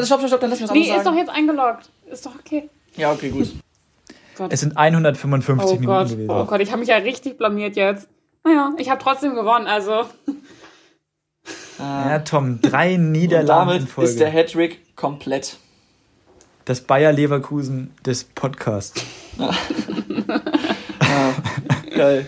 stopp, 0.06 0.20
stopp, 0.20 0.28
stopp, 0.28 0.40
dann 0.40 0.50
lass 0.50 0.60
mich 0.60 0.68
was 0.68 0.76
nee, 0.76 0.84
sagen. 0.84 0.92
Nee, 0.92 0.98
ist 0.98 1.06
doch 1.06 1.16
jetzt 1.16 1.30
eingeloggt. 1.30 1.90
Ist 2.10 2.26
doch 2.26 2.34
okay. 2.38 2.68
Ja, 2.96 3.12
okay, 3.12 3.30
gut. 3.30 3.52
Gott. 4.36 4.52
Es 4.52 4.60
sind 4.60 4.76
155 4.76 5.64
oh 5.64 5.80
Minuten 5.80 5.86
Gott. 5.86 6.08
gewesen. 6.08 6.30
Oh 6.30 6.44
Gott, 6.44 6.60
ich 6.60 6.70
habe 6.70 6.80
mich 6.80 6.88
ja 6.88 6.96
richtig 6.96 7.38
blamiert 7.38 7.76
jetzt. 7.76 8.08
Naja, 8.44 8.72
ich 8.78 8.90
habe 8.90 9.02
trotzdem 9.02 9.34
gewonnen, 9.34 9.66
also. 9.66 10.04
Ja, 11.78 12.18
Tom, 12.20 12.60
drei 12.60 12.96
Niederlagen 12.96 13.68
damit 13.68 13.82
in 13.82 13.88
Folge. 13.88 14.10
ist 14.10 14.20
der 14.20 14.30
Hattrick 14.30 14.96
komplett 14.96 15.56
das 16.64 16.80
Bayer 16.80 17.12
Leverkusen 17.12 17.92
des 18.04 18.24
Podcasts. 18.24 19.04
ja, 19.38 19.50
geil. 21.96 22.26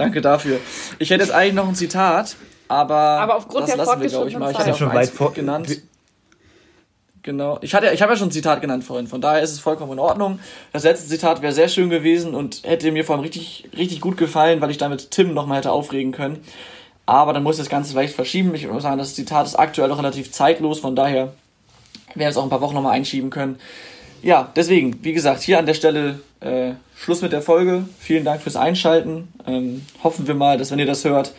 Danke 0.00 0.20
dafür. 0.20 0.58
Ich 0.98 1.10
hätte 1.10 1.22
jetzt 1.22 1.32
eigentlich 1.32 1.54
noch 1.54 1.68
ein 1.68 1.74
Zitat, 1.74 2.36
aber, 2.68 2.94
aber 2.94 3.36
aufgrund 3.36 3.62
das 3.62 3.76
der 3.76 3.76
lassen 3.84 4.00
wir, 4.00 4.08
glaube 4.08 4.28
ich 4.28 4.38
mal. 4.38 4.50
Ich 4.50 4.58
hatte 4.58 4.70
ja 4.70 4.76
schon 4.76 4.92
weit 4.92 5.10
vor 5.10 5.32
genannt. 5.32 5.68
Genau. 7.22 7.58
Ich, 7.60 7.74
hatte, 7.74 7.90
ich 7.90 8.00
habe 8.00 8.12
ja 8.12 8.18
schon 8.18 8.28
ein 8.28 8.32
Zitat 8.32 8.62
genannt 8.62 8.82
vorhin, 8.82 9.06
von 9.06 9.20
daher 9.20 9.42
ist 9.42 9.52
es 9.52 9.60
vollkommen 9.60 9.92
in 9.92 9.98
Ordnung. 9.98 10.40
Das 10.72 10.84
letzte 10.84 11.08
Zitat 11.08 11.42
wäre 11.42 11.52
sehr 11.52 11.68
schön 11.68 11.90
gewesen 11.90 12.34
und 12.34 12.62
hätte 12.64 12.90
mir 12.92 13.04
vor 13.04 13.14
allem 13.14 13.22
richtig, 13.22 13.68
richtig 13.76 14.00
gut 14.00 14.16
gefallen, 14.16 14.62
weil 14.62 14.70
ich 14.70 14.78
damit 14.78 15.10
Tim 15.10 15.34
nochmal 15.34 15.58
hätte 15.58 15.70
aufregen 15.70 16.12
können. 16.12 16.42
Aber 17.04 17.34
dann 17.34 17.42
muss 17.42 17.56
ich 17.56 17.60
das 17.60 17.68
Ganze 17.68 17.92
vielleicht 17.92 18.14
verschieben. 18.14 18.54
Ich 18.54 18.66
würde 18.66 18.80
sagen, 18.80 18.96
das 18.96 19.14
Zitat 19.14 19.46
ist 19.46 19.56
aktuell 19.56 19.88
noch 19.88 19.98
relativ 19.98 20.32
zeitlos, 20.32 20.80
von 20.80 20.96
daher 20.96 21.34
wir 22.14 22.20
werden 22.20 22.30
es 22.30 22.36
auch 22.36 22.42
ein 22.42 22.50
paar 22.50 22.60
Wochen 22.60 22.74
nochmal 22.74 22.92
einschieben 22.92 23.30
können. 23.30 23.58
Ja, 24.22 24.52
deswegen, 24.54 25.02
wie 25.02 25.12
gesagt, 25.12 25.42
hier 25.42 25.58
an 25.58 25.66
der 25.66 25.74
Stelle 25.74 26.20
äh, 26.40 26.72
Schluss 26.96 27.22
mit 27.22 27.32
der 27.32 27.42
Folge. 27.42 27.84
Vielen 27.98 28.24
Dank 28.24 28.42
fürs 28.42 28.56
Einschalten. 28.56 29.28
Ähm, 29.46 29.84
hoffen 30.02 30.26
wir 30.26 30.34
mal, 30.34 30.58
dass 30.58 30.70
wenn 30.70 30.78
ihr 30.78 30.86
das 30.86 31.04
hört, 31.04 31.32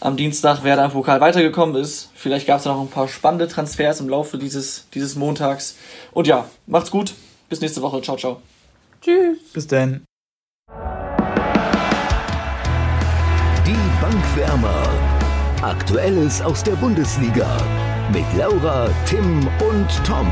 am 0.00 0.16
Dienstag 0.16 0.60
wer 0.62 0.76
da 0.76 0.84
im 0.84 0.90
Pokal 0.92 1.20
weitergekommen 1.20 1.76
ist. 1.76 2.10
Vielleicht 2.14 2.46
gab 2.46 2.60
es 2.60 2.66
noch 2.66 2.80
ein 2.80 2.88
paar 2.88 3.08
spannende 3.08 3.48
Transfers 3.48 4.00
im 4.00 4.08
Laufe 4.08 4.38
dieses, 4.38 4.86
dieses 4.94 5.16
Montags. 5.16 5.76
Und 6.12 6.26
ja, 6.26 6.48
macht's 6.66 6.90
gut. 6.90 7.14
Bis 7.48 7.60
nächste 7.60 7.82
Woche. 7.82 8.00
Ciao, 8.02 8.16
ciao. 8.16 8.40
Tschüss. 9.00 9.38
Bis 9.52 9.66
dann. 9.66 10.04
Die 13.66 14.00
Bankwärmer. 14.00 14.88
Aktuelles 15.62 16.42
aus 16.42 16.62
der 16.62 16.72
Bundesliga 16.72 17.56
mit 18.12 18.24
Laura, 18.36 18.90
Tim 19.06 19.48
und 19.70 19.88
Tom. 20.04 20.30